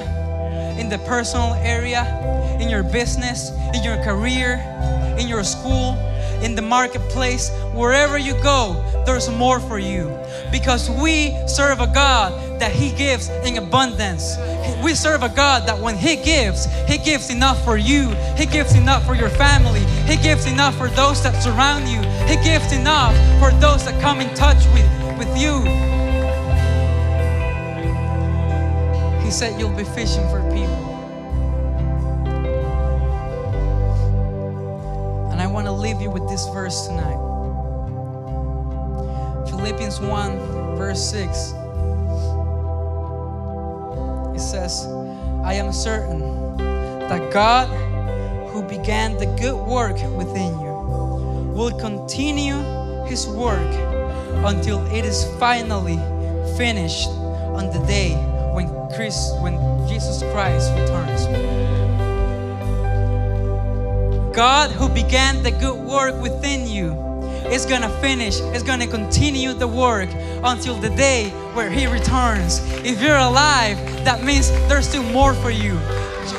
in 0.79 0.89
the 0.89 0.99
personal 0.99 1.55
area, 1.55 2.07
in 2.61 2.69
your 2.69 2.85
business, 2.85 3.51
in 3.75 3.83
your 3.83 3.97
career, 4.05 4.63
in 5.19 5.27
your 5.27 5.43
school, 5.43 5.97
in 6.43 6.55
the 6.55 6.63
marketplace, 6.63 7.51
wherever 7.75 8.19
you 8.19 8.35
go, 8.43 8.83
there's 9.07 9.29
more 9.31 9.61
for 9.61 9.79
you. 9.79 10.17
Because 10.51 10.91
we 10.91 11.37
serve 11.47 11.81
a 11.81 11.87
God 11.87 12.61
that 12.61 12.73
He 12.73 12.93
gives 12.93 13.29
in 13.29 13.57
abundance. 13.57 14.37
We 14.83 14.95
serve 14.95 15.23
a 15.23 15.29
God 15.29 15.67
that 15.69 15.79
when 15.79 15.97
He 15.97 16.17
gives, 16.17 16.67
He 16.89 16.99
gives 16.99 17.31
enough 17.31 17.63
for 17.65 17.77
you, 17.77 18.11
He 18.37 18.47
gives 18.47 18.75
enough 18.75 19.05
for 19.05 19.15
your 19.15 19.31
family, 19.31 19.81
He 20.07 20.17
gives 20.17 20.47
enough 20.47 20.77
for 20.77 20.89
those 20.89 21.23
that 21.23 21.43
surround 21.43 21.89
you, 21.89 22.01
He 22.27 22.43
gives 22.43 22.73
enough 22.73 23.15
for 23.39 23.51
those 23.61 23.85
that 23.85 24.01
come 24.01 24.21
in 24.21 24.35
touch 24.35 24.65
with, 24.75 25.19
with 25.19 25.39
you. 25.39 25.61
He 29.23 29.31
said, 29.31 29.61
You'll 29.61 29.77
be 29.77 29.85
fishing 29.85 30.29
for 30.29 30.43
people. 30.51 30.80
Leave 35.81 36.01
you 36.01 36.11
with 36.11 36.29
this 36.29 36.47
verse 36.49 36.87
tonight 36.87 37.31
Philippians 39.49 40.01
1, 40.01 40.39
verse 40.77 41.11
6. 41.11 41.55
It 44.35 44.41
says, 44.41 44.87
I 45.45 45.55
am 45.55 45.73
certain 45.73 46.57
that 46.57 47.31
God, 47.33 47.69
who 48.51 48.63
began 48.63 49.17
the 49.17 49.27
good 49.41 49.57
work 49.67 49.97
within 50.17 50.59
you, 50.61 50.73
will 51.55 51.77
continue 51.79 52.57
his 53.05 53.27
work 53.27 53.75
until 54.47 54.87
it 54.87 55.05
is 55.05 55.25
finally 55.39 55.97
finished 56.57 57.09
on 57.09 57.67
the 57.73 57.85
day 57.87 58.15
when 58.55 58.69
Chris, 58.95 59.33
when 59.41 59.55
Jesus 59.89 60.23
Christ 60.33 60.71
returns. 60.73 61.80
God 64.33 64.71
who 64.71 64.89
began 64.89 65.43
the 65.43 65.51
good 65.51 65.77
work 65.77 66.15
within 66.23 66.69
you 66.69 66.93
is 67.51 67.67
gonna 67.67 67.89
finish, 68.01 68.39
is 68.55 68.63
gonna 68.63 68.87
continue 68.87 69.53
the 69.53 69.67
work 69.67 70.09
until 70.45 70.77
the 70.77 70.91
day 70.91 71.31
where 71.55 71.69
He 71.69 71.87
returns. 71.89 72.61
If 72.85 73.03
you're 73.03 73.19
alive, 73.19 73.77
that 74.05 74.23
means 74.23 74.51
there's 74.69 74.89
still 74.89 75.03
more 75.03 75.35
for 75.35 75.51
you. 75.51 75.77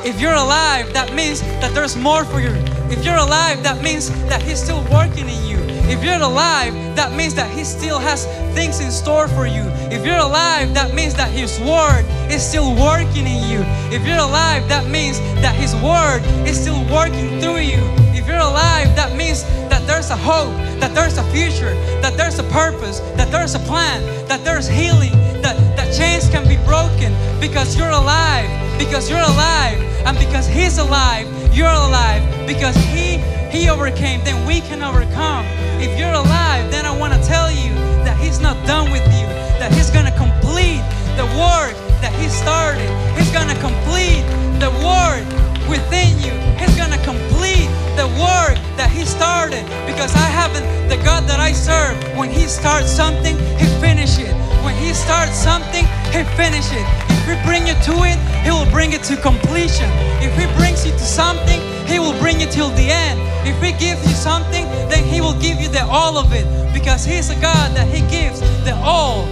If 0.06 0.22
you're 0.22 0.34
alive, 0.34 0.94
that 0.94 1.14
means 1.14 1.42
that 1.60 1.74
there's 1.74 1.98
more 1.98 2.24
for 2.24 2.40
you. 2.40 2.54
If 2.90 3.04
you're 3.04 3.18
alive, 3.18 3.62
that 3.64 3.84
means 3.84 4.10
that 4.30 4.42
He's 4.42 4.64
still 4.64 4.84
working 4.90 5.28
in 5.28 5.46
you. 5.46 5.61
If 5.92 6.06
you're 6.06 6.22
alive, 6.22 6.74
that 6.96 7.12
means 7.12 7.36
that 7.36 7.52
He 7.52 7.66
still 7.66 8.00
has 8.00 8.26
things 8.56 8.80
in 8.80 8.92
store 8.92 9.28
for 9.28 9.46
you. 9.46 9.64
If 9.92 10.06
you're 10.06 10.24
alive, 10.24 10.74
that 10.74 10.94
means 10.96 11.14
that 11.16 11.30
His 11.30 11.60
Word 11.60 12.06
is 12.32 12.42
still 12.42 12.74
working 12.80 13.28
in 13.28 13.44
you. 13.52 13.60
If 13.92 14.08
you're 14.08 14.24
alive, 14.24 14.70
that 14.70 14.90
means 14.90 15.20
that 15.44 15.54
His 15.54 15.76
Word 15.76 16.24
is 16.48 16.58
still 16.58 16.80
working 16.88 17.42
through 17.42 17.60
you. 17.68 17.84
If 18.16 18.26
you're 18.26 18.40
alive, 18.40 18.96
that 18.96 19.18
means 19.18 19.44
that 19.68 19.86
there's 19.86 20.12
a 20.12 20.16
hope, 20.16 20.56
that 20.80 20.96
there's 20.96 21.18
a 21.18 21.24
future, 21.36 21.76
that 22.00 22.16
there's 22.16 22.40
a 22.40 22.48
purpose, 22.56 23.02
that 23.20 23.30
there's 23.30 23.56
a 23.56 23.60
plan, 23.60 24.00
that 24.30 24.46
there's 24.46 24.70
healing, 24.70 25.12
that, 25.44 25.60
that 25.76 25.92
chains 25.94 26.30
can 26.30 26.48
be 26.48 26.56
broken 26.64 27.12
because 27.42 27.76
you're 27.78 27.92
alive, 27.92 28.48
because 28.80 29.10
you're 29.10 29.20
alive, 29.20 29.78
and 30.08 30.18
because 30.18 30.48
He's 30.48 30.78
alive, 30.78 31.28
you're 31.54 31.68
alive, 31.68 32.24
because 32.54 32.76
He 32.92 33.18
He 33.56 33.70
overcame, 33.70 34.24
then 34.24 34.46
we 34.46 34.60
can 34.62 34.84
overcome. 34.84 35.46
If 35.80 35.98
you're 35.98 36.12
alive, 36.12 36.72
then 36.72 36.86
I 36.86 36.94
want 36.96 37.14
to 37.14 37.22
tell 37.24 37.50
you 37.52 37.72
that 38.06 38.18
He's 38.20 38.40
not 38.40 38.56
done 38.68 38.92
with 38.92 39.06
you, 39.18 39.28
that 39.60 39.72
He's 39.72 39.90
gonna 39.90 40.16
complete 40.26 40.84
the 41.16 41.28
work 41.40 41.76
that 42.04 42.14
He 42.20 42.28
started. 42.28 42.90
He's 43.18 43.32
gonna 43.32 43.60
complete 43.60 44.24
the 44.60 44.72
work 44.84 45.24
within 45.70 46.12
you. 46.20 46.34
He's 46.60 46.76
gonna 46.76 47.02
complete 47.04 47.70
the 47.96 48.08
work 48.20 48.58
that 48.76 48.92
He 48.92 49.06
started. 49.06 49.64
Because 49.88 50.12
I 50.16 50.28
haven't 50.40 50.68
the 50.90 50.98
God 51.08 51.24
that 51.30 51.40
I 51.40 51.54
serve. 51.54 51.96
When 52.18 52.30
He 52.30 52.48
starts 52.48 52.92
something, 52.92 53.38
He 53.62 53.68
finishes 53.80 54.28
it. 54.28 54.36
When 54.66 54.76
He 54.76 54.94
starts 54.94 55.36
something, 55.36 55.86
He 56.12 56.24
finishes 56.36 56.84
it. 56.84 57.11
He 57.32 57.42
bring 57.46 57.66
you 57.66 57.76
to 57.88 57.96
it, 58.04 58.20
He 58.44 58.52
will 58.52 58.70
bring 58.72 58.92
it 58.92 59.04
to 59.04 59.16
completion. 59.16 59.90
If 60.20 60.36
He 60.38 60.46
brings 60.58 60.86
you 60.86 60.92
to 60.92 61.00
something, 61.00 61.62
He 61.88 61.98
will 61.98 62.18
bring 62.20 62.42
you 62.42 62.48
till 62.48 62.70
the 62.72 62.92
end. 62.92 63.20
If 63.48 63.62
He 63.64 63.72
gives 63.72 64.06
you 64.06 64.14
something, 64.14 64.66
then 64.92 65.06
He 65.06 65.22
will 65.22 65.40
give 65.40 65.62
you 65.62 65.70
the 65.70 65.86
all 65.86 66.18
of 66.18 66.34
it. 66.34 66.46
Because 66.74 67.06
He's 67.06 67.30
a 67.30 67.40
God 67.40 67.74
that 67.78 67.88
He 67.88 68.02
gives 68.12 68.42
the 68.66 68.76
all. 68.76 69.24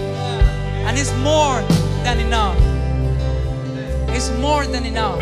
And 0.87 0.97
it's 0.97 1.13
more 1.17 1.61
than 2.03 2.19
enough. 2.19 2.57
It's 4.15 4.31
more 4.39 4.65
than 4.65 4.85
enough. 4.85 5.19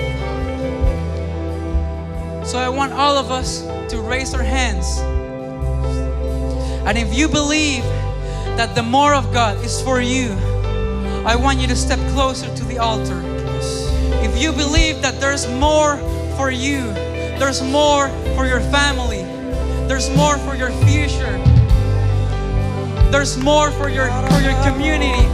So 2.47 2.59
I 2.59 2.69
want 2.69 2.93
all 2.93 3.17
of 3.17 3.31
us 3.31 3.61
to 3.89 3.99
raise 3.99 4.35
our 4.35 4.43
hands. 4.43 4.99
And 6.87 6.95
if 6.95 7.11
you 7.11 7.27
believe 7.27 7.83
that 8.55 8.75
the 8.75 8.83
more 8.83 9.15
of 9.15 9.33
God 9.33 9.57
is 9.65 9.81
for 9.81 9.99
you, 9.99 10.29
I 11.27 11.35
want 11.35 11.59
you 11.59 11.67
to 11.67 11.75
step 11.75 11.99
closer 12.13 12.47
to 12.55 12.63
the 12.63 12.77
altar. 12.77 13.21
If 14.23 14.41
you 14.41 14.53
believe 14.53 15.01
that 15.01 15.19
there's 15.19 15.45
more 15.45 15.97
for 16.37 16.49
you, 16.51 16.93
there's 17.37 17.61
more 17.61 18.07
for 18.33 18.47
your 18.47 18.61
family, 18.71 19.23
there's 19.89 20.09
more 20.15 20.37
for 20.37 20.55
your 20.55 20.71
future, 20.87 21.37
there's 23.11 23.37
more 23.37 23.71
for 23.71 23.89
your 23.89 24.07
for 24.07 24.39
your 24.39 24.55
community, 24.63 25.27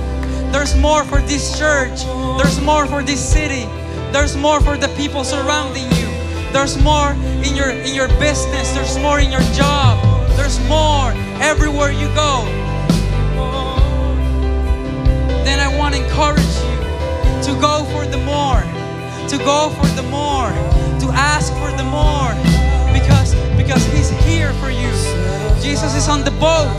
there's 0.51 0.75
more 0.75 1.03
for 1.03 1.21
this 1.21 1.59
church, 1.59 2.05
there's 2.41 2.59
more 2.59 2.87
for 2.87 3.03
this 3.03 3.21
city, 3.21 3.65
there's 4.11 4.35
more 4.35 4.61
for 4.61 4.77
the 4.77 4.87
people 4.97 5.23
surrounding 5.23 5.85
you. 5.91 6.09
There's 6.51 6.75
more 6.81 7.11
in 7.45 7.55
your 7.55 7.69
in 7.69 7.93
your 7.93 8.07
business, 8.17 8.71
there's 8.73 8.97
more 8.97 9.19
in 9.19 9.31
your 9.31 9.45
job, 9.53 10.01
there's 10.37 10.59
more 10.67 11.13
everywhere 11.39 11.91
you 11.91 12.07
go. 12.15 12.62
Then 15.43 15.59
I 15.59 15.67
want 15.77 15.95
to 15.95 16.03
encourage 16.03 16.39
you 16.39 16.77
to 17.47 17.51
go 17.59 17.83
for 17.91 18.05
the 18.05 18.17
more, 18.23 18.63
to 19.27 19.37
go 19.43 19.69
for 19.77 19.87
the 19.99 20.03
more, 20.03 20.49
to 21.03 21.07
ask 21.11 21.51
for 21.59 21.71
the 21.75 21.83
more 21.83 22.31
because 22.93 23.35
because 23.57 23.83
he's 23.91 24.09
here 24.23 24.53
for 24.53 24.69
you. 24.69 24.91
Jesus 25.61 25.95
is 25.95 26.07
on 26.07 26.23
the 26.23 26.31
boat. 26.39 26.71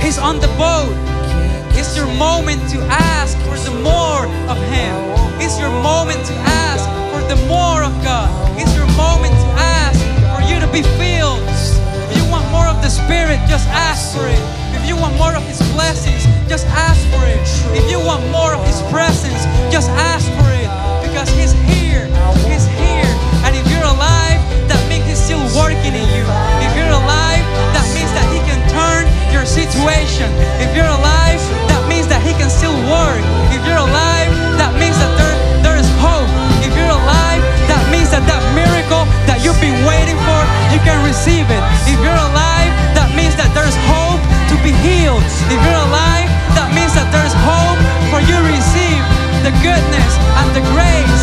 He's 0.00 0.18
on 0.18 0.40
the 0.40 0.48
boat. 0.56 0.94
It's 1.76 1.96
your 1.96 2.06
moment 2.16 2.60
to 2.70 2.78
ask 2.88 3.36
for 3.48 3.56
the 3.68 3.74
more 3.82 4.24
of 4.48 4.58
him. 4.72 4.94
It's 5.40 5.58
your 5.60 5.70
moment 5.82 6.24
to 6.26 6.34
ask 6.64 6.84
for 7.12 7.20
the 7.28 7.36
more 7.46 7.82
of 7.82 7.92
God. 8.02 8.30
It's 8.58 8.74
your 8.74 8.88
moment 8.96 9.34
to 9.34 9.48
ask 9.60 10.00
for 10.32 10.42
you 10.48 10.60
to 10.60 10.68
be 10.72 10.82
filled. 10.96 11.44
If 12.08 12.16
you 12.16 12.24
want 12.30 12.48
more 12.50 12.66
of 12.66 12.80
the 12.80 12.88
Spirit, 12.88 13.38
just 13.48 13.68
ask 13.68 14.16
for 14.16 14.26
it. 14.26 14.65
If 14.86 14.94
you 14.94 15.02
want 15.02 15.18
more 15.18 15.34
of 15.34 15.42
His 15.50 15.58
blessings, 15.74 16.30
just 16.46 16.62
ask 16.70 17.02
for 17.10 17.26
it. 17.26 17.42
If 17.74 17.90
you 17.90 17.98
want 17.98 18.22
more 18.30 18.54
of 18.54 18.62
His 18.62 18.78
presence, 18.86 19.42
just 19.66 19.90
ask 20.14 20.30
for 20.38 20.46
it. 20.54 20.70
Because 21.02 21.26
He's 21.34 21.50
here. 21.66 22.06
He's 22.46 22.70
here. 22.78 23.10
And 23.42 23.58
if 23.58 23.66
you're 23.66 23.82
alive, 23.82 24.38
that 24.70 24.78
means 24.86 25.02
He's 25.10 25.18
still 25.18 25.42
working 25.58 25.90
in 25.90 26.06
you. 26.14 26.22
If 26.62 26.70
you're 26.78 26.94
alive, 27.02 27.42
that 27.74 27.82
means 27.98 28.14
that 28.14 28.30
He 28.30 28.38
can 28.46 28.62
turn 28.70 29.10
your 29.34 29.42
situation. 29.42 30.30
If 30.62 30.70
you're 30.70 30.86
alive, 30.86 31.42
that 31.66 31.82
means 31.90 32.06
that 32.06 32.22
He 32.22 32.30
can 32.38 32.46
still 32.46 32.78
work. 32.86 33.26
If 33.50 33.66
you're 33.66 33.82
alive, 33.82 34.30
that 34.54 34.70
means 34.78 34.94
that 35.02 35.10
there, 35.18 35.66
there 35.66 35.76
is 35.82 35.90
hope. 35.98 36.30
If 36.62 36.70
you're 36.78 36.94
alive, 36.94 37.42
that 37.66 37.82
means 37.90 38.14
that 38.14 38.22
that 38.30 38.38
miracle 38.54 39.02
that 39.26 39.42
you've 39.42 39.58
been 39.58 39.82
waiting 39.82 40.18
for, 40.22 40.40
you 40.70 40.78
can 40.86 41.02
receive 41.02 41.50
it. 41.50 41.62
If 41.90 41.98
you're 41.98 42.22
alive, 42.30 42.45
be 44.66 44.74
healed. 44.82 45.22
If 45.46 45.62
you're 45.62 45.82
alive, 45.86 46.26
that 46.58 46.74
means 46.74 46.90
that 46.98 47.06
there's 47.14 47.30
hope 47.46 47.78
for 48.10 48.18
you 48.18 48.34
to 48.34 48.46
receive 48.50 49.02
the 49.46 49.54
goodness 49.62 50.12
and 50.42 50.48
the 50.58 50.64
grace 50.74 51.22